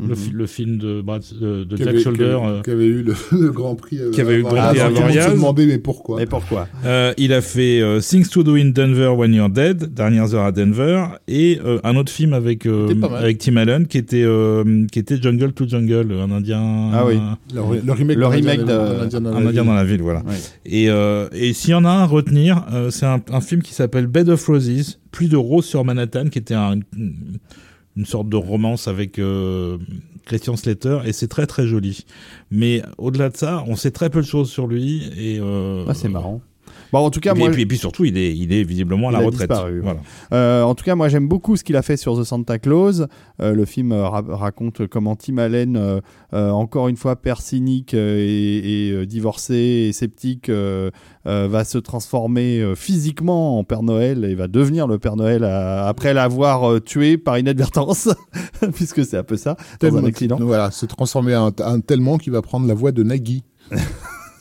[0.00, 0.14] le, Mhm.
[0.16, 2.18] fi- le film de, Brad- de, de Jack avait- Shoulder.
[2.18, 3.98] qui avait- euh, qui avait eu le, le Grand Prix.
[4.00, 4.50] euh, Qui avait eu le Grand.
[4.72, 6.18] Prix à se demandait mais pourquoi?
[6.18, 6.66] Mais pourquoi?
[6.86, 10.44] Euh, il a fait euh, Things to Do in Denver When You're Dead, Dernières heures
[10.46, 12.88] à Denver, et euh, un autre film avec, euh,
[13.18, 16.90] avec Tim Allen qui était, euh, qui était Jungle to Jungle, un Indien.
[16.94, 17.18] Ah oui.
[17.54, 19.64] le, le remake, Le remake Indien- de- d'un Indien dans Un la Indien ville.
[19.70, 20.22] dans la ville, voilà.
[20.64, 23.60] Et, euh, et s'il y en a un à retenir, euh, c'est un, un film
[23.62, 27.12] qui s'appelle Bed of Roses, Plus de roses sur Manhattan, qui était un- une,
[27.96, 29.78] une sorte de romance avec euh,
[30.24, 32.04] Christian Slater, et c'est très très joli.
[32.50, 35.94] Mais au-delà de ça, on sait très peu de choses sur lui, et euh, Ah,
[35.94, 36.40] c'est marrant.
[36.92, 38.52] Bon, en tout cas, Et puis, moi, et puis, et puis surtout, il est, il
[38.52, 39.48] est visiblement à la Il a retraite.
[39.50, 39.80] disparu.
[39.82, 40.00] Voilà.
[40.32, 43.06] Euh, en tout cas, moi j'aime beaucoup ce qu'il a fait sur The Santa Claus.
[43.40, 46.00] Euh, le film euh, ra- raconte comment Tim Allen, euh,
[46.34, 49.54] euh, encore une fois père cynique euh, et, et, euh, divorcé
[49.88, 50.90] et sceptique, euh,
[51.26, 55.44] euh, va se transformer euh, physiquement en Père Noël et va devenir le Père Noël
[55.44, 58.08] à- après l'avoir tué par inadvertance,
[58.74, 60.36] puisque c'est un peu ça, dans un Tellement- accident.
[60.40, 63.44] Voilà, se transformer en, en tellement qu'il va prendre la voix de Nagui,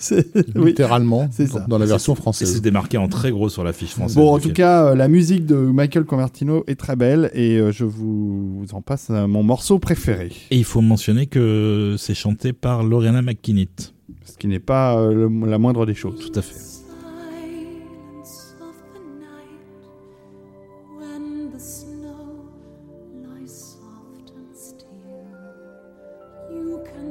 [0.01, 0.65] C'est- oui.
[0.69, 1.65] littéralement, c'est dans, ça.
[1.69, 2.61] dans la version Et c'est française.
[2.61, 4.15] démarqué en très gros sur l'affiche française.
[4.17, 7.71] Bon, en tout cas, euh, la musique de Michael Convertino est très belle et euh,
[7.71, 10.31] je vous, en passe euh, mon morceau préféré.
[10.49, 13.93] Et il faut mentionner que c'est chanté par Lorena McKinnitt.
[14.25, 16.19] Ce qui n'est pas euh, le- la moindre des choses.
[16.19, 16.55] Tout à fait.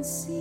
[0.03, 0.40] silence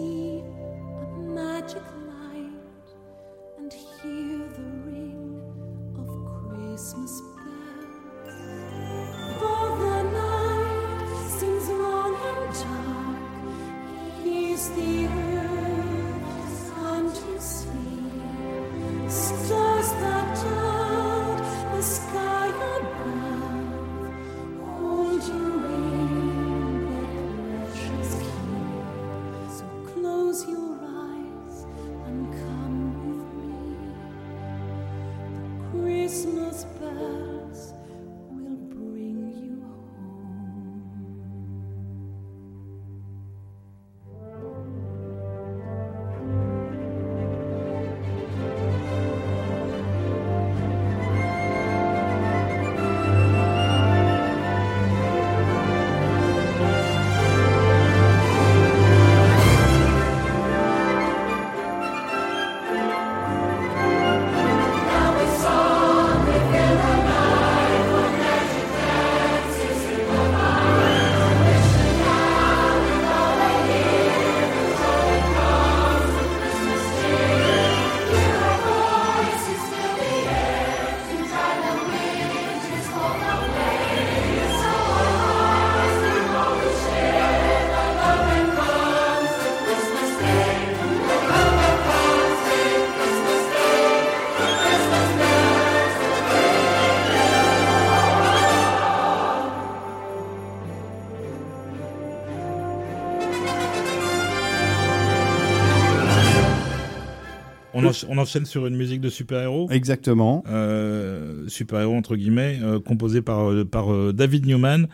[108.03, 109.67] encha- on enchaîne sur une musique de super-héros.
[109.71, 110.43] Exactement.
[110.49, 114.87] Euh, super-héros entre guillemets, euh, composé par, euh, par euh, David Newman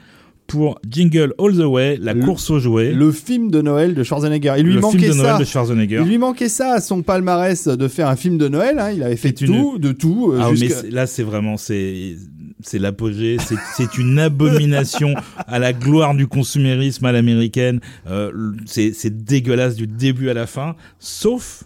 [0.48, 2.92] pour Jingle All the Way, la Le- course aux jouets.
[2.94, 4.54] Le film de Noël de Schwarzenegger.
[4.60, 5.40] Il lui le manquait film de Noël ça.
[5.40, 6.02] de Schwarzenegger.
[6.04, 8.78] Il lui manquait ça à son palmarès de faire un film de Noël.
[8.78, 8.92] hein.
[8.92, 10.36] Il avait fait une- tout, de tout.
[10.40, 12.16] Ah, mais là, c'est vraiment, c'est,
[12.62, 13.38] c'est l'apogée.
[13.76, 15.16] C'est, une abomination
[15.48, 17.80] à la gloire du consumérisme à l'américaine.
[18.08, 18.32] Euh,
[18.68, 21.64] c'est dégueulasse du début à la fin, sauf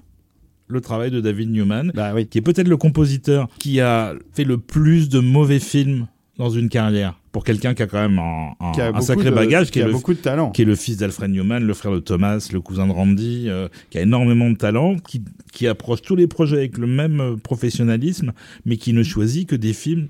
[0.70, 2.28] le travail de David Newman, Bah oui.
[2.28, 6.70] qui est peut-être le compositeur qui a fait le plus de mauvais films dans une
[6.70, 7.20] carrière.
[7.32, 10.20] Pour quelqu'un qui a quand même un, sacré de- bagage, qui, a le, beaucoup de
[10.20, 10.52] talent.
[10.52, 13.68] qui est le fils d'Alfred Newman, le frère de Thomas, le cousin de Randy, euh,
[13.90, 15.22] qui a énormément de talent, qui,
[15.52, 18.32] qui approche tous les projets avec le même euh, professionnalisme,
[18.66, 20.08] mais qui ne choisit que des films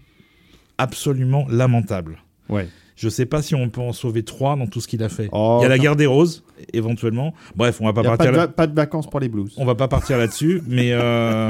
[0.77, 2.19] absolument lamentables.
[2.47, 2.67] Ouais.
[3.01, 5.29] Je sais pas si on peut en sauver trois dans tout ce qu'il a fait.
[5.31, 6.43] Oh, Il y a la guerre des roses,
[6.73, 7.33] éventuellement.
[7.55, 8.43] Bref, on va pas a pas partir de, là.
[8.43, 9.53] va- pas de vacances pour les blues.
[9.55, 11.49] On va pas partir là-dessus, mais euh...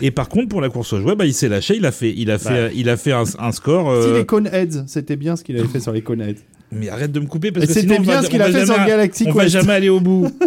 [0.00, 2.14] et par contre pour la course aux jouets, bah il s'est lâché, il a fait,
[2.16, 3.90] il a fait, il a fait un, un score.
[4.02, 6.40] Si euh, les Coneheads, c'était bien ce qu'il avait fait sur les Coneheads.
[6.72, 8.58] Mais arrête de me couper parce Et que c'était bien va- ce qu'il a va
[8.58, 9.52] fait sur Galactic On va Quest.
[9.52, 10.28] jamais aller au bout.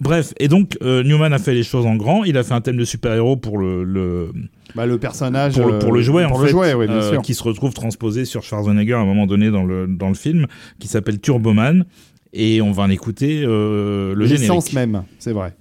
[0.00, 2.24] Bref, et donc euh, Newman a fait les choses en grand.
[2.24, 4.32] Il a fait un thème de super-héros pour le, le
[4.74, 5.54] Bah, le personnage.
[5.54, 7.22] pour, le, pour le euh, jouet en fait, le jouet, oui, bien euh, sûr.
[7.22, 10.46] qui se retrouve transposé sur Schwarzenegger à un moment donné dans le dans le film,
[10.78, 11.84] qui s'appelle Turboman.
[12.32, 14.92] Et on va en écouter le L'essence générique.
[14.92, 15.54] même, c'est vrai.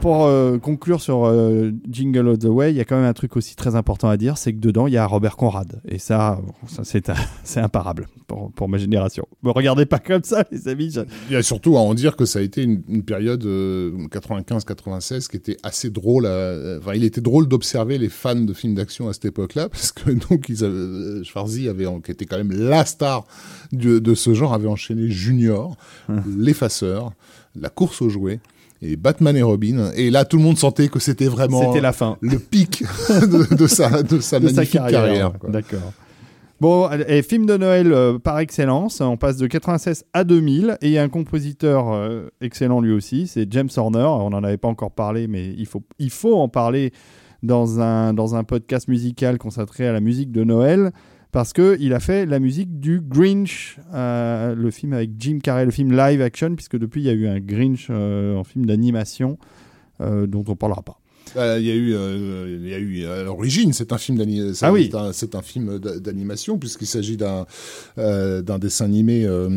[0.00, 3.12] Pour euh, conclure sur euh, Jingle All the Way, il y a quand même un
[3.12, 5.80] truc aussi très important à dire, c'est que dedans, il y a Robert Conrad.
[5.88, 6.40] Et ça,
[6.82, 9.26] c'est imparable pour, pour ma génération.
[9.42, 10.90] Me regardez pas comme ça, les amis.
[10.90, 13.44] je- Il y a surtout à en dire que ça a été une, une période
[13.44, 16.26] 95-96 qui était assez drôle.
[16.26, 19.92] à- Enfin, il était drôle d'observer les fans de films d'action à cette époque-là, parce
[19.92, 23.24] que donc ils avaient, euh, Schwarzy avait, qui était quand même la star
[23.72, 25.76] de, de ce genre, avait enchaîné Junior,
[26.36, 27.12] l'effaceur,
[27.58, 28.40] la course aux jouets.
[28.80, 29.90] Et Batman et Robin.
[29.96, 32.16] Et là, tout le monde sentait que c'était vraiment C'était la fin.
[32.20, 35.32] le pic de, de sa, de sa de sa magnifique carrière.
[35.48, 35.92] D'accord.
[36.60, 40.86] Bon, et film de Noël euh, par excellence, on passe de 96 à 2000, et
[40.88, 44.56] il y a un compositeur euh, excellent lui aussi, c'est James Horner, on n'en avait
[44.56, 46.92] pas encore parlé, mais il faut, il faut en parler
[47.44, 50.90] dans un, dans un podcast musical consacré à la musique de Noël,
[51.38, 55.70] parce qu'il a fait la musique du Grinch, euh, le film avec Jim Carrey, le
[55.70, 59.38] film live action, puisque depuis il y a eu un Grinch euh, en film d'animation,
[60.00, 60.98] euh, dont on parlera pas.
[61.36, 64.18] Euh, Il y a eu, euh, il y a eu à l'origine, c'est un film
[64.18, 64.66] d'animation.
[64.66, 64.90] Ah oui.
[65.12, 67.46] c'est un, film d'a- d'animation puisqu'il s'agit d'un
[67.98, 69.48] euh, d'un dessin animé euh,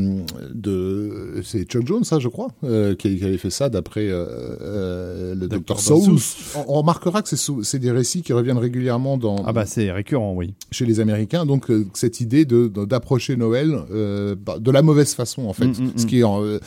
[0.53, 4.25] de, c'est Chuck Jones, ça, je crois, euh, qui, qui avait fait ça d'après euh,
[4.61, 5.79] euh, le Dr.
[5.79, 6.53] Seuss.
[6.55, 10.33] On, on remarquera que c'est des récits qui reviennent régulièrement dans Ah bah c'est récurrent,
[10.35, 10.53] oui.
[10.71, 11.45] chez les Américains.
[11.45, 15.65] Donc euh, cette idée de d'approcher Noël euh, bah, de la mauvaise façon en fait,
[15.65, 16.07] Mm, mm, ce mm.
[16.07, 16.59] qui est, en, euh,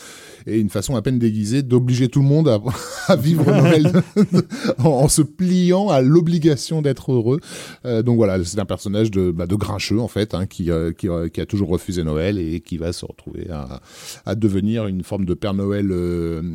[0.46, 2.60] est une façon à peine déguisée d'obliger tout le monde à,
[3.08, 3.92] à vivre Noël
[4.78, 7.40] en, en se pliant à l'obligation d'être heureux.
[7.84, 10.92] Euh, donc voilà, c'est un personnage de, bah, de grincheux en fait, hein, qui, euh,
[10.92, 13.80] qui, euh, qui a toujours refusé Noël et qui va se retrouver à,
[14.26, 15.90] à devenir une forme de Père Noël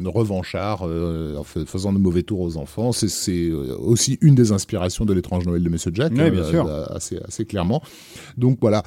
[0.05, 2.91] revanchard, en fa- faisant de mauvais tours aux enfants.
[2.91, 6.67] C'est- C'est aussi une des inspirations de l'étrange Noël de Monsieur Jack, Ouais, bien sûr.
[6.89, 7.81] assez, assez clairement.
[8.37, 8.83] Donc voilà,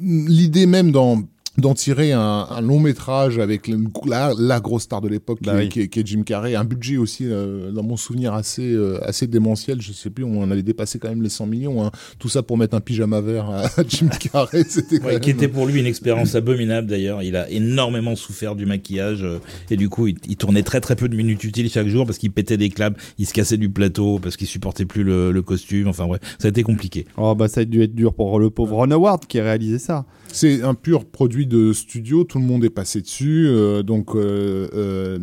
[0.00, 1.22] l'idée même dans
[1.58, 5.52] d'en tirer un, un long métrage avec le- la, la grosse star de l'époque Bah
[5.52, 5.68] qui, oui.
[5.68, 8.98] qui est- qui est Jim Carrey, un budget aussi euh, dans mon souvenir assez euh,
[9.04, 11.90] assez démentiel, je sais plus, on avait dépassé quand même les 100 millions, hein.
[12.18, 15.48] tout ça pour mettre un pyjama vert à, Jim Carrey, c'était Ouais, même- qui était
[15.48, 17.22] pour lui une expérience abominable d'ailleurs.
[17.22, 19.38] Il a énormément souffert du maquillage euh,
[19.70, 22.18] et du coup il, il tournait très très peu de minutes utiles chaque jour parce
[22.18, 25.42] qu'il pétait des claves, il se cassait du plateau parce qu'il supportait plus le, le
[25.42, 25.88] costume.
[25.88, 27.06] Enfin bref, ça a été compliqué.
[27.16, 29.78] Oh, bah, ça a dû être dur pour le pauvre Ron Howard qui a réalisé
[29.78, 30.06] ça.
[30.32, 33.46] C'est un pur produit de studio, tout le monde est passé dessus.
[33.48, 35.18] euh, donc, euh, euh,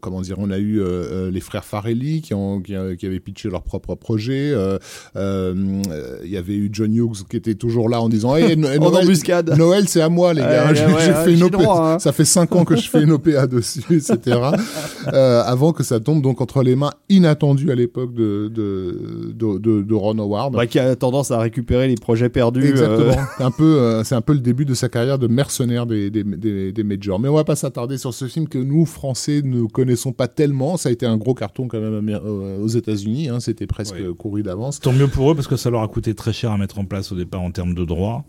[0.00, 3.20] comment dire, on a eu euh, euh, les frères Farelli qui, ont, qui, qui avaient
[3.20, 4.50] pitché leur propre projet.
[4.52, 4.78] euh,
[5.16, 5.54] euh,
[5.90, 8.68] euh, Il y avait eu John Hughes qui était toujours là en disant hey, No-
[8.80, 10.74] En Noël, c'est à moi, les gars.
[10.74, 11.56] J'ai ouais, fait une OPA.
[11.58, 11.98] droit, hein.
[11.98, 14.38] Ça fait cinq ans que je fais une OPA dessus, etc.
[15.12, 19.82] euh, avant que ça tombe donc entre les mains inattendues à l'époque de, de, de,
[19.82, 20.52] de, Ron Howard.
[20.54, 22.66] Bah, qui a tendance à récupérer les projets perdus.
[22.68, 23.16] Exactement.
[23.40, 26.24] un peu, euh, c'est un peu le début de sa carrière de mercenaire des, des,
[26.24, 27.18] des, des majors.
[27.18, 30.76] Mais on va pas s'attarder sur ce film que nous Français ne connaissons pas tellement.
[30.76, 33.28] Ça a été un gros carton quand même euh, aux États-Unis.
[33.28, 33.40] Hein.
[33.40, 34.80] C'était presque couru d'avance.
[34.80, 36.84] Tant mieux pour eux parce que ça leur a coûté très cher à mettre en
[36.84, 38.24] place au départ en termes de droits.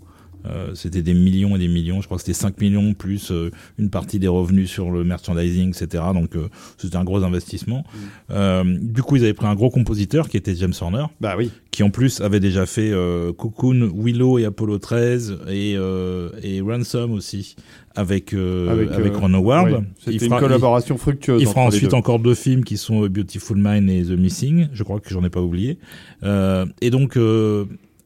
[0.49, 3.51] Euh, c'était des millions et des millions, je crois que c'était 5 millions plus euh,
[3.77, 6.03] une partie des revenus sur le merchandising, etc.
[6.13, 6.47] Donc euh,
[6.77, 7.83] c'était un gros investissement.
[8.31, 11.51] Euh, du coup, ils avaient pris un gros compositeur qui était James Horner, Bah oui.
[11.71, 16.61] qui en plus avait déjà fait euh, Cocoon, Willow et Apollo 13 et, euh, et
[16.61, 17.55] Ransom aussi
[17.95, 19.71] avec euh, avec, Avec, Ron Howard.
[19.71, 19.77] oui.
[19.99, 21.41] C'était une il- collaboration fructueuse.
[21.41, 24.67] il fera ensuite encore deux films qui sont Beautiful Mind et The Missing.
[24.71, 25.77] Je crois que j'en ai pas oublié.
[26.23, 27.17] Euh, et donc,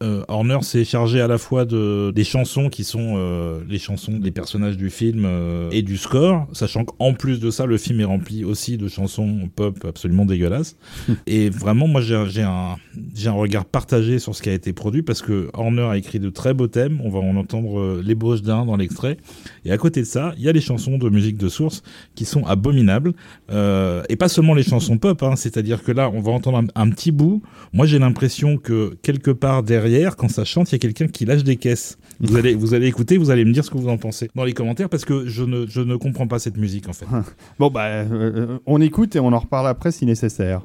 [0.02, 4.18] euh, Horner s'est chargé à la fois de des chansons qui sont euh, les chansons
[4.18, 8.00] des personnages du film euh, et du score, sachant qu'en plus de ça, le film
[8.00, 10.76] est rempli aussi de chansons pop absolument dégueulasses.
[11.28, 12.76] et vraiment, moi, j'ai un-
[13.16, 16.20] j'ai un regard partagé sur ce qui a été produit parce que Horner a écrit
[16.20, 17.00] de très beaux thèmes.
[17.04, 19.18] On va en entendre l'ébauche d'un dans l'extrait.
[19.66, 21.84] Et à côté de ça, il y a les chansons de musique de source
[22.16, 23.14] qui sont abominables.
[23.52, 26.90] Et pas seulement les chansons pop, hein, c'est-à-dire que là, on va entendre un, un
[26.90, 27.42] petit bout.
[27.74, 31.26] Moi, j'ai l'impression que quelque part derrière, quand ça chante, il y a quelqu'un qui
[31.26, 31.98] lâche des caisses.
[32.20, 34.44] Vous allez, vous allez écouter, vous allez me dire ce que vous en pensez dans
[34.44, 37.06] les commentaires parce que je ne, je ne comprends pas cette musique en fait.
[37.60, 40.62] Bon, bah, euh, on écoute et on en reparle après si nécessaire.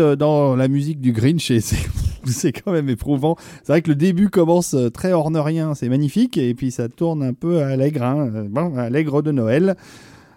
[0.00, 1.60] Euh, dans la musique du Grinch et
[2.26, 3.36] c'est quand même éprouvant.
[3.62, 7.22] C'est vrai que le début commence euh, très hornerien, c'est magnifique, et puis ça tourne
[7.22, 9.76] un peu allègre, hein, euh, bon, allègre de Noël.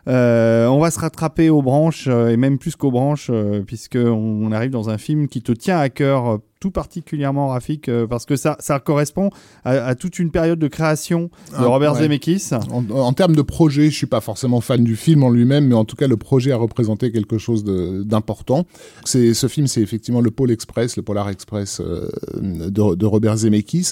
[0.05, 4.51] On va se rattraper aux branches, et même plus qu'aux branches, euh, puisque on, on
[4.51, 8.37] arrive dans un film qui te tient à cœur tout particulièrement, Rafik, euh, parce que
[8.37, 9.31] ça, ça correspond
[9.65, 12.03] à, à toute une période de création de Ah, Robert ouais.
[12.03, 12.51] Zemeckis.
[12.71, 15.75] En, en termes de projet, je suis pas forcément fan du film en lui-même, mais
[15.75, 18.65] en tout cas, le projet a représenté quelque chose d'important.
[19.03, 22.07] C'est ce film, c'est effectivement le Pôle Express, le Polar Express euh,
[22.41, 23.91] de, de Robert Zemeckis,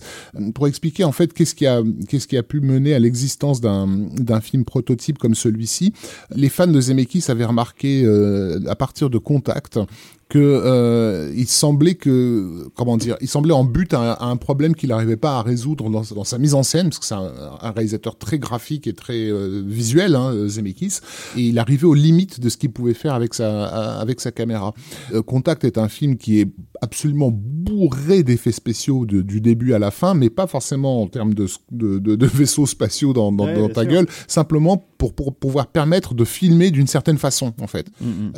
[0.56, 3.86] pour expliquer en fait qu'est-ce qui a qu'est-ce qui a pu mener à l'existence d'un
[3.88, 5.92] d'un film prototype comme celui-ci.
[6.34, 9.78] Les fans de Zemeckis avaient remarqué euh, à partir de Contact
[10.32, 14.88] que euh, il semblait que comment dire, il semblait en but à, un problème qu'il
[14.88, 18.18] n'arrivait pas à résoudre dans, sa mise en scène, parce que c'est un, un réalisateur
[18.18, 21.00] très graphique et très euh, visuel, hein, Zemeckis,
[21.36, 23.66] et il arrivait aux limites de ce qu'il pouvait faire avec sa
[24.00, 24.74] avec sa caméra.
[25.14, 26.48] Euh, Contact est un film qui est
[26.82, 31.34] absolument bourré d'effets spéciaux de- du début à la fin, mais pas forcément en termes
[31.34, 33.92] de, de, de- de vaisseaux spatiaux dans, dans, Ouais, dans bien ta sûr.
[33.92, 37.88] gueule, simplement pour, pour pouvoir permettre de filmer d'une certaine façon, en fait.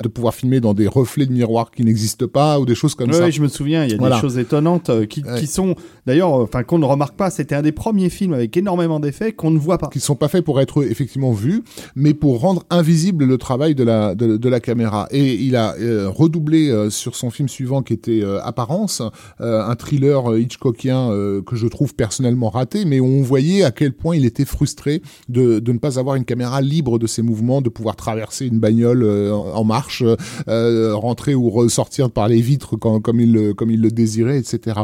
[0.01, 3.09] De pouvoir filmer dans des reflets de miroirs qui n'existent pas ou des choses comme
[3.09, 3.23] Ouais, ça.
[3.25, 4.15] ouais, je me souviens, il y a Voilà.
[4.15, 5.39] des choses étonnantes euh, qui, Ouais.
[5.39, 5.75] qui sont
[6.05, 7.29] d'ailleurs, euh, enfin qu'on ne remarque pas.
[7.29, 9.87] C'était un des premiers films avec énormément d'effets qu'on ne voit pas.
[9.91, 11.63] qui sont pas faits pour être effectivement vus,
[11.95, 15.07] mais pour rendre invisible le travail de la de, de la caméra.
[15.11, 19.01] Et il a euh, redoublé euh, sur son film suivant qui était Apparence,
[19.41, 23.64] euh, un thriller euh, Hitchcockien euh, que je trouve personnellement raté, mais où on voyait
[23.64, 27.07] à quel point il était frustré de, de ne pas avoir une caméra libre de
[27.07, 30.03] ses mouvements, de pouvoir traverser une bagnole euh, en marche,
[30.47, 34.81] euh, rentrer ou ressortir par les vitres quand, comme il comme il le désirait, etc.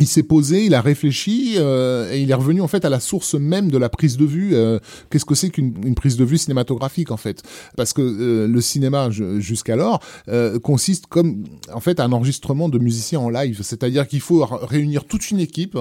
[0.00, 3.00] Il s'est posé, il a réfléchi euh, et il est revenu en fait à la
[3.00, 4.50] source même de la prise de vue.
[4.54, 4.78] euh,
[5.10, 7.42] Qu'est-ce que c'est qu'une une prise de vue cinématographique en fait?
[7.76, 12.78] Parce que euh, le cinéma ju- jusqu'alors euh, consiste comme en fait un enregistrement de
[12.84, 15.76] musiciens en live, c'est-à-dire qu'il faut réunir toute une équipe,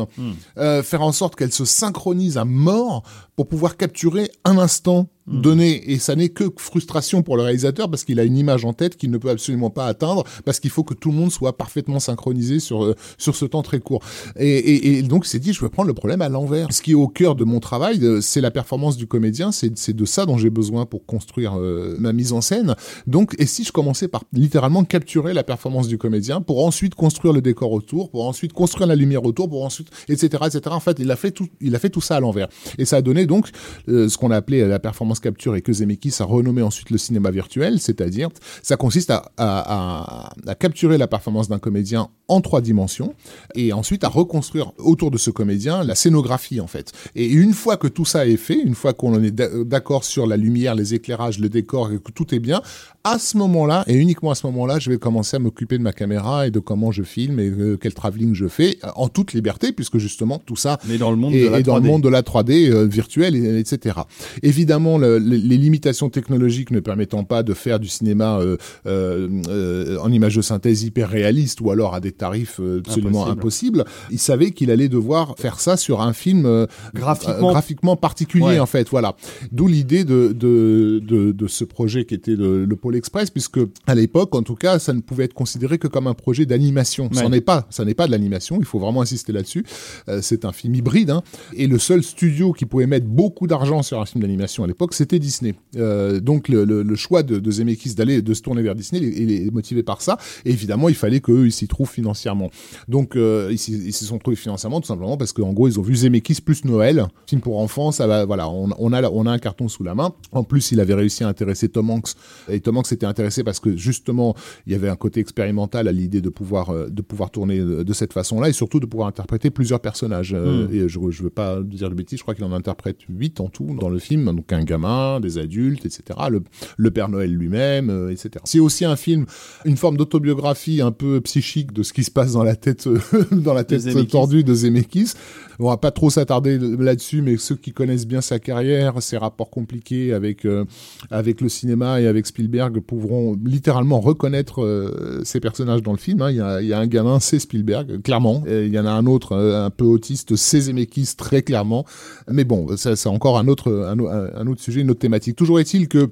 [0.58, 3.04] euh, faire en sorte qu'elle se synchronise à mort
[3.36, 5.92] pour pouvoir capturer un instant donné.
[5.92, 8.98] Et ça n'est que frustration pour le réalisateur parce qu'il a une image en tête
[8.98, 12.00] qu'il ne peut absolument pas atteindre parce qu'il faut que tout le monde soit parfaitement
[12.00, 14.02] synchronisé sur, euh, sur ce temps très court.
[14.38, 16.68] Et, et, et donc, il s'est dit, je vais prendre le problème à l'envers.
[16.72, 19.52] Ce qui est au cœur de mon travail, euh, c'est la performance du comédien.
[19.52, 22.76] C'est c'est de ça dont j'ai besoin pour construire euh, ma mise en scène.
[23.08, 27.34] Donc, et si je commençais par littéralement capturer la performance du comédien pour ensuite construire
[27.34, 30.62] le décor autour, pour ensuite construire la lumière autour, pour ensuite, etc., etc.
[30.68, 32.48] En fait, il a fait tout, il a fait tout ça à l'envers.
[32.78, 33.50] Et ça a donné donc
[33.90, 36.98] euh, ce qu'on a appelé la performance capture et que Zemeckis a renommé ensuite le
[36.98, 38.30] cinéma virtuel, c'est-à-dire
[38.62, 43.14] ça consiste à, à, à, à capturer la performance d'un comédien en trois dimensions
[43.56, 46.92] et ensuite à reconstruire autour de ce comédien la scénographie en fait.
[47.16, 50.04] Et une fois que tout ça est fait, une fois qu'on en est d'a- d'accord
[50.04, 52.62] sur la lumière, les éclairages, le décor et que tout est bien,
[53.04, 55.92] à ce moment-là et uniquement à ce moment-là, je vais commencer à m'occuper de ma
[55.94, 59.34] caméra et de comment je filme et euh, quel travelling je fais euh, en toute
[59.34, 61.82] liberté puisque justement tout ça Mais dans le monde et, de la et dans le
[61.84, 61.88] 3D.
[61.88, 63.96] monde de la 3D euh, virtuelle, et- etc.
[64.42, 69.28] Évidemment, le- le- les limitations technologiques ne permettant pas de faire du cinéma euh, euh,
[69.48, 73.82] euh, en image de synthèse hyper réaliste ou alors à des tarifs absolument Impossible.
[73.82, 78.60] impossibles, il savait qu'il allait devoir faire ça sur un film Graphiquement- graphiquement particulier Ouais.
[78.60, 78.90] en fait.
[78.90, 79.16] Voilà.
[79.52, 83.60] D'où l'idée de, de, de, de ce projet qui était le, le Pôle Express, puisque
[83.88, 87.10] à l'époque, en tout cas, ça ne pouvait être considéré que comme un projet d'animation.
[87.14, 87.30] Ça Ouais.
[87.30, 88.58] n'est pas, ça n'est pas de l'animation.
[88.60, 89.66] Il faut vraiment insister là-dessus.
[90.10, 91.22] Euh, c'est un film hybride, hein.
[91.56, 94.94] et le seul studio qui pouvait mettre beaucoup d'argent sur un film d'animation à l'époque,
[94.94, 95.54] c'était Disney.
[95.76, 99.02] Euh, donc le, le, le choix de, de Zemeckis d'aller de se tourner vers Disney,
[99.02, 100.18] il est, il est motivé par ça.
[100.46, 102.50] Et évidemment, il fallait qu'eux ils s'y trouvent financièrement.
[102.88, 105.80] Donc euh, ils s'y ils s'y sont trouvés financièrement tout simplement parce qu'en gros ils
[105.80, 109.26] ont vu Zemeckis plus Noël, film pour enfants, ça va, voilà, on, on a on
[109.26, 110.14] a un carton sous la main.
[110.32, 112.14] En plus, il avait réussi à intéresser Tom Hanks
[112.50, 114.36] et Tom Hanks s'était intéressé parce que justement
[114.66, 117.84] il y avait un côté expérimental à l'idée de pouvoir euh, de pouvoir tourner de,
[117.84, 120.34] de cette façon-là et surtout de pouvoir interpréter plusieurs personnages.
[120.34, 123.40] Euh, Et je je veux pas dire de bêtises, je crois qu'il en interprète huit
[123.40, 126.04] en tout dans le film, donc un gamin, des adultes, etc.
[126.30, 126.44] Le,
[126.78, 128.32] le Père Noël lui-même, euh, etc.
[128.44, 129.26] C'est aussi un film,
[129.66, 133.00] une forme d'autobiographie un peu psychique de ce qui se passe dans la tête euh,
[133.32, 135.14] dans la tête tordue de Zemeckis.
[135.60, 139.52] On va pas trop s'attarder là-dessus, mais ceux qui connaissent bien sa carrière, ses rapports
[139.52, 140.66] compliqués avec euh,
[141.12, 146.22] avec le cinéma et avec Spielberg pourront littéralement reconnaître euh, ces personnages dans le film.
[146.24, 146.32] hein.
[146.32, 148.44] Il, y a, il y a un gamin, c'est Spielberg, clairement.
[148.48, 151.86] Et il y en a un autre, un peu autiste, c'est Zemeckis, très clairement.
[152.30, 155.36] Mais bon, c'est encore un autre, un, un autre sujet, une autre thématique.
[155.36, 156.10] Toujours est-il que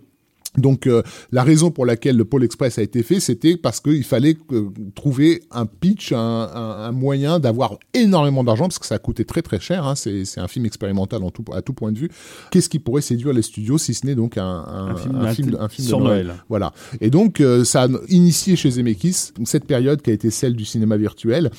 [0.57, 1.01] donc euh,
[1.31, 4.69] la raison pour laquelle le Pôle Express a été fait, c'était parce qu'il fallait euh,
[4.95, 9.23] trouver un pitch, un, un- un moyen d'avoir énormément d'argent, parce que ça a coûté
[9.25, 9.85] très très cher.
[9.87, 12.09] Hein, c'est c'est un film expérimental en tout, à tout point de vue.
[12.51, 16.03] Qu'est-ce qui pourrait séduire les studios si ce n'est donc un, film, film, sur de
[16.03, 16.25] Noël.
[16.27, 16.43] Noël.
[16.49, 16.73] Voilà.
[16.99, 20.65] Et donc, euh, ça a initié chez Zemeckis cette période qui a été celle du
[20.65, 21.49] cinéma virtuel,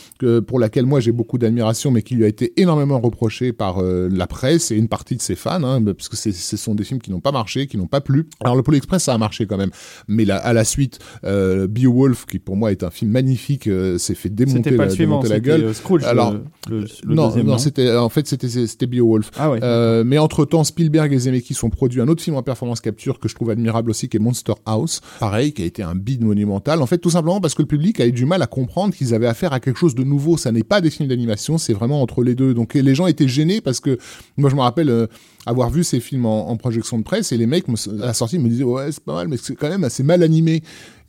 [0.47, 4.09] pour laquelle moi j'ai beaucoup d'admiration, mais qui lui a été énormément reproché par euh,
[4.13, 6.85] la presse et une partie de ses fans, hein, parce que c'est- ce sont des
[6.85, 8.27] films qui n'ont pas marché, qui n'ont pas plu.
[8.41, 9.71] Alors, le Pôle Express, ça a marché quand même.
[10.09, 13.97] Mais là, à la suite, euh, Beowulf, qui pour moi est un film magnifique, euh,
[13.99, 15.65] s'est fait démonter pas la, le suivant, démonter la c'était gueule.
[15.65, 16.41] euh, Scrooge, Alors, le,
[16.81, 19.31] le- le non, deuxième, non, c'était en fait c'était Beowulf.
[19.39, 19.61] Ah ouais.
[19.63, 23.19] Euh, mais entre temps, Spielberg et Zemeckis ont produit un autre film en performance capture
[23.21, 25.01] que je trouve admirable aussi, qui est Monster House.
[25.21, 26.83] Pareil, qui a été un bide monumental.
[26.83, 29.15] En fait, tout simplement parce que le public a eu du mal à comprendre qu'ils
[29.15, 30.37] avaient affaire à quelque chose de nouveau.
[30.37, 32.55] Ça n'est pas des films d'animation, c'est vraiment entre les deux.
[32.55, 33.99] Donc les gens étaient gênés parce que
[34.37, 35.09] moi, je me rappelle.
[35.47, 38.39] Avoir vu ces films en, projection de presse et les mecs me- à la sortie
[38.39, 40.63] me disaient ouais c'est pas mal mais c'est quand même assez mal animé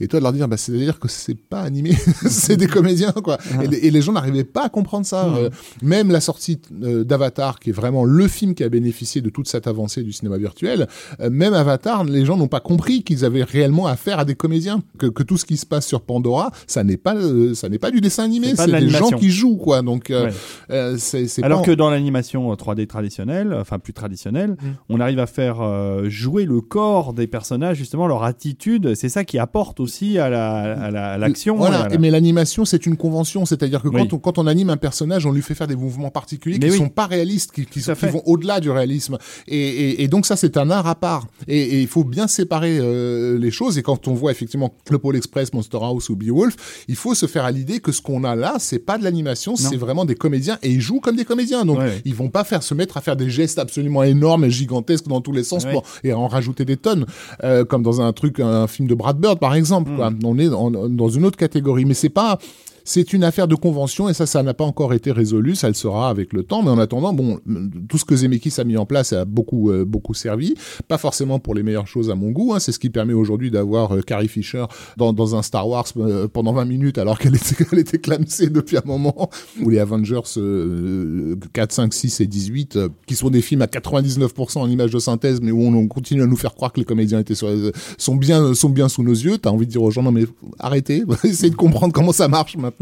[0.03, 1.91] et toi de leur dire bah c'est à dire que c'est pas animé
[2.27, 5.49] c'est des comédiens quoi et, les, et les gens n'arrivaient pas à comprendre ça Euh,
[5.81, 9.47] même la sortie euh, d'Avatar qui est vraiment le film qui a bénéficié de toute
[9.47, 10.87] cette avancée du cinéma virtuel
[11.21, 14.81] euh, même Avatar les gens n'ont pas compris qu'ils avaient réellement affaire à des comédiens
[14.97, 17.15] que, que tout ce qui se passe sur Pandora ça n'est pas
[17.53, 20.29] ça n'est pas du dessin animé C'est de des gens qui jouent quoi donc Ouais.
[20.97, 24.67] c'est c'est Alors pas- que dans l'animation euh, 3D traditionnelle, enfin plus traditionnelle, Mm.
[24.89, 25.57] on arrive à faire
[26.09, 28.93] jouer le corps des personnages, justement leur attitude.
[28.95, 31.55] C'est ça qui apporte aussi à la- à la- à l'action.
[31.57, 33.45] Voilà, la- mais l'animation, c'est une convention.
[33.45, 33.95] C'est-à-dire que Oui.
[34.09, 36.67] quand, on, quand on anime un personnage, on lui fait faire des mouvements particuliers Mais
[36.67, 36.77] qui oui.
[36.77, 39.17] sont pas réalistes, qui, sont- vont au-delà du réalisme.
[39.47, 41.27] Et, et, et donc ça, c'est un art à part.
[41.47, 43.77] Et, il faut bien séparer euh, les choses.
[43.77, 46.55] Et quand on voit effectivement le Pôle Express, Monster House ou Beowulf,
[46.87, 49.55] il faut se faire à l'idée que ce qu'on a là, c'est pas de l'animation,
[49.55, 51.65] c'est vraiment des comédiens et ils jouent comme des comédiens.
[51.65, 54.49] Donc Ouais, ils vont pas faire se mettre à faire des gestes absolument énormes et
[54.51, 55.71] gigantesques dans tous les sens Ouais.
[55.71, 57.05] pour, et en rajouter des tonnes,
[57.43, 59.72] euh, comme dans un truc, un film de Brad Bird par exemple.
[59.81, 59.95] Mm.
[59.95, 60.11] Quoi.
[60.23, 62.37] On est en- dans une autre catégorie, mais c'est pas.
[62.85, 65.55] C'est une affaire de convention et ça, ça n'a pas encore été résolu.
[65.55, 66.63] Ça le sera avec le temps.
[66.63, 67.39] Mais en attendant, bon,
[67.87, 70.55] tout ce que Zemeckis a mis en place a beaucoup, euh, beaucoup servi.
[70.87, 72.53] Pas forcément pour les meilleures choses à mon goût.
[72.53, 72.59] hein.
[72.59, 74.65] C'est ce qui permet aujourd'hui d'avoir euh, Carrie Fisher
[74.97, 78.49] dans, dans un Star Wars euh, pendant 20 minutes alors qu'elle était, elle était clamsée
[78.49, 79.29] depuis un moment.
[79.61, 83.67] Ou les Avengers euh, 4, 5, 6 et 18, euh, qui sont des films à
[83.67, 86.79] 99% en images de synthèse, mais où on, on continue à nous faire croire que
[86.81, 87.47] les comédiens étaient sur,
[87.97, 89.37] sont bien, sont bien sous nos yeux.
[89.37, 90.25] T'as envie de dire aux gens, non mais
[90.59, 92.72] arrêtez, essayez de comprendre comment ça marche maintenant.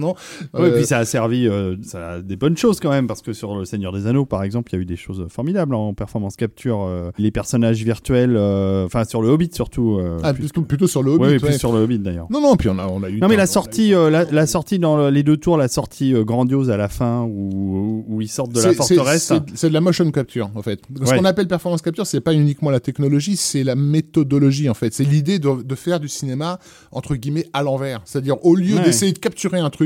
[0.56, 3.34] Euh, puis ça a servi euh, ça a des bonnes choses quand même, parce que
[3.34, 5.94] sur Le Seigneur des Anneaux, par exemple, il y a eu des choses formidables en
[5.94, 6.82] performance capture.
[6.84, 9.98] euh, les personnages virtuels, euh, enfin sur le Hobbit surtout.
[10.00, 11.24] euh, ah, plus- plutôt, sur le Hobbit.
[11.26, 11.40] Oui, ouais.
[11.40, 12.28] plus sur le Hobbit d'ailleurs.
[12.30, 13.20] Non, non, puis on a, on a eu.
[13.20, 16.14] Non mais la sortie, euh, la, la sortie dans le- les deux tours, la sortie
[16.14, 19.24] euh, grandiose à la fin où, ils sortent de la forteresse.
[19.28, 20.82] C'est c'est de la motion capture en fait.
[21.04, 21.18] Ce Ouais.
[21.18, 24.94] qu'on appelle performance capture, c'est pas uniquement la technologie, c'est la méthodologie en fait.
[24.94, 26.60] C'est l'idée de, de faire du cinéma
[26.92, 28.02] entre guillemets à l'envers.
[28.06, 28.84] C'est-à-dire au lieu Ouais.
[28.84, 29.81] d'essayer de capturer un truc,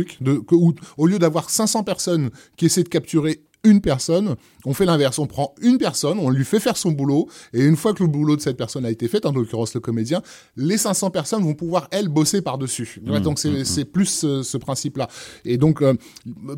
[0.98, 4.36] au lieu d'avoir 500 personnes qui essaient de capturer une personne,
[4.66, 5.20] on fait l'inverse.
[5.20, 8.10] On prend une personne, on lui fait faire son boulot, et une fois que le
[8.10, 10.22] boulot de cette personne a été fait, en l'occurrence le comédien,
[10.58, 13.02] les 500 personnes vont pouvoir, elles, bosser par-dessus.
[13.06, 15.08] Vois, Donc c'est c'est plus ce, ce principe-là.
[15.46, 15.94] Et donc, euh,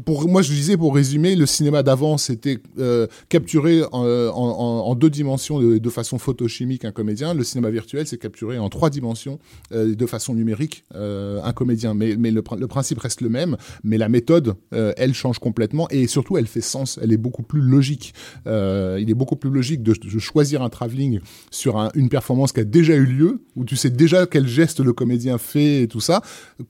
[0.06, 4.88] pour moi, je disais, pour résumer, le cinéma d'avant, c'était euh, capturer en, en- en-
[4.88, 7.34] en deux dimensions de, de façon photochimique un comédien.
[7.34, 9.40] Le cinéma virtuel, c'est capturer en trois dimensions
[9.72, 11.94] euh, de façon numérique euh, un comédien.
[11.94, 15.88] Mais, mais le, pr- le principe reste le même, mais la méthode, elle change complètement
[15.90, 17.00] et surtout, elle fait sens.
[17.02, 17.97] Elle est beaucoup plus logique.
[18.45, 21.19] Euh, il est beaucoup plus logique de, de choisir un travelling
[21.52, 24.80] sur un- une performance qui a déjà eu lieu, où tu sais déjà quel geste
[24.80, 26.22] le comédien fait et tout ça,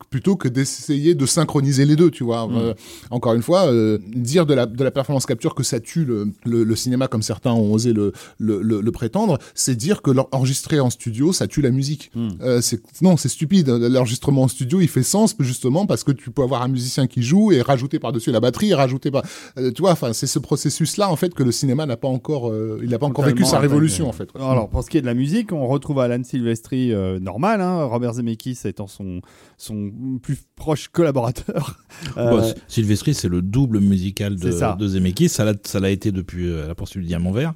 [0.09, 2.47] plutôt que d'essayer de synchroniser les deux, tu vois.
[2.51, 2.73] Euh,
[3.11, 6.31] encore une fois, euh, dire de la, de la performance capture que ça tue le,
[6.45, 10.11] le, le cinéma comme certains ont osé le, le, le, le prétendre, c'est dire que
[10.11, 12.11] l'enregistrer en studio, ça tue la musique.
[12.41, 13.67] Euh, c'est non, c'est stupide.
[13.69, 17.21] L'enregistrement en studio, il fait sens justement parce que tu peux avoir un musicien qui
[17.23, 19.23] joue et rajouter par-dessus la batterie, et rajouter par,
[19.55, 22.80] tu vois, enfin, c'est ce processus-là en fait que le cinéma n'a pas encore, euh,
[22.81, 24.30] il n'a pas encore vécu sa révolution en fait.
[24.39, 27.84] Alors pour ce qui est de la musique, on retrouve Alan Silvestri euh, normal, hein,
[27.84, 29.22] Robert Zemeckis étant son
[29.57, 29.91] son
[30.22, 31.77] plus proche collaborateur.
[32.15, 34.76] Euh, Sylvestri, c'est le double musical de, C'est ça.
[34.80, 35.30] de Zemeckis.
[35.30, 37.53] Ça l'a, ça l'a été depuis euh, La poursuite du diamant vert.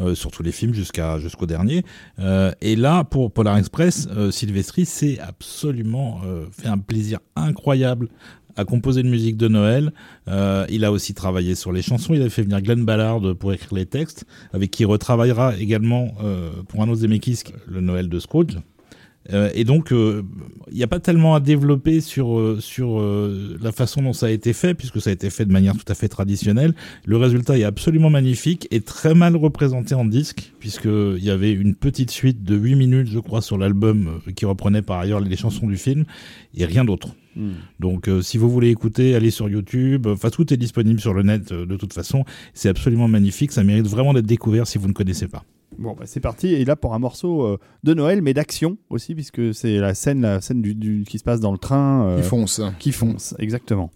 [0.00, 1.84] euh, sur tous les films jusqu'à jusqu'au dernier.
[2.18, 8.08] Euh, et là, pour Polar Express, euh, Sylvestri s'est absolument euh, fait un plaisir incroyable
[8.56, 9.92] à composer une musique de Noël.
[10.28, 12.14] Euh, il a aussi travaillé sur les chansons.
[12.14, 16.14] Il a fait venir Glenn Ballard pour écrire les textes, avec qui il retravaillera également
[16.22, 18.58] euh, pour un autre Zemeckis, le Noël de Scrooge.
[19.30, 20.22] Euh, et donc, euh,
[20.70, 24.26] il n'y a pas tellement à développer sur euh, sur euh, la façon dont ça
[24.26, 26.74] a été fait, puisque ça a été fait de manière tout à fait traditionnelle.
[27.04, 31.74] Le résultat est absolument magnifique et très mal représenté en disque, puisqu'il y avait une
[31.74, 35.36] petite suite de 8 minutes, je crois, sur l'album, euh, qui reprenait par ailleurs les
[35.36, 36.04] chansons du film,
[36.56, 37.14] et rien d'autre.
[37.36, 37.50] hmm.
[37.80, 40.06] Donc, euh, si vous voulez écouter, allez sur YouTube.
[40.06, 42.24] Enfin, tout est disponible sur le net euh, de toute façon.
[42.54, 43.52] C'est absolument magnifique.
[43.52, 45.44] Ça mérite vraiment d'être découvert si vous ne connaissez pas.
[45.78, 46.48] Bon, bah, c'est parti.
[46.48, 50.20] Et là, pour un morceau euh, de Noël, mais d'action aussi, puisque c'est la scène,
[50.22, 52.06] la scène du, du- qui se passe dans le train.
[52.06, 52.60] euh, Ils foncent.
[52.78, 53.90] Qui fonce, exactement.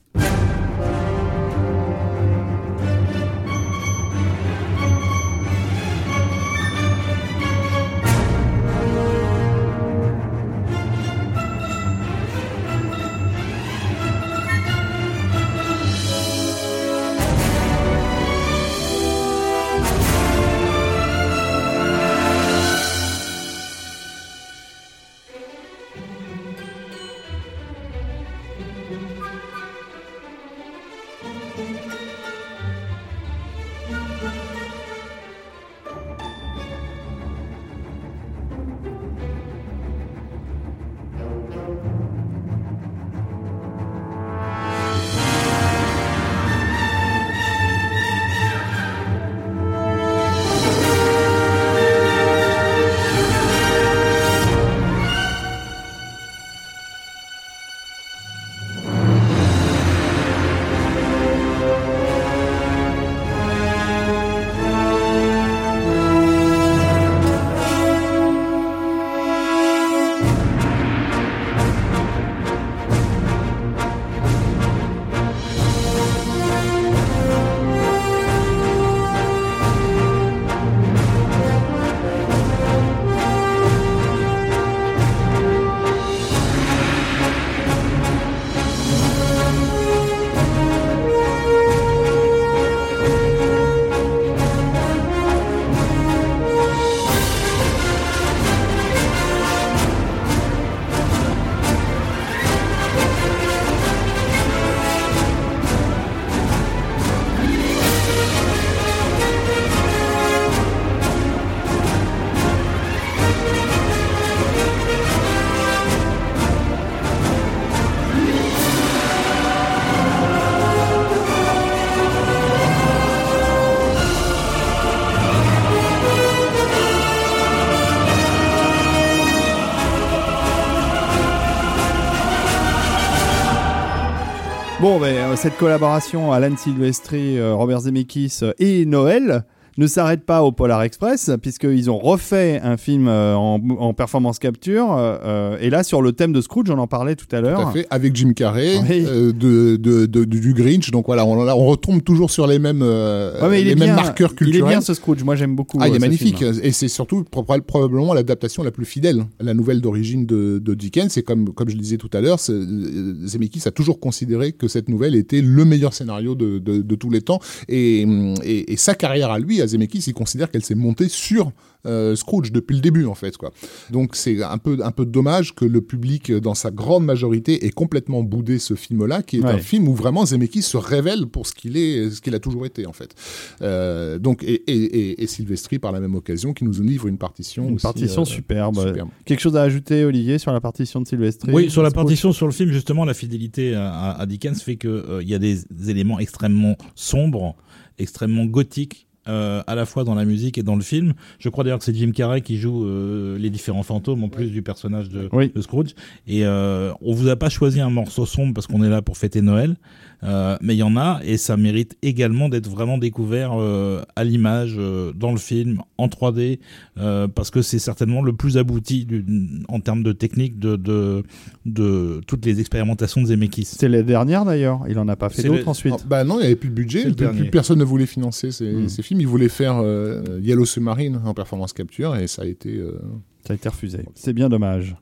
[135.36, 139.44] Cette collaboration Alan Silvestri, euh, Robert Zemeckis euh, et Noël
[139.78, 144.38] ne s'arrête pas au Polar Express puisqu'ils ont refait un film euh, en, en performance
[144.38, 147.38] capture euh, euh, et là sur le thème de Scrooge, on en parlait tout à
[147.38, 147.68] Tout l'heure.
[147.68, 149.02] à fait, avec Jim Carrey, Oui.
[149.02, 150.90] de, de, de- du Grinch.
[150.90, 153.88] Donc voilà, on, là, on retombe toujours sur les mêmes, Ouais, mais il les mêmes
[153.88, 154.64] bien, marqueurs Il culturels.
[154.64, 155.78] est bien ce Scrooge, moi j'aime beaucoup.
[155.80, 156.38] Ah, il est magnifique.
[156.38, 156.60] film.
[156.62, 159.24] Et c'est surtout pro- probablement l'adaptation la plus fidèle.
[159.40, 162.38] La nouvelle d'origine de, de Dickens, c'est comme, comme je le disais tout à l'heure,
[162.38, 167.10] Zemeckis a toujours considéré que cette nouvelle était le meilleur scénario de, de, de tous
[167.10, 167.40] les temps.
[167.68, 168.02] Et,
[168.44, 171.52] et, et sa carrière à lui, à Zemeckis, il considère qu'elle s'est montée sur
[171.86, 173.36] euh, Scrooge depuis le début, en fait.
[173.36, 173.52] Quoi.
[173.90, 177.70] Donc c'est un peu, un peu dommage que le public, dans sa grande majorité, ait
[177.70, 179.50] complètement boudé ce film-là, qui est Ouais.
[179.52, 182.66] un film où vraiment Zemeckis se révèle pour ce qu'il est, ce qu'il a toujours
[182.66, 183.14] été, en fait.
[183.62, 184.74] Euh, donc, et, et,
[185.10, 187.68] et, et Silvestri, par la même occasion, qui nous livre une partition.
[187.68, 188.76] Une aussi, partition euh, superbe.
[188.84, 189.08] superbe.
[189.24, 192.46] Quelque chose à ajouter, Olivier, sur la partition de Sylvestri Oui, sur la partition sur
[192.46, 195.60] le film, justement, la fidélité à, à- Dickens fait que euh, il y a des
[195.88, 197.54] éléments extrêmement sombres,
[197.98, 199.05] extrêmement gothiques.
[199.28, 201.14] Euh, à la fois dans la musique et dans le film.
[201.38, 204.50] Je crois d'ailleurs que c'est Jim Carrey qui joue euh, les différents fantômes en plus
[204.50, 205.50] du personnage de, Oui.
[205.54, 205.90] de Scrooge.
[206.26, 209.16] Et euh, on vous a pas choisi un morceau sombre parce qu'on est là pour
[209.16, 209.76] fêter Noël,
[210.24, 214.24] euh, mais il y en a et ça mérite également d'être vraiment découvert euh, à
[214.24, 216.58] l'image, euh, dans le film, en 3D,
[216.98, 219.24] euh, parce que c'est certainement le plus abouti du-
[219.68, 221.22] en termes de technique de, de,
[221.66, 223.64] de toutes les expérimentations de Zemeckis.
[223.66, 225.94] C'est la dernière d'ailleurs, il en a pas fait d'autres le- ensuite.
[225.98, 228.50] Ah, bah non, il n'y avait plus de budget, plus, plus personne ne voulait financer
[228.52, 228.88] ces, Mm.
[228.88, 229.15] ces films.
[229.20, 232.76] Ils voulaient faire euh, Yellow Submarine en performance capture et ça a été.
[232.76, 232.98] euh,
[233.46, 234.00] Ça a été refusé.
[234.14, 234.96] C'est bien dommage.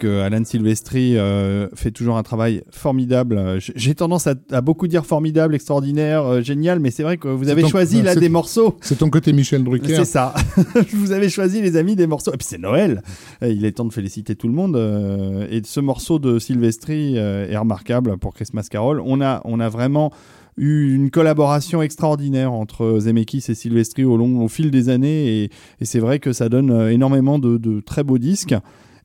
[0.00, 3.58] Que Alan Silvestri euh, fait toujours un travail formidable.
[3.76, 7.48] J'ai tendance à, à beaucoup dire formidable, extraordinaire, euh, génial, mais c'est vrai que vous
[7.48, 8.76] avez ton- choisi là des morceaux.
[8.80, 9.94] C'est ton côté Michel Drucker.
[9.94, 10.34] C'est ça.
[10.94, 12.32] vous avez choisi les amis des morceaux.
[12.32, 13.02] Et puis c'est Noël.
[13.42, 14.74] Et il est temps de féliciter tout le monde.
[14.74, 19.00] euh, et ce morceau de Silvestri est remarquable pour Christmas Carol.
[19.04, 20.10] On a, on a vraiment
[20.56, 25.44] eu une collaboration extraordinaire entre Zemeckis et Silvestri au long, au fil des années.
[25.44, 25.50] Et,
[25.80, 28.54] et c'est vrai que ça donne énormément de, de très beaux disques.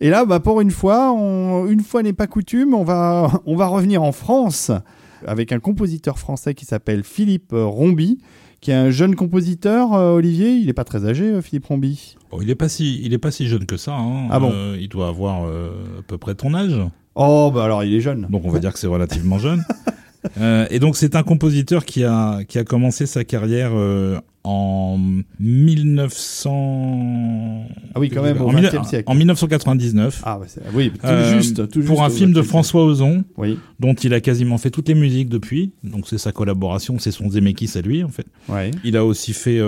[0.02, 3.56] Et là, bah, pour une fois, on- une fois n'est pas coutume, on va, on
[3.56, 4.72] va revenir en France
[5.26, 8.20] avec un compositeur français qui s'appelle Philippe Rombi,
[8.62, 10.52] qui est un jeune compositeur, euh, Olivier.
[10.56, 12.16] Il n'est pas très âgé, euh, Philippe Rombi.
[12.32, 13.94] Bon, il est pas si, il est pas si jeune que ça.
[13.96, 14.28] hein.
[14.32, 16.76] Ah bon Euh, Il doit avoir à peu près ton âge.
[17.16, 18.28] Oh, bah alors il est jeune.
[18.30, 19.64] Donc on va dire que c'est relativement jeune.
[20.40, 25.00] Euh, et donc c'est un compositeur qui a qui a commencé sa carrière euh, en
[25.40, 27.66] 1900.
[27.94, 29.04] Ah oui, quand même, au en, mille- 20e siècle.
[29.10, 30.22] en 1999.
[30.26, 31.68] Ah, c'est- oui, tout Euh, juste.
[31.70, 33.24] Tout pour juste un au film de 20e François Ozon.
[33.38, 35.72] Oui, dont il a quasiment fait toutes les musiques depuis.
[35.84, 38.26] Donc c'est sa collaboration, c'est son Zemeckis à lui en fait.
[38.50, 38.72] ouais.
[38.84, 39.60] Il a aussi fait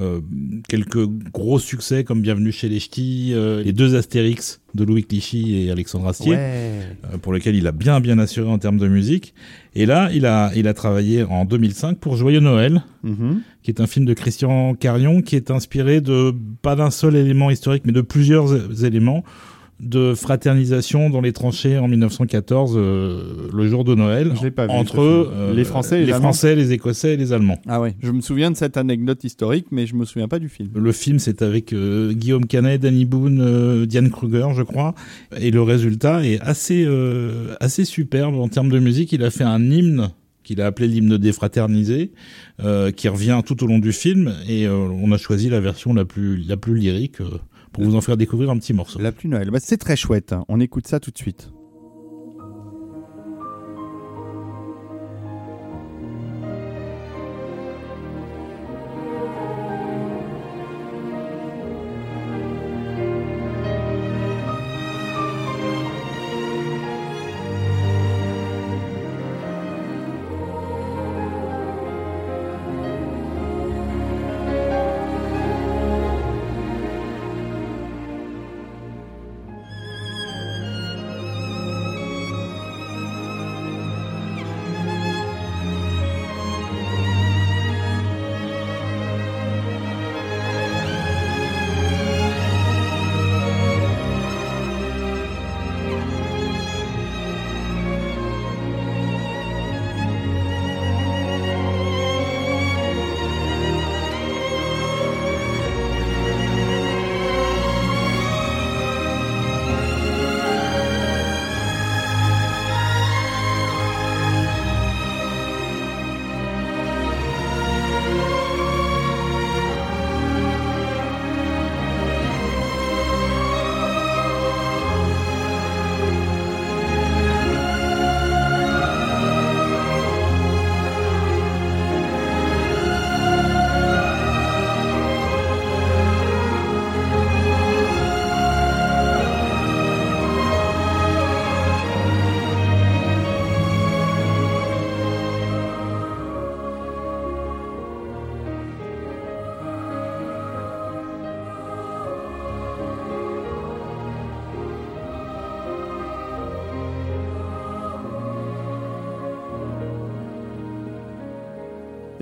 [0.00, 0.20] euh,
[0.68, 5.56] quelques gros succès comme Bienvenue chez les Ch'tis, euh, les deux Astérix de Louis Clichy
[5.64, 6.82] et Alexandre Astier, Ouais.
[7.12, 9.34] euh, pour lequel il a bien bien assuré en termes de musique.
[9.74, 13.40] Et là, il a, il a travaillé en 2005 pour Joyeux Noël, Mhm.
[13.62, 17.50] qui est un film de Christian Carion, qui est inspiré de pas d'un seul élément
[17.50, 19.22] historique, mais de plusieurs éléments
[19.80, 25.00] de fraternisation dans les tranchées en 1914, euh, le jour de Noël, pas vu, entre
[25.00, 26.28] euh, Les Français et les les, Allemands.
[26.28, 27.60] Français, les Écossais et les Allemands.
[27.66, 27.94] Ah ouais.
[28.02, 30.70] Je me souviens de cette anecdote historique, mais je me souviens pas du film.
[30.74, 34.94] Le film, c'est avec euh, Guillaume Canet, Danny Boone, euh, Diane Kruger, je crois.
[35.38, 39.12] Et le résultat est assez, euh, assez superbe en termes de musique.
[39.12, 40.10] Il a fait un hymne
[40.44, 42.12] qu'il a appelé l'hymne défraternisé,
[42.62, 45.92] euh, qui revient tout au long du film, et euh, on a choisi la version
[45.92, 47.38] la plus la plus lyrique euh,
[47.74, 48.98] pour vous en faire découvrir un petit morceau.
[49.00, 49.50] La plus Noël.
[49.50, 50.32] Bah, c'est très chouette.
[50.32, 50.44] hein.
[50.48, 51.50] On écoute ça tout de suite.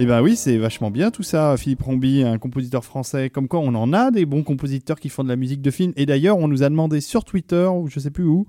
[0.02, 3.30] Eh ben oui, c'est vachement bien tout ça, Philippe Rombi, un compositeur français.
[3.30, 5.92] Comme quoi, on en a des bons compositeurs qui font de la musique de film.
[5.94, 8.44] Et d'ailleurs, on nous a demandé sur Twitter, ou je sais plus où,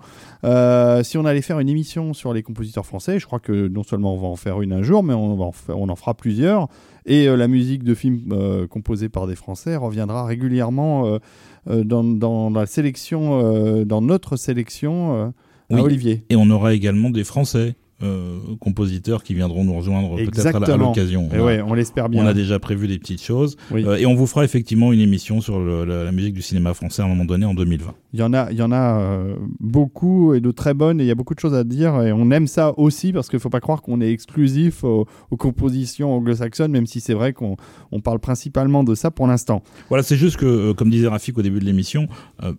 [0.45, 3.19] euh, si on allait faire une émission sur les compositeurs français.
[3.19, 5.43] Je crois que non seulement on va en faire une un jour, mais on, va
[5.45, 6.69] en, faire- on en fera plusieurs.
[7.05, 11.19] Et euh, la musique de films euh, composée par des Français reviendra régulièrement
[11.67, 15.31] dans, dans la sélection, dans notre sélection
[15.69, 15.81] Oui.
[15.81, 16.23] Olivier.
[16.31, 21.29] Et on aura également des Français euh, compositeurs qui viendront nous rejoindre peut-être à l'occasion.
[21.31, 22.23] On a- ouais, on l'espère bien.
[22.23, 23.55] On a déjà prévu des petites choses.
[23.71, 23.83] Oui.
[23.85, 26.73] Euh, et on vous fera effectivement une émission sur le- la, la musique du cinéma
[26.73, 27.93] français à un moment donné en 2020.
[28.13, 31.03] Il y en a, il y en a euh, beaucoup et de très bonnes et
[31.03, 33.37] il y a beaucoup de choses à dire et on aime ça aussi parce qu'il
[33.37, 37.33] ne faut pas croire qu'on est exclusif aux, aux compositions anglo-saxonnes même si c'est vrai
[37.33, 37.55] qu'on
[37.91, 39.63] on parle principalement de ça pour l'instant.
[39.89, 42.07] Voilà, c'est juste que, comme disait Rafik au début de l'émission,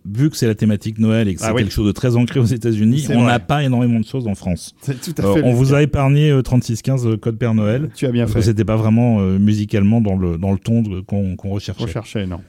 [0.05, 1.61] vu que c'est la thématique Noël et que c'est Ah oui.
[1.63, 4.35] quelque chose de très ancré aux États-Unis, C'est on n'a pas énormément de choses en
[4.35, 4.73] France.
[4.81, 5.43] C'est tout à Euh, fait.
[5.47, 7.89] on vous a épargné euh, 3615 euh, Code Père Noël.
[7.95, 8.41] Tu as bien fait.
[8.41, 11.83] c'était pas vraiment euh, musicalement dans le, dans le ton de- qu'on qu'on recherchait.
[11.83, 12.41] Rechercher, non.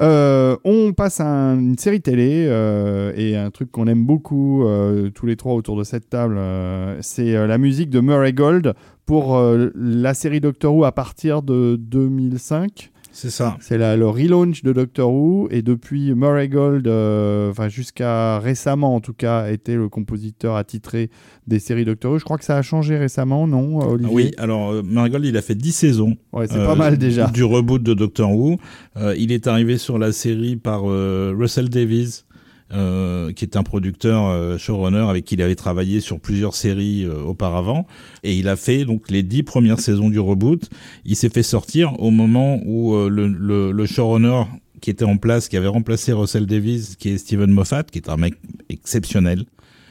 [0.00, 4.64] Euh, on passe à un- une série télé euh, et un truc qu'on aime beaucoup
[4.64, 8.32] euh, tous les trois autour de cette table, euh, c'est euh, la musique de Murray
[8.32, 8.74] Gold
[9.06, 12.90] pour euh, la série Doctor Who à partir de 2005.
[13.18, 13.56] C'est ça.
[13.58, 19.00] C'est le relaunch de Doctor Who et depuis Murray Gold, euh, enfin jusqu'à récemment en
[19.00, 21.10] tout cas, était le compositeur attitré
[21.48, 22.20] des séries Doctor Who.
[22.20, 25.42] Je crois que ça a changé récemment, non, Olivier oui, alors euh, Marigold, il a
[25.42, 26.16] fait 10 saisons.
[26.32, 27.26] Ouais, c'est euh, pas mal déjà.
[27.26, 28.58] Du reboot de Doctor Who.
[28.96, 32.22] Euh, il est arrivé sur la série par euh, Russell Davies,
[32.70, 37.04] euh, qui est un producteur euh, showrunner avec qui il avait travaillé sur plusieurs séries
[37.04, 37.86] euh, auparavant.
[38.24, 40.68] Et il a fait donc les 10 premières saisons du reboot.
[41.06, 44.42] Il s'est fait sortir au moment où le, le, showrunner
[44.82, 48.10] qui était en place, qui avait remplacé Russell Davies, qui est Steven Moffat, qui est
[48.10, 48.34] un mec
[48.68, 49.44] exceptionnel,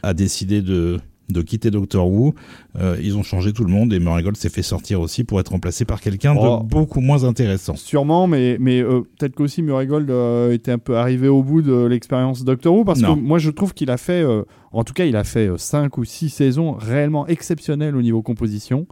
[0.03, 0.99] a décidé de
[1.29, 2.33] de quitter Doctor Who,
[2.79, 5.39] Euh, ils ont changé tout le monde et Murray Gold s'est fait sortir aussi pour
[5.39, 6.59] être remplacé par quelqu'un Oh.
[6.63, 7.75] de beaucoup moins intéressant.
[7.75, 11.61] Sûrement, mais, mais euh, peut-être qu'aussi Murray Gold euh, était un peu arrivé au bout
[11.61, 13.15] de l'expérience Doctor Who, parce Non.
[13.15, 15.97] que moi je trouve qu'il a fait, euh, en tout cas il a fait 5
[15.97, 18.85] ou 6 saisons réellement exceptionnelles au niveau composition.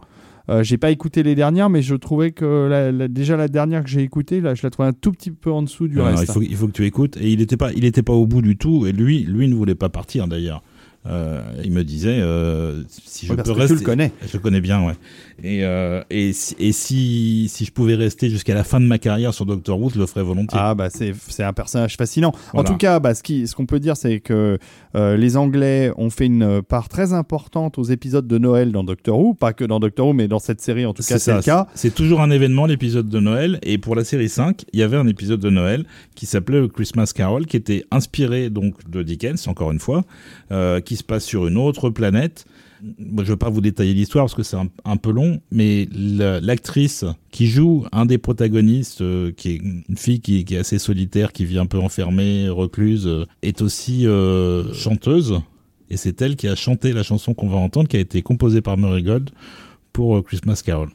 [0.62, 3.90] J'ai pas écouté les dernières, mais je trouvais que la- la- déjà la dernière que
[3.90, 6.10] j'ai écoutée, là, je la trouvais un tout petit peu en dessous du Non, non,
[6.10, 6.22] reste.
[6.22, 7.16] il, faut, il faut que tu écoutes.
[7.16, 8.86] Et il n'était pas, il était pas au bout du tout.
[8.86, 10.62] Et lui, lui ne voulait pas partir d'ailleurs.
[11.08, 13.74] Euh, il me disait euh, si je Ouais, peux que tu rester.
[13.76, 14.12] le connais.
[14.26, 14.94] Je le connais bien, ouais.
[15.42, 18.98] Et, euh, et, si, et si, si je pouvais rester jusqu'à la fin de ma
[18.98, 20.58] carrière sur Doctor Who, je le ferais volontiers.
[20.60, 22.32] Ah bah c'est c'est un personnage fascinant.
[22.52, 22.68] Voilà.
[22.68, 24.58] En tout cas, bah, ce qui- ce qu'on peut dire, c'est que
[24.94, 29.34] les Anglais ont fait une part très importante aux épisodes de Noël dans Doctor Who,
[29.34, 31.66] pas que dans Doctor Who, mais dans cette série en tout cas c'est le cas.
[31.74, 33.58] C'est toujours un événement, l'épisode de Noël.
[33.62, 35.84] Et pour la série 5, il y avait un épisode de Noël
[36.14, 40.04] qui s'appelait Christmas Carol, qui était inspiré donc de Dickens, encore une fois,
[40.50, 42.44] euh, se passe sur une autre planète.
[43.18, 47.04] Je veux pas vous détailler l'histoire parce que c'est un, peu long, mais la- l'actrice
[47.30, 51.46] qui joue un des protagonistes, euh, qui est une fille qui, est assez solitaire, qui
[51.46, 55.40] vit un peu enfermée, recluse, euh, est aussi euh, chanteuse.
[55.88, 58.60] Et c'est elle qui a chanté la chanson qu'on va entendre, qui a été composée
[58.60, 59.30] par Murray Gold
[59.92, 60.90] pour Christmas Carol.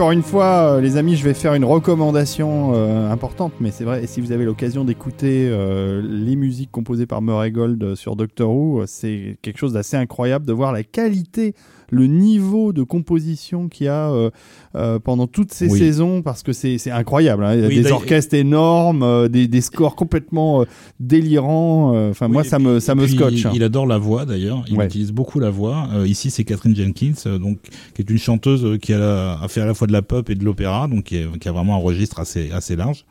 [0.00, 3.84] Encore une fois, euh, les amis, je vais faire une recommandation euh, importante, mais c'est
[3.84, 8.50] vrai, si vous avez l'occasion d'écouter euh, les musiques composées par Murray Gold sur Doctor
[8.50, 11.54] Who, c'est quelque chose d'assez incroyable de voir la qualité,
[11.90, 14.30] le niveau de composition qu'il y a euh,
[14.76, 15.78] euh, pendant toutes ces Oui.
[15.78, 17.44] saisons, parce que c'est incroyable.
[17.44, 17.54] hein.
[17.54, 20.64] Il y a Oui, des orchestres énormes, euh, des, des scores complètement
[21.00, 22.08] délirants.
[22.10, 23.46] Enfin, moi, ça me, ça me scotche.
[23.46, 23.52] hein.
[23.54, 24.64] Il adore la voix d'ailleurs.
[24.68, 24.86] Il Ouais.
[24.86, 25.88] utilise beaucoup la voix.
[26.06, 27.58] Ici, c'est Catherine Jenkins, donc
[27.94, 30.30] qui est une chanteuse qui a, la- a fait à la fois de la pop
[30.30, 33.04] et de l'opéra, donc qui, est- qui a vraiment un registre assez assez large.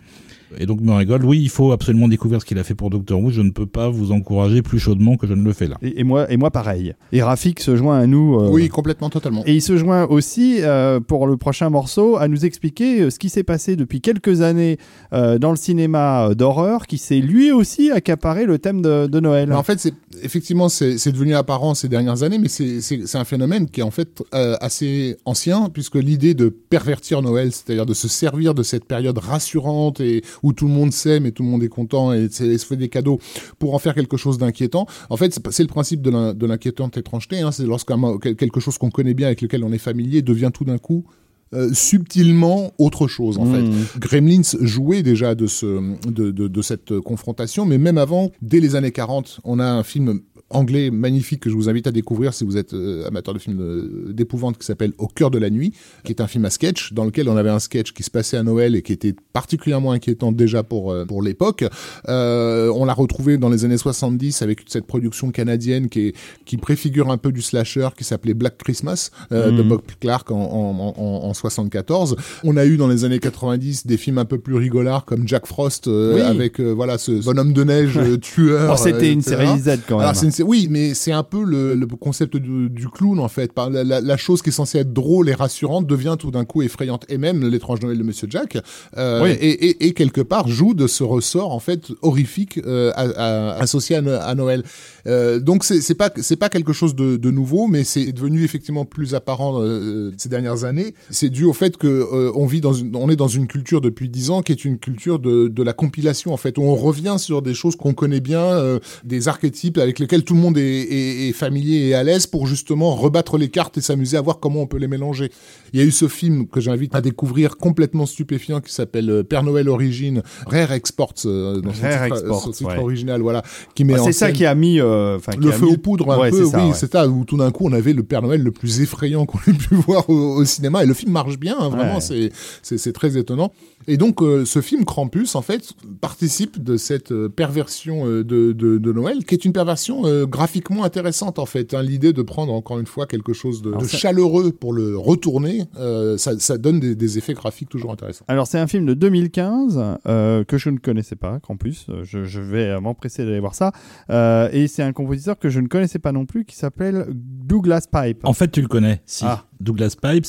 [0.58, 3.20] Et donc Murray Gold, oui, il faut absolument découvrir ce qu'il a fait pour Doctor
[3.20, 3.30] Who.
[3.30, 5.78] Je ne peux pas vous encourager plus chaudement que je ne le fais là.
[5.82, 6.94] Et, et moi, et moi, pareil.
[7.12, 8.40] Et Rafik se joint à nous.
[8.40, 9.44] euh, Oui, complètement, totalement.
[9.46, 13.20] Et il se joint aussi euh, pour le prochain morceau à nous expliquer euh, ce
[13.20, 14.78] qui s'est passé depuis quelques années
[15.14, 19.50] euh, dans le cinéma d'horreur, qui s'est lui aussi accaparé le thème de, de Noël.
[19.50, 19.94] Mais en fait, c'est
[20.24, 22.80] effectivement, c'est devenu apparent ces dernières années, mais c'est-
[23.16, 27.86] un phénomène qui est en fait euh, assez ancien, puisque l'idée de pervertir Noël, c'est-à-dire
[27.86, 31.44] de se servir de cette période rassurante et où tout le monde s'aime et tout
[31.44, 33.20] le monde est content et, se fait des cadeaux
[33.58, 34.86] pour en faire quelque chose d'inquiétant.
[35.10, 37.40] En fait, c'est le principe de l'in- de l'inquiétante étrangeté.
[37.42, 40.66] Hein, c'est lorsqu'un quelque chose qu'on connaît bien, avec lequel on est familier, devient tout
[40.66, 41.06] d'un coup
[41.54, 43.62] euh, subtilement autre chose en fait.
[43.64, 43.74] Mmh.
[43.98, 48.76] Gremlins jouait déjà de, ce, de, de, de cette confrontation, mais même avant, dès les
[48.76, 52.44] années 40, on a un film anglais magnifique que je vous invite à découvrir si
[52.44, 55.74] vous êtes euh, amateur de films euh, d'épouvante qui s'appelle Au cœur de la nuit,
[56.04, 58.38] qui est un film à sketch dans lequel on avait un sketch qui se passait
[58.38, 61.66] à Noël et qui était particulièrement inquiétant déjà pour euh, pour l'époque.
[62.08, 66.16] Euh, on l'a retrouvé dans les années 70 avec cette production canadienne qui est
[66.46, 69.68] qui préfigure un peu du slasher qui s'appelait Black Christmas de Mhm.
[69.68, 72.16] Bob Clark en, en, en, en 74.
[72.44, 75.46] On a eu dans les années 90 des films un peu plus rigolards comme Jack
[75.48, 76.22] Frost Oui.
[76.22, 78.72] avec voilà ce bonhomme de neige tueur.
[78.74, 80.08] Oh, C'était une série Z quand même.
[80.08, 83.54] Alors, oui, mais c'est un peu le, le concept du, du clown en fait.
[83.54, 86.46] Par la, la- la chose qui est censée être drôle et rassurante devient tout d'un
[86.46, 87.06] coup effrayante.
[87.10, 88.58] Et même l'étrange Noël de Monsieur Jack,
[88.98, 89.30] euh, Oui.
[89.32, 93.62] et, et, et quelque part joue de ce ressort en fait horrifique euh, à- à-
[93.62, 94.64] associé à Noël.
[95.08, 98.86] Euh, donc c'est pas c'est pas quelque chose de, de nouveau, mais c'est devenu effectivement
[98.86, 100.94] plus apparent euh, ces dernières années.
[101.10, 103.82] C'est dû au fait que euh, on vit dans une, on est dans une culture
[103.82, 106.76] depuis dix ans qui est une culture de, de la compilation en fait, où on
[106.76, 110.58] revient sur des choses qu'on connaît bien, euh, des archétypes avec lesquels tout le monde
[110.58, 114.22] est, est- est familier et à l'aise pour justement rebattre les cartes et s'amuser à
[114.22, 115.32] voir comment on peut les mélanger.
[115.74, 119.24] Il y a eu ce film que j'invite à découvrir complètement stupéfiant qui s'appelle euh,
[119.24, 122.78] Père Noël Origine, Rare Exports euh, dans son Rare titre, Exports, son titre ouais.
[122.84, 123.44] original, voilà,
[123.76, 125.74] qui met Ah, c'est ça scène- qui a mis, euh, enfin, qui le feu mis-
[125.74, 126.74] aux poudres un Ouais, peu, ça, oui, ouais.
[126.74, 129.40] c'est ça, où tout d'un coup on avait le Père Noël le plus effrayant qu'on
[129.50, 132.32] ait pu voir au, au cinéma, et le film marche bien, hein, vraiment, Ouais.
[132.62, 133.52] c'est très étonnant.
[133.88, 135.72] Et donc euh, ce film Krampus, en fait,
[136.02, 140.26] participe de cette euh, perversion euh, de, de, de Noël, qui est une perversion euh,
[140.26, 141.74] graphiquement intéressante, en fait.
[141.74, 141.82] hein.
[141.82, 144.98] L'idée de prendre encore une fois quelque chose de, Alors de ça- chaleureux pour le
[144.98, 148.26] retourner, euh, ça, ça donne des, des effets graphiques toujours intéressants.
[148.28, 151.40] Alors c'est un film de 2015 euh, que je ne connaissais pas.
[151.50, 153.72] Euh, Je, je vais m'empresser d'aller voir ça.
[154.10, 157.86] Euh, et c'est un compositeur que je ne connaissais pas non plus qui s'appelle Douglas
[157.92, 158.20] Pipe.
[158.24, 159.24] En fait, tu le connais, si.
[159.28, 159.46] Ah.
[159.60, 160.26] Douglas Pipes,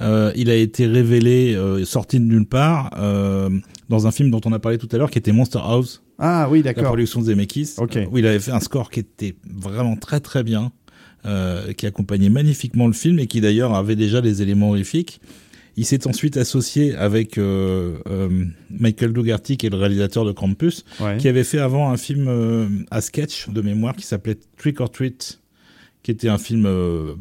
[0.00, 3.48] euh, il a été révélé, euh, sorti de nulle part, euh,
[3.88, 6.48] dans un film dont on a parlé tout à l'heure, qui était Monster House, Ah
[6.50, 6.84] oui, la d'accord.
[6.90, 7.96] production de Zemeckis, Ok.
[7.96, 10.72] euh, où il avait fait un score qui était vraiment très très bien,
[11.78, 15.22] qui accompagnait magnifiquement le film et qui d'ailleurs avait déjà des éléments horrifiques.
[15.76, 20.84] Il s'est ensuite associé avec euh, euh, Michael Dougherty, qui est le réalisateur de Krampus,
[21.00, 21.16] Ouais.
[21.18, 24.90] qui avait fait avant un film euh, à sketch de mémoire qui s'appelait Trick or
[24.90, 25.40] Treat,
[26.04, 26.68] qui était un film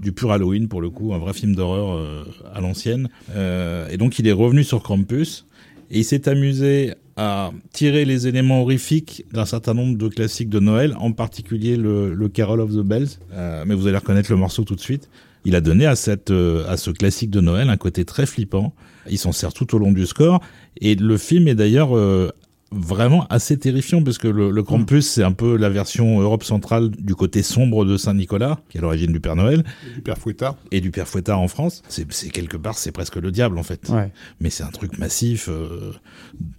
[0.02, 3.08] du pur Halloween pour le coup, un vrai film d'horreur à l'ancienne.
[3.34, 5.46] Et donc il est revenu sur Krampus
[5.90, 10.60] et il s'est amusé à tirer les éléments horrifiques d'un certain nombre de classiques de
[10.60, 13.20] Noël, en particulier le, le Carol of the Bells.
[13.32, 15.10] Euh, mais vous allez reconnaître le morceau tout de suite.
[15.46, 18.74] Il a donné à cette euh, à ce classique de Noël un côté très flippant.
[19.10, 20.42] Il s'en sert tout au long du score
[20.80, 22.30] et le film est d'ailleurs euh,
[22.76, 26.90] vraiment assez terrifiant parce que le, le Krampus c'est un peu la version Europe centrale
[26.90, 29.64] du côté sombre de Saint-Nicolas qui est à l'origine du Père Noël
[29.96, 30.56] Du Père Fouettard.
[30.72, 31.82] et du Père Fouettard en France.
[31.90, 33.88] C'est c'est quelque part c'est presque le diable en fait.
[33.90, 34.12] Ouais.
[34.40, 35.92] Mais c'est un truc massif, euh,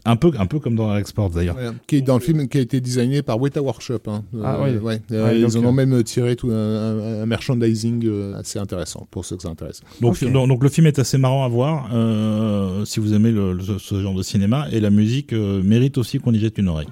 [0.04, 1.56] un peu un peu comme dans Export d'ailleurs.
[1.56, 4.00] Ouais, qui est dans le film qui a été designé par Weta Workshop.
[4.06, 4.24] Hein.
[4.42, 4.78] Ah, Euh, oui.
[4.78, 4.94] ouais.
[4.94, 9.24] Ouais, Euh, ils en ont même tiré tout un, un- un merchandising assez intéressant pour
[9.24, 9.80] ceux que ça intéresse.
[10.00, 13.52] Donc, donc, donc le film est assez marrant à voir euh, si vous aimez le-
[13.54, 16.68] le- ce, genre de cinéma et la musique euh, mérite aussi qu'on y jette une
[16.68, 16.88] oreille.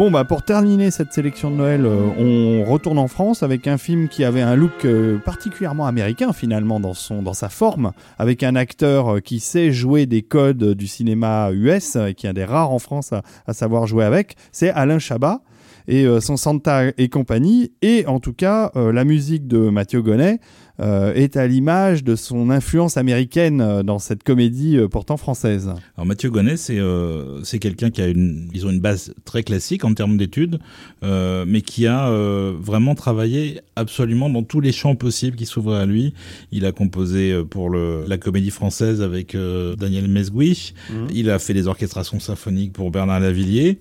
[0.00, 3.76] Bon, bah pour terminer cette sélection de Noël, euh, on retourne en France avec un
[3.76, 8.42] film qui avait un look euh, particulièrement américain finalement dans, son, dans sa forme, avec
[8.42, 12.32] un acteur euh, qui sait jouer des codes du cinéma US, et qui est un
[12.32, 13.12] des rares en France
[13.46, 15.42] à savoir jouer avec, c'est Alain Chabat
[15.90, 20.00] et euh, son Santa et compagnie, et en tout cas euh, la musique de Mathieu
[20.00, 20.38] Gonnet
[20.78, 25.68] euh, est à l'image de son influence américaine dans cette comédie euh, pourtant française.
[25.96, 29.42] Alors Mathieu Gonnet, c'est euh, c'est quelqu'un qui a une, ils ont une base très
[29.42, 30.58] classique en termes d'études,
[31.02, 35.80] euh, mais qui a euh, vraiment travaillé absolument dans tous les champs possibles qui s'ouvraient
[35.82, 36.14] à lui.
[36.50, 40.74] Il a composé pour le, la comédie française avec euh, Daniel Mesguich.
[41.12, 43.80] Il a fait des orchestrations symphoniques pour Bernard Lavillier.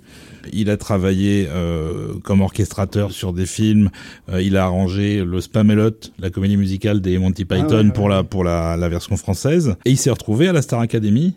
[0.54, 3.90] Il a travaillé euh, comme orchestrateur sur des films.
[4.32, 8.10] Euh, il a arrangé le Spamelot, la comédie musicale des Monty Python Ah ouais, pour
[8.10, 9.76] la pour la, la version française.
[9.86, 11.34] Et il s'est retrouvé à la Star Academy.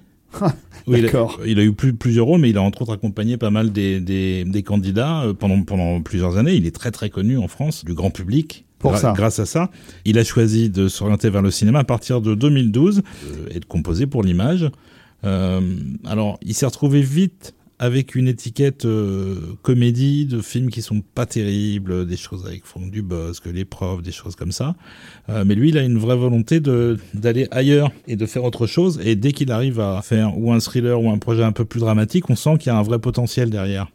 [0.86, 1.40] où il, a, D'accord.
[1.46, 4.00] il a eu plus, plusieurs rôles, mais il a entre autres accompagné pas mal des,
[4.00, 6.54] des, des candidats euh, pendant, pendant plusieurs années.
[6.54, 8.64] Il est très très connu en France, du grand public.
[8.78, 9.12] Pour ça.
[9.14, 9.70] Grâce à ça,
[10.04, 13.64] il a choisi de s'orienter vers le cinéma à partir de 2012 euh, et de
[13.64, 14.68] composer pour l'image.
[15.22, 15.60] Euh,
[16.04, 21.26] alors, il s'est retrouvé vite avec une étiquette euh, comédie de films qui sont pas
[21.26, 24.76] terribles, des choses avec Franck Dubosc, Les Profs, des choses comme ça.
[25.28, 28.68] Euh, mais lui, il a une vraie volonté de d'aller ailleurs et de faire autre
[28.68, 29.00] chose.
[29.04, 31.80] Et dès qu'il arrive à faire ou un thriller ou un projet un peu plus
[31.80, 33.88] dramatique, on sent qu'il y a un vrai potentiel derrière.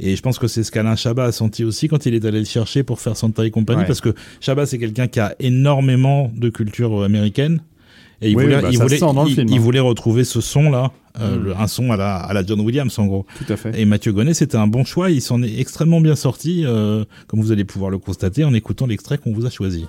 [0.00, 2.38] Et je pense que c'est ce qu'Alain Chabat a senti aussi quand il est allé
[2.38, 3.86] le chercher pour faire Santa et compagnie, Ouais.
[3.86, 7.60] parce que Chabat, c'est quelqu'un qui a énormément de culture euh, américaine.
[8.20, 9.60] Et il Oui, voulait, bah, il, voulait, il- film, il hein.
[9.60, 10.90] voulait retrouver ce son-là,
[11.20, 11.54] euh, Mm.
[11.60, 13.26] un son à la, à la John Williams en gros.
[13.38, 13.80] Tout à fait.
[13.80, 15.10] Et Mathieu Gonnet, c'était un bon choix.
[15.10, 18.86] Il s'en est extrêmement bien sorti, euh, comme vous allez pouvoir le constater en écoutant
[18.86, 19.86] l'extrait qu'on vous a choisi.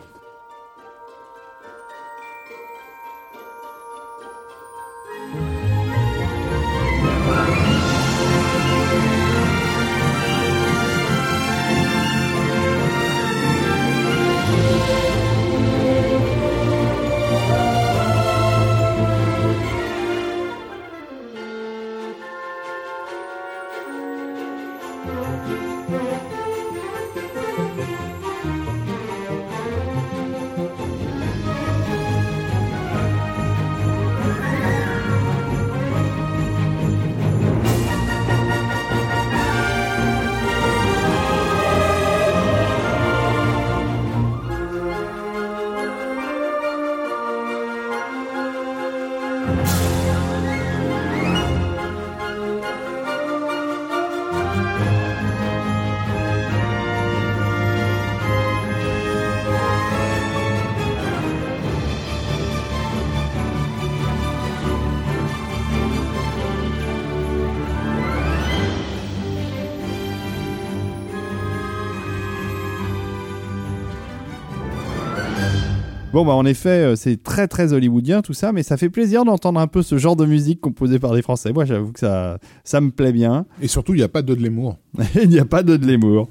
[76.12, 79.26] Bon, bah, en effet, euh, c'est très très hollywoodien tout ça, mais ça fait plaisir
[79.26, 81.54] d'entendre un peu ce genre de musique composée par des Français.
[81.54, 83.46] Moi, j'avoue que ça, ça me plaît bien.
[83.62, 84.78] Et surtout, il n'y a pas de Lemmour.
[85.22, 86.28] Il n'y a pas de de l'humour.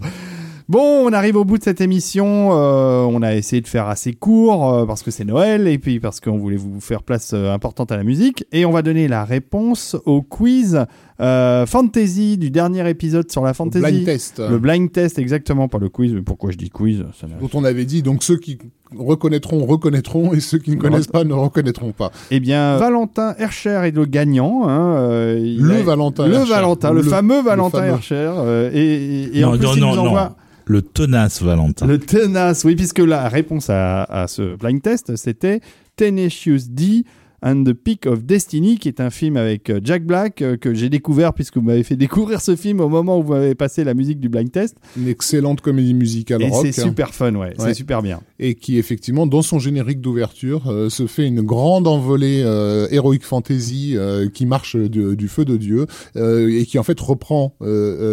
[0.68, 2.50] Bon, on arrive au bout de cette émission.
[2.52, 5.98] Euh, on a essayé de faire assez court euh, parce que c'est Noël et puis
[5.98, 8.44] parce qu'on voulait vous faire place euh, importante à la musique.
[8.52, 10.84] Et on va donner la réponse au quiz
[11.18, 13.82] fantasy du dernier épisode sur la fantasy.
[13.82, 14.40] Blind test.
[14.40, 16.12] Le blind test, exactement, pas le quiz.
[16.12, 18.58] Mais Pourquoi je dis quiz ça dont on avait dit donc ceux qui
[18.96, 22.10] reconnaîtront reconnaîtront et ceux qui ne connaissent pas ne reconnaîtront pas.
[22.30, 24.68] Eh bien, Valentin Hercher est le gagnant.
[24.68, 26.50] hein, euh, il Le a- Valentin Le Hercher.
[26.50, 27.90] Valentin, le, Le- fameux le Valentin fameux.
[27.92, 28.14] Hercher.
[28.36, 30.06] euh, et et, non, en plus, non, il nous non.
[30.06, 30.36] envoie...
[30.66, 31.86] Le tenace Valentin.
[31.86, 35.60] Le tenace, oui, puisque la réponse à, à ce blind test, c'était
[35.96, 37.04] Tenacious D
[37.42, 40.74] and the Peak of Destiny, qui est un film avec euh, Jack Black euh, que
[40.74, 43.84] j'ai découvert puisque vous m'avez fait découvrir ce film au moment où vous m'avez passé
[43.84, 44.76] la musique du blind test.
[44.96, 46.66] Une excellente comédie musicale Et rock.
[46.66, 48.20] c'est super fun, ouais, c'est super bien.
[48.38, 53.20] et qui effectivement dans son générique d'ouverture euh, se fait une grande envolée euh, heroic
[53.22, 53.96] fantasy
[54.34, 55.86] qui marche de- du feu de Dieu
[56.16, 57.54] et qui en fait reprend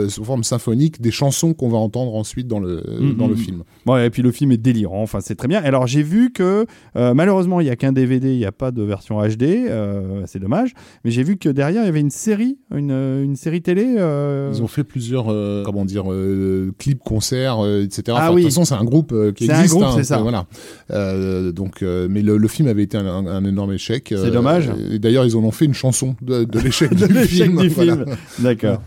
[0.08, 3.16] sous forme symphonique des chansons qu'on va entendre ensuite dans le Mhm.
[3.16, 3.64] dans le film.
[3.86, 5.62] Bon, et puis le film est délirant, enfin c'est très bien.
[5.64, 6.66] Alors j'ai vu que
[6.96, 10.40] malheureusement il n'y a qu'un DVD, il n'y a pas de version HD, euh, c'est
[10.40, 10.74] dommage,
[11.04, 13.96] mais j'ai vu que derrière il y avait une série, une, une série télé.
[13.98, 18.04] euh, Ils ont fait plusieurs euh, comment dire euh, clips, concerts, euh, etc.
[18.10, 18.42] Ah Enfin, oui.
[18.44, 19.74] De toute façon, c'est un groupe euh, qui C'est un existe.
[19.76, 20.18] groupe, hein, c'est ça.
[20.20, 20.46] euh, Voilà.
[20.92, 24.14] Euh, donc, euh, mais le, le film avait été un, un- un énorme échec.
[24.16, 24.70] C'est dommage.
[24.92, 27.26] Et d'ailleurs, ils en ont fait une chanson de, de l'échec du voilà.
[27.96, 28.06] film.
[28.40, 28.82] D'accord.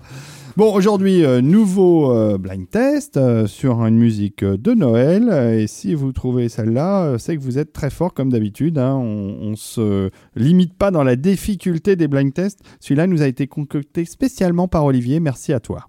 [0.59, 5.29] Bon, aujourd'hui, euh, nouveau euh, blind test euh, sur une musique de Noël.
[5.57, 8.77] Et si vous trouvez celle-là, c'est que vous êtes très fort comme d'habitude.
[8.77, 8.97] hein.
[8.97, 12.59] On, on se limite pas dans la difficulté des blind tests.
[12.81, 15.21] Celui-là nous a été concocté spécialement par Olivier.
[15.21, 15.87] Merci à toi.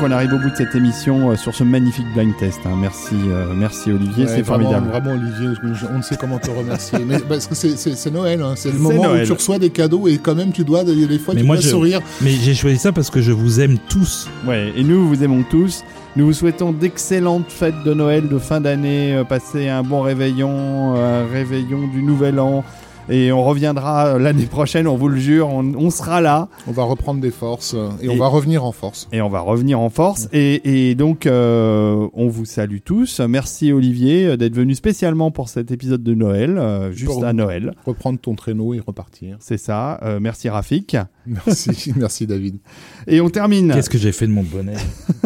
[0.00, 2.60] Donc on arrive au bout de cette émission euh, sur ce magnifique blind test.
[2.64, 2.70] hein.
[2.80, 4.88] Merci, euh, merci Olivier, Ouais, c'est formidable.
[4.88, 6.98] Vraiment, Olivier, je- on ne sait comment te remercier.
[7.06, 8.54] mais parce que c'est- Noël, hein.
[8.56, 9.24] c'est le moment Noël.
[9.24, 11.56] où tu reçois des cadeaux et quand même tu dois, des fois, Mais tu moi,
[11.56, 12.00] dois je- sourire.
[12.22, 14.28] Mais j'ai choisi ça parce que je vous aime tous.
[14.46, 15.84] Ouais, et nous vous aimons tous.
[16.16, 19.14] Nous vous souhaitons d'excellentes fêtes de Noël, de fin d'année.
[19.14, 22.64] euh, Passez un bon réveillon, un réveillon du Nouvel An.
[23.08, 26.48] Et on reviendra euh, l'année prochaine, on vous le jure, on, on sera là.
[26.68, 29.08] On va reprendre des forces euh, et, Et- on va revenir en force.
[29.12, 30.28] Et on va revenir en force.
[30.32, 33.20] Et, et donc, euh, on vous salue tous.
[33.20, 37.74] Merci Olivier d'être venu spécialement pour cet épisode de Noël, euh, juste Pour- à Noël.
[37.84, 39.36] Reprendre ton traîneau et repartir.
[39.40, 39.98] C'est ça.
[40.02, 40.96] Euh, merci Rafik.
[41.26, 42.58] Merci, merci David.
[43.06, 43.72] Et on termine.
[43.74, 44.74] Qu'est-ce que j'ai fait de mon bonnet?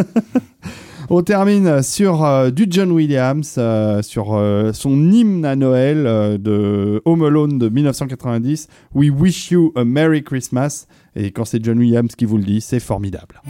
[1.10, 6.04] On termine sur euh, du John Williams, euh, sur euh, son hymne à Noël
[6.40, 8.68] de Home Alone de 1990.
[8.94, 10.86] We wish you a Merry Christmas.
[11.14, 13.40] Et quand c'est John Williams qui vous le dit, c'est formidable.